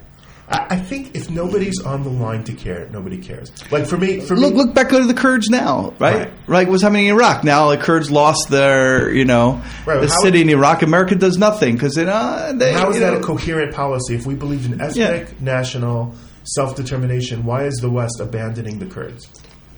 I, 0.49 0.67
I 0.71 0.75
think 0.77 1.15
if 1.15 1.29
nobody's 1.29 1.81
on 1.81 2.03
the 2.03 2.09
line 2.09 2.43
to 2.45 2.53
care, 2.53 2.87
nobody 2.89 3.17
cares. 3.17 3.51
Like 3.71 3.85
for 3.85 3.97
me, 3.97 4.21
for 4.21 4.35
Look, 4.35 4.53
me, 4.53 4.57
look 4.57 4.73
back 4.73 4.89
to 4.89 5.03
the 5.05 5.13
Kurds 5.13 5.49
now, 5.49 5.93
right? 5.99 6.15
Right. 6.15 6.33
Right. 6.47 6.69
What's 6.69 6.83
happening 6.83 7.05
in 7.07 7.15
Iraq 7.15 7.43
now? 7.43 7.69
The 7.69 7.77
Kurds 7.77 8.09
lost 8.09 8.49
their, 8.49 9.11
you 9.13 9.25
know, 9.25 9.61
Right, 9.85 9.99
the 10.01 10.07
city 10.07 10.41
in 10.41 10.49
Iraq. 10.49 10.81
America 10.83 11.15
does 11.15 11.37
nothing 11.37 11.75
because 11.75 11.95
they, 11.95 12.05
uh, 12.05 12.53
they. 12.53 12.73
how 12.73 12.89
is 12.89 12.99
that 12.99 13.13
know, 13.13 13.19
a 13.19 13.23
coherent 13.23 13.73
policy? 13.73 14.15
If 14.15 14.25
we 14.25 14.35
believed 14.35 14.71
in 14.71 14.79
ethnic, 14.79 15.41
national 15.41 16.15
self 16.43 16.75
determination, 16.75 17.43
why 17.43 17.65
is 17.65 17.75
the 17.75 17.89
West 17.89 18.19
abandoning 18.21 18.79
the 18.79 18.85
Kurds? 18.85 19.27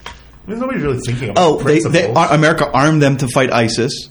I 0.06 0.50
mean, 0.50 0.60
nobody's 0.60 0.82
really 0.82 1.00
thinking 1.00 1.30
about 1.30 1.42
Oh, 1.42 1.62
they, 1.62 1.80
they, 1.80 2.12
America 2.12 2.70
armed 2.72 3.02
them 3.02 3.16
to 3.18 3.28
fight 3.28 3.52
ISIS, 3.52 4.08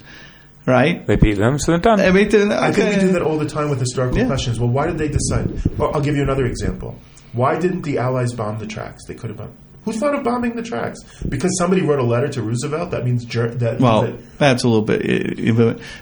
right? 0.66 1.06
They 1.08 1.16
beat 1.16 1.38
them, 1.38 1.58
so 1.60 1.72
they're 1.72 1.82
done. 1.82 2.00
I 2.00 2.12
mean, 2.12 2.28
okay. 2.28 2.56
I 2.56 2.72
think 2.72 2.96
we 2.96 3.00
do 3.02 3.12
that 3.14 3.22
all 3.22 3.38
the 3.38 3.48
time 3.50 3.70
with 3.70 3.80
historical 3.80 4.18
Yeah. 4.18 4.28
questions. 4.28 4.60
Well, 4.60 4.70
why 4.70 4.88
did 4.88 4.98
they 4.98 5.08
decide? 5.08 5.52
Well, 5.78 5.92
I'll 5.94 6.02
give 6.02 6.16
you 6.16 6.24
another 6.24 6.46
example. 6.46 6.98
Why 7.34 7.60
didn't 7.60 7.82
the 7.84 7.98
Allies 8.00 8.34
bomb 8.34 8.60
the 8.60 8.68
tracks? 8.68 9.06
They 9.08 9.14
could 9.14 9.30
have 9.30 9.38
bombed. 9.38 9.54
Who 9.86 9.94
thought 9.94 10.14
of 10.16 10.24
bombing 10.24 10.56
the 10.56 10.62
tracks? 10.64 11.00
Because 11.28 11.58
somebody 11.58 11.82
wrote 11.82 12.00
a 12.00 12.04
letter 12.04 12.28
to 12.28 12.42
Roosevelt. 12.42 12.92
That 12.92 13.06
means 13.06 13.24
ger- 13.26 13.50
that. 13.56 13.80
Well, 13.80 14.02
that- 14.04 14.38
that's 14.38 14.64
a 14.64 14.68
little 14.68 14.84
bit. 14.84 15.00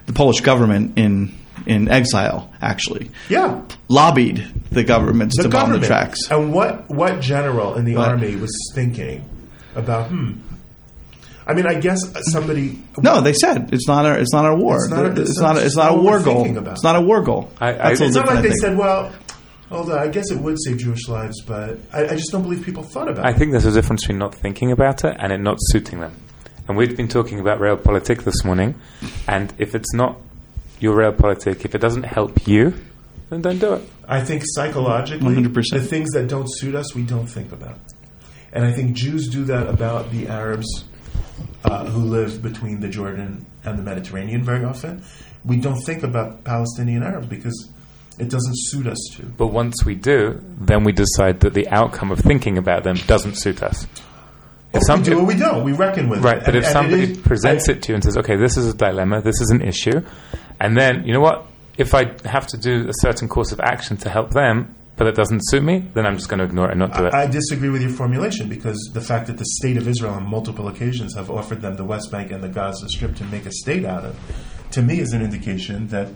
The 0.05 0.13
Polish 0.13 0.41
government 0.41 0.93
in 0.97 1.31
in 1.65 1.89
exile 1.89 2.49
actually 2.61 3.09
yeah, 3.29 3.59
lobbied 3.89 4.45
the 4.71 4.83
governments 4.83 5.35
the 5.37 5.43
to 5.43 5.49
bomb 5.49 5.71
the 5.71 5.79
tracks. 5.85 6.19
And 6.31 6.53
what 6.53 6.89
what 6.89 7.19
general 7.19 7.75
in 7.75 7.83
the 7.85 7.95
What? 7.95 8.09
army 8.09 8.35
was 8.35 8.51
thinking 8.73 9.23
about? 9.75 10.07
Hmm. 10.07 10.31
I 11.49 11.53
mean, 11.53 11.65
I 11.65 11.75
guess 11.79 11.99
somebody. 12.31 12.77
No, 13.01 13.21
they 13.21 13.31
said 13.33 13.69
it's 13.73 13.87
not 13.87 14.05
our 14.05 14.17
it's 14.19 14.33
not 14.33 14.43
our 14.45 14.55
war. 14.57 14.75
It's 14.77 14.89
not 14.89 15.05
a- 15.05 15.11
it's, 15.21 15.29
it's 15.31 15.39
not 15.39 15.53
not- 15.55 15.63
it's 15.63 15.75
not 15.77 15.91
a 15.93 15.95
war 15.97 16.19
goal. 16.21 16.45
about. 16.57 16.73
It's 16.73 16.83
not 16.83 16.95
a 16.97 17.01
war 17.01 17.21
goal. 17.21 17.49
I- 17.61 17.69
I- 17.69 17.73
That's 17.89 18.01
a 18.01 18.05
It's 18.05 18.15
not 18.15 18.27
like 18.27 18.41
different, 18.43 18.61
they 18.61 18.67
I 18.67 18.69
said, 18.69 18.77
"Well, 18.77 19.11
hold 19.69 19.91
on, 19.91 19.97
I 19.97 20.07
guess 20.09 20.29
it 20.29 20.39
would 20.39 20.57
save 20.61 20.77
Jewish 20.77 21.07
lives," 21.07 21.41
but 21.41 21.79
I, 21.93 22.03
I 22.07 22.15
just 22.15 22.31
don't 22.33 22.43
believe 22.43 22.63
people 22.65 22.83
thought 22.83 23.07
about 23.09 23.25
I 23.25 23.29
it. 23.29 23.35
I 23.35 23.37
think 23.37 23.51
there's 23.51 23.65
a 23.65 23.71
difference 23.71 24.01
between 24.03 24.17
not 24.19 24.35
thinking 24.35 24.71
about 24.73 25.05
it 25.05 25.15
and 25.19 25.31
it 25.31 25.39
not 25.39 25.57
suiting 25.71 26.01
them. 26.01 26.13
And 26.67 26.75
we've 26.77 26.97
been 26.97 27.07
talking 27.07 27.39
about 27.39 27.59
realpolitik 27.61 28.23
this 28.25 28.43
morning, 28.43 28.75
and 29.25 29.53
if 29.57 29.73
it's 29.73 29.93
not 29.93 30.17
your 30.81 30.95
realpolitik, 30.97 31.63
if 31.63 31.73
it 31.73 31.79
doesn't 31.79 32.03
help 32.03 32.45
you, 32.45 32.73
then 33.29 33.41
don't 33.41 33.59
do 33.59 33.73
it. 33.75 33.89
I 34.05 34.19
think 34.19 34.43
psychologically, 34.45 35.33
100%. 35.35 35.69
the 35.71 35.79
things 35.79 36.11
that 36.11 36.27
don't 36.27 36.47
suit 36.57 36.75
us, 36.75 36.93
we 36.93 37.03
don't 37.03 37.27
think 37.27 37.53
about. 37.53 37.77
And 38.51 38.65
I 38.65 38.71
think 38.73 38.95
Jews 38.97 39.29
do 39.29 39.45
that 39.45 39.67
about 39.67 40.11
the 40.11 40.27
Arabs 40.27 40.83
uh, 41.63 41.85
who 41.85 42.01
live 42.01 42.41
between 42.41 42.79
the 42.79 42.87
Jordan 42.87 43.45
and 43.63 43.77
the 43.77 43.83
Mediterranean 43.83 44.43
very 44.43 44.63
often. 44.63 45.03
We 45.45 45.57
don't 45.57 45.81
think 45.81 46.03
about 46.03 46.43
Palestinian 46.43 47.03
Arabs 47.03 47.27
because 47.27 47.69
it 48.19 48.29
doesn't 48.29 48.55
suit 48.57 48.87
us 48.87 48.97
to. 49.15 49.23
But 49.23 49.47
once 49.47 49.85
we 49.85 49.95
do, 49.95 50.41
then 50.59 50.83
we 50.83 50.91
decide 50.91 51.39
that 51.41 51.53
the 51.53 51.67
outcome 51.69 52.11
of 52.11 52.19
thinking 52.19 52.57
about 52.57 52.83
them 52.83 52.95
doesn't 53.07 53.35
suit 53.35 53.61
us. 53.61 53.85
If 54.73 54.81
If 54.89 54.97
we 54.97 55.03
do 55.03 55.19
or 55.19 55.23
we 55.25 55.35
don't. 55.35 55.63
We 55.63 55.71
reckon 55.71 56.09
with 56.09 56.23
Right, 56.23 56.37
it. 56.37 56.45
but 56.45 56.55
And- 56.55 56.63
if 56.65 56.69
somebody 56.71 57.03
is- 57.11 57.17
presents 57.19 57.69
I- 57.69 57.73
it 57.73 57.81
to 57.83 57.91
you 57.91 57.95
and 57.95 58.03
says, 58.03 58.17
"Okay, 58.17 58.35
this 58.35 58.57
is 58.57 58.67
a 58.67 58.73
dilemma, 58.75 59.21
this 59.21 59.39
is 59.39 59.49
an 59.49 59.61
issue," 59.61 60.01
and 60.59 60.75
then 60.77 61.03
you 61.05 61.13
know 61.13 61.21
what? 61.21 61.45
If 61.77 61.93
I 61.95 62.11
have 62.25 62.47
to 62.47 62.57
do 62.57 62.87
a 62.89 62.93
certain 63.01 63.27
course 63.27 63.51
of 63.51 63.59
action 63.61 63.97
to 63.97 64.09
help 64.09 64.31
them, 64.31 64.75
but 64.97 65.05
it 65.07 65.15
doesn't 65.15 65.41
suit 65.45 65.63
me, 65.63 65.85
then 65.93 66.05
I'm 66.05 66.15
just 66.15 66.27
going 66.27 66.39
to 66.39 66.45
ignore 66.45 66.67
it 66.67 66.71
and 66.71 66.79
not 66.79 66.93
do 66.97 67.05
it. 67.05 67.13
I 67.13 67.27
disagree 67.27 67.69
with 67.69 67.81
your 67.81 67.91
formulation 67.91 68.49
because 68.49 68.77
the 68.93 69.01
fact 69.01 69.27
that 69.27 69.37
the 69.37 69.45
state 69.45 69.77
of 69.77 69.87
Israel 69.87 70.13
on 70.13 70.27
multiple 70.27 70.67
occasions 70.67 71.15
have 71.15 71.29
offered 71.29 71.61
them 71.61 71.77
the 71.77 71.85
West 71.85 72.11
Bank 72.11 72.31
and 72.31 72.43
the 72.43 72.49
Gaza 72.49 72.89
Strip 72.89 73.15
to 73.17 73.23
make 73.25 73.45
a 73.45 73.51
state 73.51 73.85
out 73.85 74.03
of, 74.03 74.19
to 74.71 74.81
me 74.81 74.99
is 74.99 75.13
an 75.13 75.21
indication 75.21 75.87
that 75.89 76.09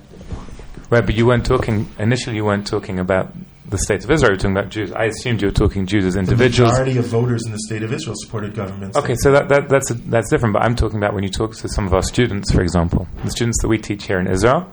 right, 0.89 1.05
but 1.05 1.15
you 1.15 1.27
weren't 1.27 1.45
talking 1.45 1.87
initially. 1.99 2.35
You 2.35 2.45
weren't 2.45 2.67
talking 2.67 2.99
about 2.99 3.31
the 3.69 3.77
state 3.77 4.03
of 4.03 4.11
Israel. 4.11 4.31
You 4.31 4.33
were 4.33 4.37
talking 4.37 4.57
about 4.57 4.69
Jews. 4.69 4.91
I 4.91 5.05
assumed 5.05 5.41
you 5.41 5.47
were 5.47 5.53
talking 5.53 5.85
Jews 5.85 6.03
as 6.03 6.15
individuals. 6.15 6.73
the 6.73 6.79
majority 6.79 6.99
of 6.99 7.05
voters 7.05 7.43
in 7.45 7.51
the 7.51 7.59
state 7.59 7.83
of 7.83 7.93
Israel 7.93 8.15
supported 8.17 8.53
governments. 8.55 8.97
Okay, 8.97 9.15
so 9.15 9.31
that, 9.31 9.47
that 9.49 9.69
that's 9.69 9.89
that's 9.89 10.29
different. 10.29 10.53
But 10.53 10.63
I'm 10.63 10.75
talking 10.75 10.97
about 10.97 11.13
when 11.13 11.23
you 11.23 11.29
talk 11.29 11.55
to 11.55 11.69
some 11.69 11.85
of 11.85 11.93
our 11.93 12.01
students, 12.03 12.51
for 12.51 12.61
example, 12.61 13.07
the 13.23 13.31
students 13.31 13.61
that 13.61 13.67
we 13.67 13.77
teach 13.77 14.07
here 14.07 14.19
in 14.19 14.27
Israel, 14.27 14.67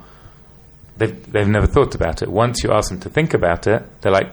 they've 0.98 1.32
they've 1.32 1.48
never 1.48 1.66
thought 1.66 1.94
about 1.94 2.22
it. 2.22 2.28
Once 2.30 2.62
you 2.62 2.72
ask 2.72 2.90
them 2.90 3.00
to 3.00 3.08
think 3.08 3.34
about 3.34 3.66
it, 3.66 3.82
they're 4.02 4.12
like, 4.12 4.30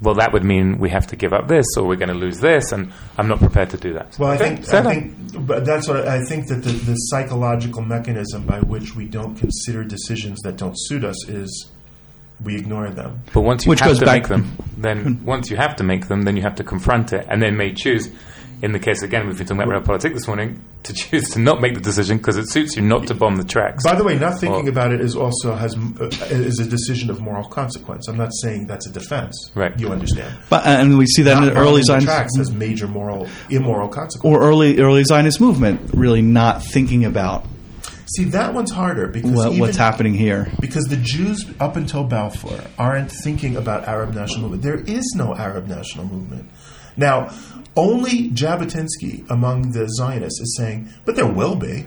"Well, 0.00 0.14
that 0.16 0.32
would 0.32 0.44
mean 0.44 0.78
we 0.78 0.90
have 0.90 1.06
to 1.08 1.16
give 1.16 1.32
up 1.32 1.48
this, 1.48 1.66
or 1.76 1.86
we're 1.86 1.96
going 1.96 2.08
to 2.08 2.14
lose 2.14 2.38
this," 2.40 2.72
and 2.72 2.92
I'm 3.18 3.28
not 3.28 3.38
prepared 3.38 3.70
to 3.70 3.76
do 3.76 3.92
that. 3.94 4.18
Well, 4.18 4.30
I 4.30 4.36
think 4.36 4.64
fair 4.66 4.80
I 4.86 4.94
think, 4.94 5.46
but 5.46 5.64
that's 5.64 5.86
what 5.88 6.06
I, 6.08 6.16
I 6.16 6.24
think 6.24 6.48
that 6.48 6.62
the, 6.62 6.72
the 6.72 6.94
psychological 6.94 7.82
mechanism 7.82 8.44
by 8.46 8.60
which 8.60 8.94
we 8.96 9.06
don't 9.06 9.34
consider 9.36 9.84
decisions 9.84 10.40
that 10.42 10.56
don't 10.56 10.74
suit 10.76 11.04
us 11.04 11.28
is 11.28 11.70
we 12.44 12.56
ignore 12.56 12.90
them. 12.90 13.22
But 13.32 13.40
once 13.42 13.64
you 13.64 13.70
Which 13.70 13.80
have 13.80 13.98
to 13.98 14.04
back- 14.04 14.22
make 14.22 14.28
them, 14.28 14.52
then 14.76 15.24
once 15.24 15.50
you 15.50 15.56
have 15.56 15.76
to 15.76 15.84
make 15.84 16.08
them, 16.08 16.22
then 16.22 16.36
you 16.36 16.42
have 16.42 16.56
to 16.56 16.64
confront 16.64 17.12
it, 17.12 17.26
and 17.30 17.40
then 17.40 17.56
may 17.56 17.72
choose. 17.72 18.10
In 18.62 18.72
the 18.72 18.78
case 18.78 19.02
again, 19.02 19.26
we've 19.26 19.36
been 19.36 19.46
talking 19.46 19.62
about 19.62 19.84
realpolitik 19.84 20.14
this 20.14 20.26
morning, 20.26 20.62
to 20.84 20.94
choose 20.94 21.24
to 21.30 21.38
not 21.38 21.60
make 21.60 21.74
the 21.74 21.80
decision 21.80 22.16
because 22.16 22.38
it 22.38 22.48
suits 22.48 22.74
you 22.74 22.80
not 22.82 23.06
to 23.08 23.14
bomb 23.14 23.36
the 23.36 23.44
tracks. 23.44 23.84
By 23.84 23.94
the 23.94 24.02
way, 24.04 24.18
not 24.18 24.40
thinking 24.40 24.64
Well- 24.64 24.68
about 24.68 24.92
it 24.92 25.00
is 25.02 25.14
also 25.14 25.54
has 25.54 25.76
uh, 25.76 26.04
is 26.30 26.58
a 26.58 26.64
decision 26.64 27.10
of 27.10 27.20
moral 27.20 27.44
consequence. 27.48 28.08
I'm 28.08 28.16
not 28.16 28.30
saying 28.40 28.66
that's 28.66 28.86
a 28.86 28.90
defense. 28.90 29.50
Right. 29.54 29.78
You 29.78 29.92
understand? 29.92 30.34
But, 30.48 30.64
and 30.64 30.96
we 30.96 31.06
see 31.06 31.22
that 31.22 31.34
Not 31.34 31.48
in 31.48 31.54
the 31.54 31.60
early 31.60 31.64
bombing 31.64 31.76
the 31.80 31.84
Zionist 31.84 32.06
tracks 32.06 32.36
has 32.38 32.50
major 32.52 32.88
moral 32.88 33.28
immoral 33.50 33.88
consequences. 33.88 34.22
or 34.24 34.40
early 34.48 34.78
early 34.80 35.04
Zionist 35.04 35.40
movement 35.40 35.90
really 35.92 36.22
not 36.22 36.62
thinking 36.64 37.04
about 37.04 37.44
See, 38.08 38.24
that 38.24 38.54
one's 38.54 38.70
harder 38.70 39.08
because 39.08 39.32
what, 39.32 39.48
even, 39.48 39.58
what's 39.58 39.76
happening 39.76 40.14
here. 40.14 40.46
Because 40.60 40.84
the 40.84 40.96
Jews 40.96 41.44
up 41.58 41.74
until 41.74 42.04
Balfour 42.04 42.60
aren't 42.78 43.10
thinking 43.10 43.56
about 43.56 43.88
Arab 43.88 44.14
national 44.14 44.42
movement. 44.42 44.62
There 44.62 44.76
is 44.78 45.12
no 45.16 45.34
Arab 45.34 45.66
national 45.66 46.06
movement. 46.06 46.48
Now, 46.96 47.30
only 47.76 48.30
Jabotinsky 48.30 49.28
among 49.30 49.72
the 49.72 49.88
Zionists 49.88 50.40
is 50.40 50.56
saying, 50.56 50.88
but 51.04 51.16
there 51.16 51.26
will 51.26 51.56
be. 51.56 51.86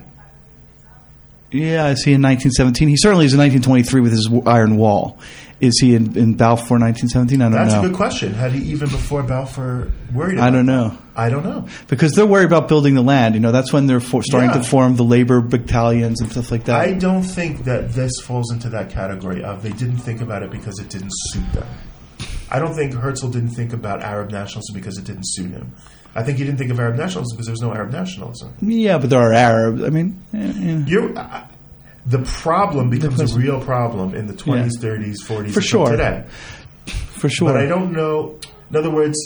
Yeah, 1.52 1.88
is 1.90 2.04
he 2.04 2.14
in 2.14 2.22
1917? 2.22 2.88
He 2.90 2.96
certainly 2.98 3.26
is 3.26 3.34
in 3.34 3.40
1923 3.40 4.02
with 4.02 4.12
his 4.12 4.30
iron 4.46 4.78
wall. 4.78 5.18
Is 5.60 5.78
he 5.82 5.94
in, 5.96 6.16
in 6.18 6.36
Balfour 6.36 6.78
1917? 6.80 7.42
I 7.42 7.46
don't 7.46 7.52
That's 7.52 7.74
know. 7.74 7.82
That's 7.82 7.86
a 7.86 7.90
good 7.90 7.98
question. 7.98 8.34
Had 8.34 8.52
he 8.54 8.72
even 8.72 8.88
before 8.88 9.24
Balfour 9.24 9.92
worried 10.14 10.36
about 10.36 10.48
I 10.48 10.52
don't 10.52 10.68
that? 10.68 10.72
know. 10.72 10.98
I 11.16 11.30
don't 11.30 11.44
know. 11.44 11.68
Because 11.88 12.14
they're 12.14 12.26
worried 12.26 12.46
about 12.46 12.68
building 12.70 12.94
the 12.96 13.02
land. 13.02 13.34
You 13.34 13.42
know, 13.42 13.52
that's 13.52 13.74
when 13.74 13.88
they're 13.88 14.00
for, 14.00 14.22
starting 14.24 14.52
Yeah. 14.52 14.58
to 14.62 14.64
form 14.64 14.96
the 14.96 15.04
labor 15.04 15.42
battalions 15.42 16.22
and 16.22 16.32
stuff 16.32 16.52
like 16.52 16.66
that. 16.66 16.80
I 16.80 16.94
don't 16.94 17.24
think 17.24 17.66
that 17.66 17.92
this 17.94 18.12
falls 18.22 18.54
into 18.54 18.70
that 18.70 18.90
category 18.92 19.44
of 19.44 19.64
they 19.64 19.72
didn't 19.72 19.98
think 19.98 20.22
about 20.22 20.44
it 20.44 20.52
because 20.52 20.80
it 20.80 20.90
didn't 20.90 21.12
suit 21.12 21.52
them. 21.54 21.68
I 22.52 22.60
don't 22.60 22.74
think 22.74 22.94
Herzl 22.94 23.30
didn't 23.30 23.52
think 23.52 23.74
about 23.74 24.02
Arab 24.02 24.32
nationalism 24.32 24.74
because 24.74 24.98
it 24.98 25.06
didn't 25.06 25.24
suit 25.26 25.52
him. 25.52 25.74
I 26.16 26.24
think 26.24 26.40
he 26.40 26.44
didn't 26.44 26.58
think 26.58 26.72
of 26.72 26.80
Arab 26.80 26.96
nationalism 26.96 27.36
because 27.36 27.46
there 27.46 27.54
was 27.54 27.62
no 27.62 27.74
Arab 27.74 27.92
nationalism. 27.92 28.54
yeah, 28.62 28.98
but 28.98 29.10
there 29.12 29.20
are 29.20 29.34
Arabs. 29.34 29.84
I 29.84 29.90
mean, 29.90 30.22
yeah. 30.34 30.84
You're, 30.88 31.18
uh, 31.18 31.48
the 32.06 32.20
problem 32.20 32.90
becomes 32.90 33.20
a 33.20 33.38
real 33.38 33.62
problem 33.62 34.16
in 34.16 34.26
the 34.26 34.34
20s, 34.34 34.72
30s, 34.80 35.18
40s, 35.24 35.54
For 35.54 35.62
sure. 35.62 35.90
today. 35.90 36.26
For 36.88 37.30
sure. 37.30 37.54
But 37.54 37.62
I 37.62 37.68
don't 37.68 37.92
know. 37.94 38.40
In 38.72 38.76
other 38.76 38.90
words, 38.90 39.18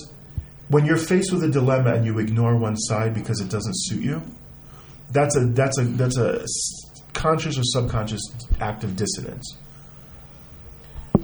when 0.67 0.86
you're 0.86 0.97
faced 0.97 1.32
with 1.32 1.43
a 1.43 1.49
dilemma 1.49 1.93
and 1.93 2.05
you 2.05 2.19
ignore 2.19 2.57
one 2.57 2.76
side 2.76 3.13
because 3.13 3.39
it 3.39 3.49
doesn't 3.49 3.76
suit 3.76 4.01
you, 4.03 4.21
that's 5.11 5.38
a 5.38 5.45
that's 5.45 5.78
a 5.78 5.84
that's 5.84 6.17
a 6.17 6.45
conscious 7.13 7.57
or 7.57 7.61
subconscious 7.63 8.21
act 8.59 8.84
of 8.84 8.95
dissonance. 8.95 9.57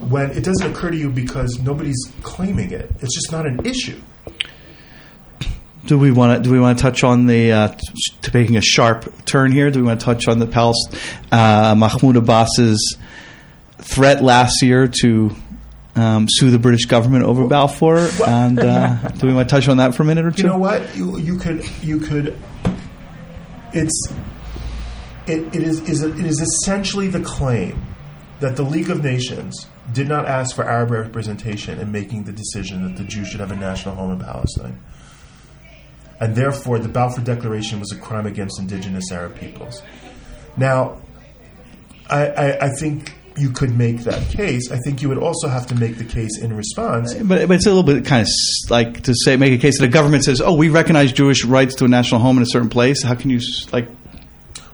When 0.07 0.31
it 0.31 0.43
doesn't 0.43 0.71
occur 0.71 0.91
to 0.91 0.97
you 0.97 1.09
because 1.09 1.59
nobody's 1.59 2.11
claiming 2.21 2.71
it, 2.71 2.89
it's 3.01 3.13
just 3.13 3.31
not 3.31 3.45
an 3.45 3.65
issue. 3.65 3.99
Do 5.85 5.97
we 5.97 6.11
want 6.11 6.37
to? 6.37 6.43
Do 6.43 6.51
we 6.51 6.59
want 6.59 6.77
to 6.77 6.81
touch 6.81 7.03
on 7.03 7.25
the 7.25 7.51
uh, 7.51 7.67
t- 7.69 8.15
taking 8.21 8.57
a 8.57 8.61
sharp 8.61 9.25
turn 9.25 9.51
here? 9.51 9.71
Do 9.71 9.79
we 9.79 9.87
want 9.87 9.99
to 9.99 10.05
touch 10.05 10.27
on 10.27 10.39
the 10.39 10.47
Pals 10.47 10.77
uh, 11.31 11.75
Mahmoud 11.77 12.15
Abbas's 12.15 12.97
threat 13.79 14.23
last 14.23 14.61
year 14.61 14.87
to 15.01 15.35
um, 15.95 16.27
sue 16.29 16.51
the 16.51 16.59
British 16.59 16.85
government 16.85 17.23
over 17.23 17.47
Balfour? 17.47 18.09
And 18.27 18.59
uh, 18.59 18.95
do 19.09 19.27
we 19.27 19.33
want 19.33 19.49
to 19.49 19.55
touch 19.55 19.67
on 19.67 19.77
that 19.77 19.95
for 19.95 20.03
a 20.03 20.05
minute 20.05 20.25
or 20.25 20.31
two? 20.31 20.43
You 20.43 20.49
know 20.49 20.57
what? 20.57 20.95
You, 20.95 21.17
you 21.17 21.37
could 21.37 21.65
you 21.81 21.99
could. 21.99 22.37
It's 23.73 24.11
it, 25.27 25.55
it 25.55 25.63
is 25.63 25.81
is 25.89 26.03
it 26.03 26.19
is 26.19 26.39
essentially 26.39 27.07
the 27.07 27.21
claim 27.21 27.81
that 28.39 28.55
the 28.55 28.63
League 28.63 28.89
of 28.89 29.03
Nations 29.03 29.67
did 29.93 30.07
not 30.07 30.25
ask 30.25 30.55
for 30.55 30.63
Arab 30.63 30.91
representation 30.91 31.79
in 31.79 31.91
making 31.91 32.23
the 32.23 32.31
decision 32.31 32.83
that 32.83 32.97
the 32.97 33.03
Jews 33.03 33.27
should 33.27 33.39
have 33.39 33.51
a 33.51 33.55
national 33.55 33.95
home 33.95 34.11
in 34.11 34.19
Palestine, 34.19 34.79
and 36.19 36.35
therefore 36.35 36.79
the 36.79 36.89
Balfour 36.89 37.23
Declaration 37.23 37.79
was 37.79 37.91
a 37.91 37.97
crime 37.97 38.25
against 38.25 38.59
indigenous 38.59 39.11
Arab 39.11 39.35
peoples. 39.39 39.81
Now, 40.57 41.01
I, 42.09 42.27
I, 42.27 42.65
I 42.65 42.69
think. 42.79 43.15
You 43.37 43.51
could 43.51 43.77
make 43.77 43.99
that 43.99 44.27
case. 44.31 44.69
I 44.69 44.77
think 44.83 45.01
you 45.01 45.07
would 45.07 45.17
also 45.19 45.47
have 45.47 45.65
to 45.67 45.75
make 45.75 45.97
the 45.97 46.03
case 46.03 46.41
in 46.41 46.51
response 46.57 47.13
But, 47.13 47.47
but 47.47 47.51
it's 47.51 47.65
a 47.67 47.69
little 47.69 47.83
bit 47.83 48.03
kind 48.03 48.23
of 48.23 48.69
like 48.69 49.03
to 49.03 49.13
say 49.15 49.37
make 49.37 49.53
a 49.53 49.57
case 49.57 49.79
that 49.79 49.85
a 49.85 49.87
government 49.87 50.25
says, 50.25 50.41
"Oh, 50.41 50.55
we 50.55 50.67
recognize 50.67 51.13
Jewish 51.13 51.45
rights 51.45 51.75
to 51.75 51.85
a 51.85 51.87
national 51.87 52.19
home 52.19 52.35
in 52.35 52.43
a 52.43 52.47
certain 52.47 52.67
place." 52.67 53.01
How 53.01 53.15
can 53.15 53.29
you 53.29 53.39
like? 53.71 53.87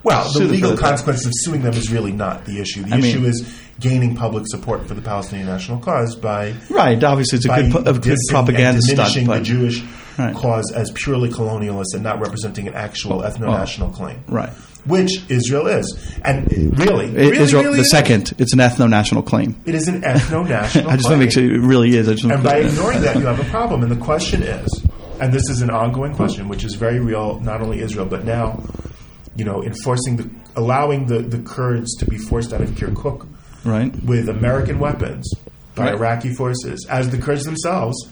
Well, 0.01 0.31
the 0.33 0.45
legal 0.45 0.75
consequences 0.77 1.27
of 1.27 1.33
suing 1.35 1.61
them 1.61 1.75
is 1.75 1.91
really 1.91 2.11
not 2.11 2.45
the 2.45 2.59
issue. 2.59 2.81
The 2.83 2.95
I 2.95 2.99
issue 2.99 3.19
mean- 3.19 3.29
is 3.29 3.61
gaining 3.79 4.15
public 4.15 4.45
support 4.47 4.87
for 4.87 4.93
the 4.93 5.01
Palestinian 5.01 5.47
national 5.47 5.79
cause 5.79 6.15
by 6.15 6.53
Right. 6.69 7.01
Obviously, 7.03 7.37
it's 7.37 7.45
a 7.45 7.49
good, 7.49 7.87
a 7.87 7.93
good 7.99 8.17
propaganda 8.29 8.69
and 8.75 8.83
stunt. 8.83 9.13
diminishing 9.13 9.27
the 9.27 9.41
Jewish 9.41 9.83
Right. 10.17 10.33
cause 10.33 10.71
as 10.73 10.91
purely 10.91 11.27
colonialist 11.29 11.93
and 11.93 12.01
not 12.01 12.21
representing 12.21 12.69
an 12.69 12.73
actual 12.73 13.21
oh, 13.21 13.29
ethno-national 13.29 13.89
oh. 13.89 13.91
claim, 13.91 14.23
right. 14.29 14.49
which 14.85 15.11
Israel 15.29 15.67
is, 15.67 15.93
and 16.23 16.49
really, 16.79 17.07
I- 17.07 17.11
really, 17.11 17.37
Israel, 17.37 17.63
really 17.63 17.75
the 17.79 17.81
is. 17.81 17.91
second, 17.91 18.31
it's 18.37 18.53
an 18.53 18.59
ethno-national 18.59 19.23
claim. 19.23 19.57
it 19.65 19.75
is 19.75 19.89
an 19.89 20.03
ethno-national. 20.03 20.89
I 20.89 20.95
just 20.95 21.09
want 21.09 21.19
to 21.19 21.25
make 21.25 21.33
sure 21.33 21.43
it 21.43 21.59
really 21.59 21.97
is. 21.97 22.07
I 22.07 22.13
just 22.13 22.23
And 22.23 22.41
by 22.41 22.59
ignoring 22.59 23.01
that, 23.01 23.17
you 23.17 23.25
have 23.25 23.41
a 23.41 23.49
problem. 23.49 23.83
And 23.83 23.91
the 23.91 23.97
question 23.97 24.41
is, 24.41 24.85
and 25.19 25.33
this 25.33 25.49
is 25.49 25.61
an 25.61 25.69
ongoing 25.69 26.15
question, 26.15 26.47
which 26.47 26.63
is 26.63 26.75
very 26.75 27.01
real, 27.01 27.41
not 27.41 27.61
only 27.61 27.81
Israel, 27.81 28.05
but 28.05 28.23
now, 28.23 28.63
you 29.35 29.43
know, 29.43 29.61
enforcing 29.63 30.15
the, 30.15 30.29
allowing 30.55 31.07
the, 31.07 31.19
the 31.19 31.39
Kurds 31.39 31.93
to 31.97 32.05
be 32.05 32.17
forced 32.17 32.53
out 32.53 32.61
of 32.61 32.69
Kirkuk 32.69 33.27
right. 33.65 33.93
with 34.03 34.29
American 34.29 34.79
weapons 34.79 35.29
by 35.75 35.85
Right. 35.85 35.93
Iraqi 35.95 36.33
forces, 36.33 36.85
as 36.89 37.09
the 37.09 37.17
Kurds 37.17 37.43
themselves 37.43 38.07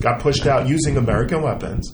got 0.00 0.20
pushed 0.20 0.46
out 0.46 0.68
using 0.68 0.96
American 0.96 1.42
weapons. 1.42 1.92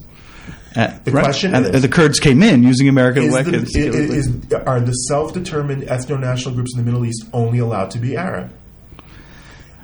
Uh, 0.75 0.91
The 1.05 1.11
right. 1.11 1.23
question 1.23 1.55
and, 1.55 1.65
is- 1.73 1.81
the 1.81 1.87
Kurds 1.87 2.19
came 2.19 2.43
in 2.43 2.61
using 2.61 2.87
American 2.87 3.23
Is 3.23 3.33
weapons. 3.33 3.75
i- 3.75 3.79
i- 3.79 3.83
is, 3.83 4.29
are 4.67 4.79
the 4.79 4.91
self-determined 4.91 5.83
ethno-national 5.83 6.53
groups 6.53 6.71
in 6.75 6.79
the 6.83 6.85
Middle 6.85 7.03
East 7.05 7.25
only 7.33 7.57
allowed 7.59 7.89
to 7.91 7.97
be 7.99 8.15
Arab? 8.15 8.51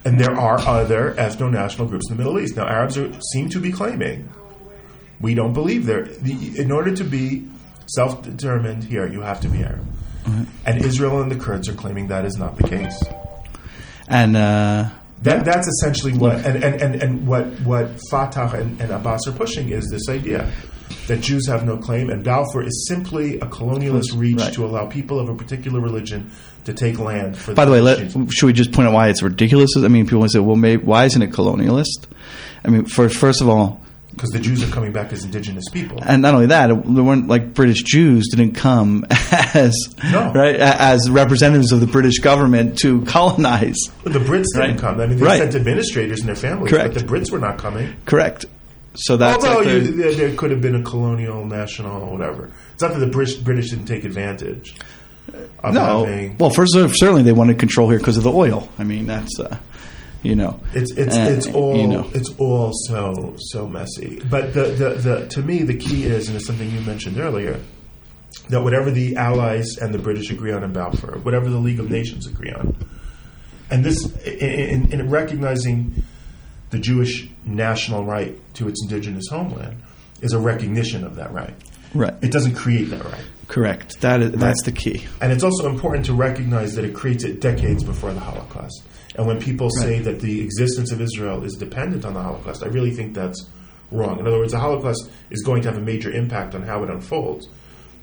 And 0.06 0.20
there 0.20 0.38
are 0.38 0.60
other 0.60 1.16
ethno-national 1.18 1.88
groups 1.88 2.10
in 2.10 2.18
the 2.18 2.24
Middle 2.24 2.40
East. 2.40 2.58
Now, 2.58 2.68
Arabs 2.68 2.98
are, 2.98 3.10
seem 3.32 3.50
to 3.50 3.60
be 3.60 3.72
claiming 3.72 4.30
we 5.22 5.34
don't 5.34 5.54
believe 5.54 5.86
there. 5.86 6.04
The, 6.22 6.60
in 6.60 6.72
order 6.72 6.94
to 6.94 7.04
be 7.06 7.46
self-determined 7.88 8.84
here, 8.84 9.08
you 9.08 9.22
have 9.22 9.40
to 9.42 9.48
be 9.48 9.64
Arab. 9.64 9.86
And 10.66 10.84
Israel 10.86 11.22
and 11.22 11.32
the 11.32 11.36
Kurds 11.36 11.68
are 11.70 11.74
claiming 11.74 12.08
that 12.08 12.26
is 12.26 12.38
not 12.38 12.58
the 12.58 12.68
case. 12.68 13.04
and 14.08 14.36
uh, 14.38 14.90
That, 15.24 15.46
That's 15.46 15.68
essentially 15.68 16.14
what 16.18 16.46
and, 16.46 16.64
and, 16.64 16.82
and, 16.82 16.96
and 17.02 17.28
what 17.28 17.46
what 17.62 17.90
Fatah 18.10 18.52
and, 18.56 18.80
and 18.82 18.92
Abbas 18.92 19.28
are 19.28 19.32
pushing 19.34 19.70
is 19.70 19.88
this 19.90 20.08
idea 20.10 20.52
that 21.08 21.22
Jews 21.22 21.48
have 21.48 21.66
no 21.66 21.76
claim, 21.78 22.10
and 22.10 22.24
Balfour 22.24 22.64
is 22.64 22.86
simply 22.88 23.38
a 23.40 23.46
colonialist 23.48 24.16
reach 24.16 24.38
Right. 24.38 24.54
to 24.54 24.66
allow 24.66 24.86
people 24.88 25.20
of 25.20 25.28
a 25.28 25.36
particular 25.36 25.80
religion 25.82 26.32
to 26.66 26.74
take 26.74 26.98
land. 27.00 27.38
For 27.38 27.54
by 27.54 27.66
the 27.66 27.72
way, 27.72 27.82
let, 27.82 28.00
should 28.32 28.46
we 28.48 28.54
just 28.54 28.72
point 28.72 28.88
out 28.88 28.94
why 28.94 29.10
it's 29.10 29.22
ridiculous? 29.22 29.72
I 29.76 29.88
mean, 29.90 30.06
people 30.08 30.28
say, 30.30 30.40
"Well, 30.40 30.56
maybe, 30.56 30.82
why 30.84 31.06
isn't 31.06 31.22
it 31.22 31.32
colonialist?" 31.32 32.06
I 32.64 32.70
mean, 32.70 32.86
for, 32.86 33.10
first 33.10 33.42
of 33.42 33.50
all, 33.50 33.82
because 34.16 34.30
the 34.30 34.39
Jews 34.39 34.64
are 34.64 34.72
coming 34.72 34.91
back 34.91 35.11
as 35.11 35.24
indigenous 35.24 35.66
people. 35.72 35.99
and 36.05 36.22
not 36.22 36.34
only 36.34 36.45
that, 36.47 36.68
there 36.68 37.03
weren't 37.03 37.28
like 37.28 37.53
British 37.53 37.84
Jews 37.84 38.28
didn't 38.30 38.53
come 38.53 39.05
as 39.09 39.76
No. 40.11 40.32
right 40.34 40.55
as 40.55 41.09
representatives 41.09 41.72
of 41.72 41.80
the 41.80 41.88
British 41.88 42.20
government 42.20 42.78
to 42.80 43.01
colonize. 43.05 43.76
But 44.03 44.14
the 44.14 44.20
Brits 44.20 44.45
didn't 44.53 44.59
Right. 44.72 44.78
come. 44.78 45.01
I 45.01 45.07
mean, 45.07 45.18
they 45.18 45.26
Right. 45.26 45.39
sent 45.39 45.55
administrators 45.55 46.20
and 46.20 46.28
their 46.30 46.36
families, 46.36 46.72
Correct. 46.72 46.93
but 46.93 47.05
the 47.07 47.11
Brits 47.14 47.32
were 47.32 47.39
not 47.39 47.57
coming. 47.57 47.89
Correct. 48.05 48.45
So 48.95 49.18
that's 49.18 49.43
Although 49.43 49.59
like 49.61 49.84
the- 49.84 49.91
there, 49.91 50.14
there 50.14 50.36
could 50.36 50.51
have 50.51 50.61
been 50.61 50.76
a 50.76 50.84
colonial, 50.84 51.45
national, 51.45 52.11
whatever. 52.11 52.51
It's 52.74 52.82
not 52.84 52.93
that 52.93 52.99
the 52.99 53.07
British, 53.07 53.36
British 53.38 53.72
didn't 53.72 53.86
take 53.86 54.03
advantage 54.03 54.76
of 55.64 55.74
no. 55.74 56.05
having. 56.05 56.36
Well, 56.38 56.51
first 56.51 56.76
of 56.76 56.95
certainly 56.95 57.24
they 57.24 57.32
wanted 57.32 57.57
control 57.57 57.89
here 57.89 57.97
because 57.97 58.18
of 58.18 58.24
the 58.24 58.32
oil. 58.32 58.70
I 58.78 58.84
mean, 58.84 59.07
that's 59.07 59.39
uh, 59.39 59.57
you 60.24 60.36
know, 60.36 60.60
It's 60.74 60.92
it's 60.94 61.16
uh, 61.16 61.28
it's 61.30 61.48
all 61.48 61.78
you 61.78 61.88
know. 61.88 62.10
it's 62.14 62.34
all 62.38 62.72
so 62.88 63.36
so 63.38 63.68
messy. 63.68 64.22
But 64.30 64.54
the, 64.54 64.64
the 64.64 64.90
the 64.96 65.28
to 65.28 65.42
me 65.42 65.64
the 65.64 65.78
key 65.78 66.06
is, 66.06 66.28
and 66.28 66.38
it's 66.38 66.48
something 66.48 66.70
you 66.72 66.82
mentioned 66.82 67.18
earlier, 67.20 67.60
that 68.50 68.64
whatever 68.64 68.90
the 68.90 69.18
Allies 69.18 69.78
and 69.78 69.94
the 69.94 70.00
British 70.00 70.32
agree 70.32 70.54
on 70.54 70.64
in 70.64 70.72
Balfour, 70.72 71.20
whatever 71.20 71.50
the 71.50 71.60
League 71.60 71.80
of 71.80 71.90
Nations 71.90 72.26
agree 72.26 72.52
on, 72.52 72.76
and 73.70 73.84
this 73.84 74.06
in, 74.24 74.92
in, 74.92 75.00
in 75.00 75.10
recognizing 75.10 76.04
the 76.70 76.80
Jewish 76.80 77.30
national 77.46 78.06
right 78.06 78.40
to 78.56 78.68
its 78.68 78.82
indigenous 78.84 79.26
homeland 79.30 79.82
is 80.22 80.34
a 80.34 80.40
recognition 80.40 81.04
of 81.04 81.18
that 81.18 81.32
right. 81.34 81.54
right. 81.94 82.14
It 82.22 82.32
doesn't 82.32 82.56
create 82.56 82.86
that 82.86 83.04
right. 83.04 83.26
Correct. 83.48 84.00
That 84.02 84.22
is 84.22 84.32
that's 84.32 84.64
the 84.64 84.72
key. 84.72 85.06
And 85.22 85.32
it's 85.32 85.44
also 85.44 85.70
important 85.70 86.06
to 86.06 86.14
recognize 86.14 86.76
that 86.76 86.86
it 86.86 86.96
creates 86.96 87.24
it 87.24 87.42
decades 87.42 87.84
before 87.84 88.14
the 88.14 88.22
Holocaust. 88.22 88.84
And 89.16 89.28
when 89.28 89.39
people 89.39 89.70
say 89.70 89.99
that 89.99 90.20
the 90.20 90.41
existence 90.41 90.91
of 90.91 90.99
Israel 90.99 91.43
is 91.43 91.53
dependent 91.53 92.05
on 92.05 92.14
the 92.14 92.22
Holocaust, 92.22 92.64
I 92.64 92.68
really 92.68 92.91
think 92.91 93.14
that's 93.14 93.47
wrong. 93.91 94.20
In 94.20 94.28
other 94.28 94.39
words, 94.39 94.53
the 94.53 94.59
Holocaust 94.59 95.09
is 95.30 95.43
going 95.43 95.61
to 95.64 95.70
have 95.70 95.78
a 95.78 95.82
major 95.82 96.11
impact 96.11 96.55
on 96.55 96.64
how 96.64 96.84
it 96.84 96.89
unfolds. 96.89 97.47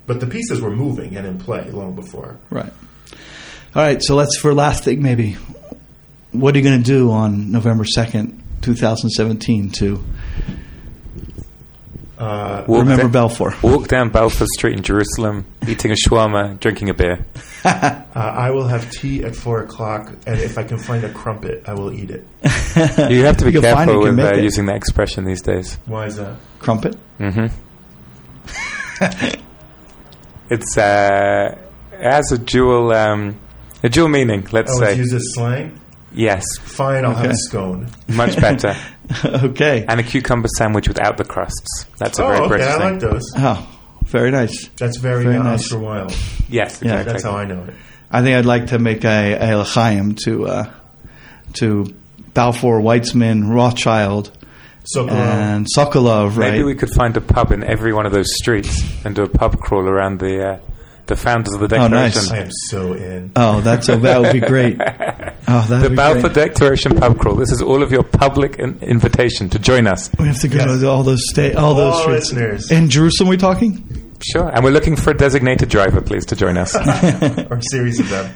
But 0.07 0.21
the 0.21 0.27
pieces 0.27 0.61
were 0.61 0.71
moving 0.71 1.17
and 1.17 1.27
in 1.27 1.39
play 1.39 1.71
long 1.71 1.95
before. 1.95 2.39
Right. 2.49 2.73
All 3.75 3.83
right. 3.83 4.03
So 4.03 4.15
let's 4.15 4.37
for 4.37 4.55
last 4.55 4.85
thing 4.85 5.03
maybe. 5.03 5.37
What 6.33 6.55
are 6.55 6.59
you 6.59 6.65
going 6.65 6.81
to 6.81 6.85
do 6.85 7.11
on 7.11 7.51
November 7.51 7.85
second, 7.85 8.43
two 8.63 8.75
thousand 8.75 9.11
seventeen, 9.11 9.71
to 9.71 10.05
Uh, 12.21 12.65
Walk 12.69 12.81
remember 12.81 13.03
down- 13.05 13.13
Balfour? 13.13 13.55
Walk 13.63 13.89
down 13.89 14.11
Balfour 14.11 14.47
Street 14.59 14.77
in 14.77 14.83
Jerusalem, 14.83 15.47
eating 15.67 15.91
a 15.91 15.95
shawarma, 15.95 16.61
drinking 16.61 16.91
a 16.91 16.95
beer. 16.95 17.25
uh, 17.65 18.03
I 18.15 18.51
will 18.51 18.69
have 18.69 18.91
tea 18.91 19.25
at 19.25 19.35
four 19.35 19.63
o'clock, 19.63 20.13
and 20.27 20.39
if 20.39 20.59
I 20.59 20.65
can 20.65 20.77
find 20.79 21.03
a 21.03 21.11
crumpet, 21.13 21.63
I 21.67 21.73
will 21.73 21.91
eat 21.93 22.11
it. 22.11 22.27
You 23.11 23.25
have 23.25 23.39
to 23.39 23.47
be 23.47 23.53
You 23.53 23.61
can 23.63 23.75
find 23.75 23.91
it, 23.91 23.95
careful 23.95 24.01
with 24.01 24.19
uh, 24.19 24.37
using 24.37 24.67
that 24.67 24.77
expression 24.77 25.25
these 25.25 25.41
days. 25.41 25.79
Why 25.87 26.07
is 26.07 26.17
that? 26.17 26.37
Crumpet. 26.59 26.95
hmm 27.19 27.47
it's 30.51 30.77
uh, 30.77 31.57
it 31.93 32.13
has 32.13 32.33
a 32.33 32.39
dual 32.39 32.93
um, 32.93 33.39
a 33.83 33.89
dual 33.89 34.09
meaning. 34.09 34.47
Let's 34.53 34.73
Oh, 34.79 34.83
it's 34.83 34.93
say 34.93 34.97
used 34.99 35.15
as 35.15 35.23
slang? 35.35 35.81
Yes, 36.13 36.45
Fine, 36.59 37.05
I'll 37.05 37.15
have 37.15 37.31
a 37.31 37.35
scone. 37.37 37.89
much 38.09 38.37
better. 38.41 38.75
okay. 39.25 39.85
and 39.89 40.01
a 40.01 40.03
cucumber 40.03 40.49
sandwich 40.57 40.89
without 40.89 41.17
the 41.17 41.25
crusts. 41.25 41.87
That's 41.99 42.19
a 42.19 42.25
Oh, 42.25 42.29
very 42.29 42.39
okay, 42.41 42.49
British 42.49 42.67
I 42.67 42.79
thing. 42.79 42.91
like 42.93 43.01
those. 43.01 43.33
Oh, 43.37 43.69
very 44.05 44.31
nice. 44.31 44.69
That's 44.77 44.97
very, 44.99 45.25
Very 45.25 45.37
uh, 45.37 45.43
nice. 45.45 45.65
Oscar 45.67 45.79
Wilde. 45.79 46.17
Yes, 46.49 46.81
Yeah, 46.83 47.01
exactly. 47.01 47.13
That's 47.13 47.25
how 47.25 47.37
I 47.37 47.45
know 47.45 47.65
it. 47.65 47.75
I 48.11 48.23
think 48.23 48.37
I'd 48.37 48.45
like 48.45 48.67
to 48.69 48.79
make 48.81 49.05
a, 49.05 49.53
a 49.53 49.57
l'chaim 49.59 50.17
to 50.25 50.47
uh, 50.49 50.71
to 51.55 51.95
Balfour, 52.35 52.81
Weizmann, 52.81 53.49
Rothschild, 53.53 54.31
So, 54.85 55.09
and 55.09 55.67
Sokolow. 55.77 56.29
Right. 56.37 56.51
Maybe 56.53 56.65
we 56.65 56.75
could 56.75 56.91
find 56.91 57.17
a 57.17 57.21
pub 57.21 57.53
in 57.53 57.63
every 57.63 57.93
one 57.93 58.07
of 58.07 58.13
those 58.13 58.35
streets 58.35 58.83
and 59.05 59.15
do 59.15 59.23
a 59.23 59.29
pub 59.29 59.59
crawl 59.61 59.89
around 59.89 60.19
the 60.19 60.55
uh, 60.55 60.59
the 61.11 61.17
founders 61.17 61.53
of 61.53 61.61
the 61.61 61.67
Oh, 61.77 61.89
Declaration. 61.89 62.23
nice. 62.23 62.31
I 62.31 62.39
am 62.39 62.51
so 62.69 62.93
in. 62.95 63.33
oh, 63.37 63.61
that's 63.61 63.89
a, 63.91 63.97
that 63.99 64.21
would 64.23 64.33
be 64.33 64.41
great. 64.41 64.79
Oh, 65.53 65.67
that 65.69 65.83
The 65.83 65.91
be 65.91 65.97
Balfour 65.97 66.31
great. 66.31 66.35
Declaration 66.35 66.95
pub 66.97 67.19
crawl. 67.19 67.35
This 67.35 67.51
is 67.51 67.61
all 67.61 67.83
of 67.83 67.91
your 67.91 68.05
public 68.05 68.57
in- 68.61 68.79
invitation 68.83 69.49
to 69.51 69.59
join 69.59 69.89
us. 69.89 70.09
We 70.17 70.27
have 70.29 70.39
to 70.41 70.49
go 70.49 70.59
Yes. 70.59 70.81
to 70.81 70.89
all 70.89 71.03
those 71.03 71.23
sta- 71.29 71.55
all 71.57 71.75
those 71.75 71.95
All 71.95 72.03
streets 72.03 72.33
listeners. 72.33 72.71
in 72.71 72.89
Jerusalem. 72.89 73.31
We 73.31 73.37
talking? 73.37 74.15
Sure. 74.23 74.49
And 74.49 74.63
we're 74.63 74.71
looking 74.71 74.95
for 74.95 75.11
a 75.11 75.17
designated 75.17 75.69
driver, 75.69 76.03
please, 76.03 76.27
to 76.27 76.37
join 76.37 76.57
us. 76.57 76.77
or 77.51 77.57
a 77.57 77.63
series 77.71 77.99
of 77.99 78.09
them. 78.11 78.33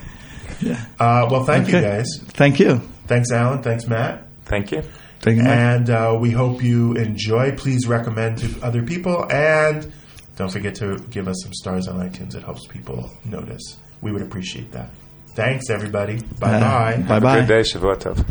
Uh, 0.98 1.28
well, 1.30 1.44
thank 1.44 1.68
you 1.68 1.80
guys. 1.80 2.06
Thank 2.28 2.58
you. 2.58 2.80
Thanks, 3.06 3.30
Alan. 3.30 3.62
Thanks, 3.62 3.86
Matt. 3.86 4.26
Thank 4.46 4.72
you. 4.72 4.82
Thank 5.20 5.36
you. 5.36 5.42
Mike. 5.44 5.52
And 5.52 5.90
uh, 5.90 6.16
we 6.18 6.30
hope 6.32 6.64
you 6.64 6.94
enjoy. 6.94 7.52
Please 7.56 7.86
recommend 7.86 8.38
to 8.38 8.60
other 8.62 8.82
people. 8.82 9.30
And 9.30 9.92
don't 10.36 10.50
forget 10.50 10.74
to 10.76 10.98
give 11.10 11.28
us 11.28 11.40
some 11.42 11.52
stars 11.54 11.88
on 11.88 11.98
iTunes. 11.98 12.34
It 12.34 12.42
helps 12.42 12.66
people 12.66 13.10
notice. 13.24 13.76
We 14.00 14.12
would 14.12 14.22
appreciate 14.22 14.72
that. 14.72 14.90
Thanks, 15.34 15.70
everybody. 15.70 16.20
Bye 16.38 16.60
bye. 16.60 17.04
Bye 17.08 17.20
bye. 17.20 17.40
Good 17.40 17.48
day, 17.48 17.60
Shavua 17.60 17.96
Tov. 17.96 18.24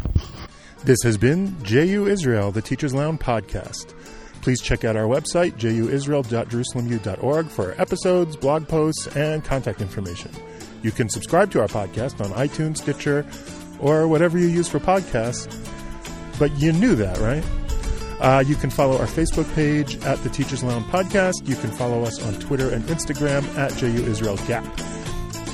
This 0.83 1.01
has 1.03 1.17
been 1.17 1.55
JU 1.63 2.07
Israel, 2.07 2.51
the 2.51 2.61
Teachers 2.61 2.93
Lounge 2.93 3.19
podcast. 3.19 3.93
Please 4.41 4.59
check 4.59 4.83
out 4.83 4.97
our 4.97 5.05
website, 5.07 5.53
juisrael.jerusalemu.org, 5.53 7.47
for 7.47 7.81
episodes, 7.81 8.35
blog 8.35 8.67
posts, 8.67 9.07
and 9.15 9.43
contact 9.43 9.79
information. 9.79 10.29
You 10.81 10.91
can 10.91 11.07
subscribe 11.07 11.51
to 11.51 11.61
our 11.61 11.67
podcast 11.67 12.19
on 12.19 12.31
iTunes, 12.31 12.77
Stitcher, 12.79 13.25
or 13.79 14.09
whatever 14.09 14.37
you 14.37 14.47
use 14.47 14.67
for 14.67 14.79
podcasts. 14.79 15.47
But 16.37 16.51
you 16.59 16.73
knew 16.73 16.95
that, 16.95 17.17
right? 17.19 17.43
Uh, 18.23 18.41
you 18.47 18.55
can 18.55 18.69
follow 18.69 18.97
our 18.97 19.05
Facebook 19.05 19.53
page 19.53 19.97
at 20.05 20.17
the 20.19 20.29
Teachers 20.29 20.63
Lounge 20.63 20.85
Podcast. 20.85 21.45
You 21.45 21.55
can 21.55 21.69
follow 21.71 22.03
us 22.03 22.25
on 22.25 22.33
Twitter 22.35 22.69
and 22.69 22.81
Instagram 22.85 23.43
at 23.57 23.75
JU 23.75 24.05
Israel 24.05 24.37
Gap. 24.47 24.63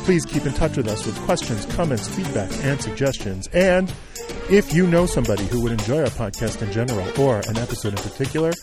Please 0.06 0.24
keep 0.24 0.46
in 0.46 0.54
touch 0.54 0.78
with 0.78 0.88
us 0.88 1.04
with 1.06 1.20
questions, 1.22 1.66
comments, 1.76 2.08
feedback, 2.08 2.52
and 2.64 2.80
suggestions. 2.80 3.48
And 3.54 3.92
if 4.52 4.72
you 4.72 4.86
know 4.86 5.08
somebody 5.08 5.46
who 5.48 5.62
would 5.64 5.72
enjoy 5.72 6.02
our 6.02 6.10
podcast 6.10 6.62
in 6.62 6.72
general 6.72 7.08
or 7.20 7.38
an 7.48 7.58
episode 7.58 7.94
in 7.94 8.04
particular, 8.04 8.54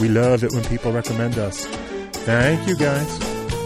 we 0.00 0.08
love 0.08 0.44
it 0.44 0.52
when 0.52 0.64
people 0.66 0.92
recommend 0.92 1.36
us. 1.36 1.66
Thank 1.66 2.68
you, 2.68 2.76
guys. 2.76 3.57